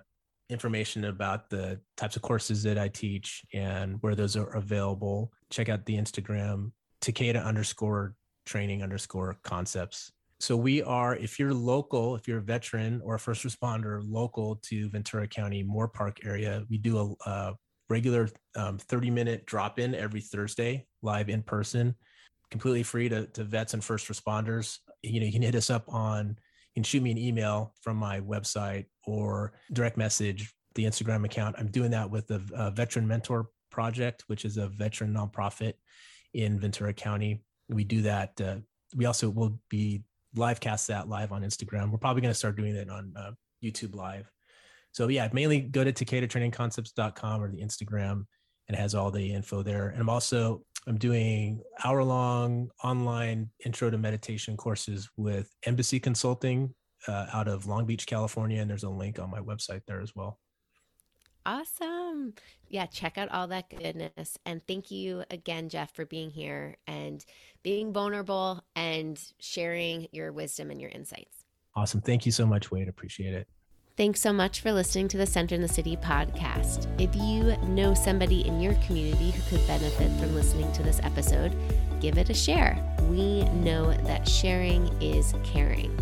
information 0.49 1.05
about 1.05 1.51
the 1.51 1.81
types 1.97 2.17
of 2.17 2.23
courses 2.23 2.63
that 2.63 2.79
I 2.79 2.89
teach 2.89 3.45
and 3.53 3.99
where 4.01 4.15
those 4.15 4.37
are 4.37 4.55
available. 4.57 5.33
Check 5.51 5.69
out 5.69 5.85
the 5.85 5.97
Instagram, 5.97 6.73
Takeda 7.03 7.45
underscore 7.45 8.15
training 8.47 8.83
underscore 8.83 9.39
concepts. 9.43 10.13
So 10.39 10.57
we 10.57 10.83
are, 10.83 11.17
if 11.17 11.39
you're 11.39 11.55
local, 11.55 12.15
if 12.15 12.29
you're 12.29 12.39
a 12.39 12.43
veteran 12.43 13.01
or 13.03 13.15
a 13.15 13.19
first 13.19 13.45
responder 13.45 14.03
local 14.07 14.57
to 14.65 14.91
Ventura 14.91 15.27
County, 15.27 15.65
Moorpark 15.65 16.27
area, 16.27 16.63
we 16.69 16.77
do 16.77 17.17
a, 17.27 17.31
a 17.31 17.55
regular 17.89 18.29
um, 18.55 18.79
30 18.79 19.11
minute 19.11 19.47
drop 19.47 19.79
in 19.79 19.95
every 19.95 20.21
Thursday, 20.21 20.87
live 21.03 21.31
in 21.31 21.43
person, 21.43 21.95
completely 22.51 22.83
free 22.83 23.09
to, 23.09 23.27
to 23.29 23.45
vets 23.45 23.73
and 23.75 23.83
first 23.83 24.09
responders. 24.09 24.79
You 25.03 25.21
know, 25.21 25.27
you 25.27 25.33
can 25.33 25.43
hit 25.43 25.55
us 25.55 25.71
up 25.71 25.85
on 25.89 26.37
you 26.75 26.83
can 26.83 26.85
shoot 26.85 27.03
me 27.03 27.11
an 27.11 27.19
email 27.19 27.73
from 27.81 27.97
my 27.97 28.21
website 28.21 28.85
or 29.07 29.55
direct 29.73 29.97
message 29.97 30.53
the 30.75 30.85
Instagram 30.85 31.25
account. 31.25 31.57
I'm 31.59 31.71
doing 31.71 31.91
that 31.93 32.11
with 32.11 32.27
the 32.27 32.43
uh, 32.55 32.71
Veteran 32.71 33.09
Mentor 33.09 33.49
Project, 33.71 34.25
which 34.27 34.45
is 34.45 34.59
a 34.59 34.69
veteran 34.69 35.15
nonprofit 35.15 35.73
in 36.35 36.61
Ventura 36.61 36.93
County. 36.93 37.43
We 37.71 37.85
do 37.85 38.03
that. 38.03 38.39
Uh, 38.39 38.57
we 38.95 39.07
also 39.07 39.31
will 39.31 39.59
be 39.71 40.05
live 40.37 40.61
cast 40.61 40.89
that 40.89 41.09
live 41.09 41.33
on 41.33 41.43
Instagram. 41.43 41.91
We're 41.91 41.99
probably 41.99 42.23
going 42.23 42.33
to 42.33 42.39
start 42.39 42.57
doing 42.57 42.75
it 42.75 42.91
on 42.91 43.13
uh, 43.17 43.31
YouTube 43.63 43.95
Live. 43.95 44.31
So 44.93 45.09
yeah, 45.09 45.29
mainly 45.33 45.61
go 45.61 45.85
to 45.85 45.93
takedatrainingconcepts.com 45.93 47.43
or 47.43 47.51
the 47.51 47.61
Instagram 47.61 48.25
and 48.69 48.77
it 48.77 48.81
has 48.81 48.95
all 48.95 49.11
the 49.11 49.33
info 49.33 49.63
there. 49.63 49.89
And 49.89 50.01
I'm 50.01 50.09
also 50.09 50.63
I'm 50.87 50.99
doing 50.99 51.63
hour 51.85 52.03
long 52.05 52.71
online 52.83 53.51
intro 53.65 53.91
to 53.91 53.99
meditation 53.99 54.57
courses 54.57 55.09
with 55.17 55.51
Embassy 55.65 55.99
Consulting 55.99 56.75
uh, 57.09 57.27
out 57.33 57.49
of 57.49 57.67
Long 57.67 57.87
Beach, 57.87 58.07
California. 58.07 58.61
And 58.61 58.71
there's 58.71 58.85
a 58.85 58.91
link 58.91 59.19
on 59.19 59.31
my 59.31 59.41
website 59.41 59.83
there 59.87 60.01
as 60.01 60.15
well. 60.15 60.39
Awesome. 61.47 62.35
Yeah, 62.69 62.87
check 62.87 63.17
out 63.17 63.31
all 63.31 63.47
that 63.47 63.71
goodness. 63.71 64.37
And 64.45 64.61
thank 64.67 64.91
you 64.91 65.23
again, 65.31 65.69
Jeff, 65.69 65.95
for 65.95 66.05
being 66.05 66.31
here 66.31 66.77
and 66.89 67.25
being 67.63 67.93
vulnerable 67.93 68.65
and 68.75 69.21
sharing 69.39 70.09
your 70.11 70.33
wisdom 70.33 70.73
and 70.73 70.81
your 70.81 70.91
insights. 70.91 71.45
Awesome. 71.77 72.01
Thank 72.01 72.27
you 72.27 72.33
so 72.33 72.47
much, 72.47 72.73
Wade. 72.73 72.89
Appreciate 72.89 73.33
it. 73.33 73.47
Thanks 73.97 74.21
so 74.21 74.33
much 74.33 74.61
for 74.61 74.73
listening 74.73 75.09
to 75.09 75.17
the 75.17 75.25
Center 75.25 75.55
in 75.55 75.63
the 75.63 75.69
City 75.69 75.97
podcast. 75.97 76.87
If 77.01 77.15
you 77.15 77.57
know 77.69 77.95
somebody 77.95 78.47
in 78.47 78.61
your 78.61 78.75
community 78.87 79.31
who 79.31 79.43
could 79.49 79.67
benefit 79.67 80.11
from 80.21 80.35
listening 80.35 80.71
to 80.73 80.83
this 80.83 81.01
episode, 81.03 81.57
give 82.01 82.19
it 82.19 82.29
a 82.29 82.35
share. 82.35 82.77
We 83.09 83.45
know 83.45 83.93
that 83.93 84.29
sharing 84.29 84.89
is 85.01 85.33
caring. 85.45 85.97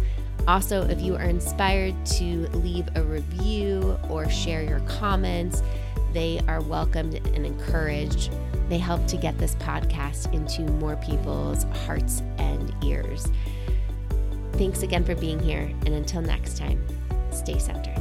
Also, 0.47 0.83
if 0.89 1.01
you 1.01 1.17
are 1.17 1.25
inspired 1.25 1.95
to 2.05 2.47
leave 2.49 2.87
a 2.97 3.03
review 3.03 3.99
or 4.11 4.29
share 4.29 4.63
your 4.63 4.81
comments, 4.81 5.63
they 6.13 6.41
are 6.49 6.61
welcomed 6.63 7.15
and 7.15 7.47
encouraged. 7.47 8.31
They 8.69 8.79
help 8.79 9.07
to 9.09 9.17
get 9.17 9.39
this 9.39 9.55
podcast 9.57 10.33
into 10.33 10.63
more 10.73 10.97
people's 10.97 11.65
hearts 11.87 12.23
and 12.39 12.75
ears. 12.85 13.27
Thanks 14.53 14.83
again 14.83 15.05
for 15.05 15.15
being 15.15 15.41
here, 15.41 15.71
and 15.85 15.89
until 15.89 16.21
next 16.21 16.57
time 16.57 16.85
stay 17.31 17.59
centered. 17.59 17.94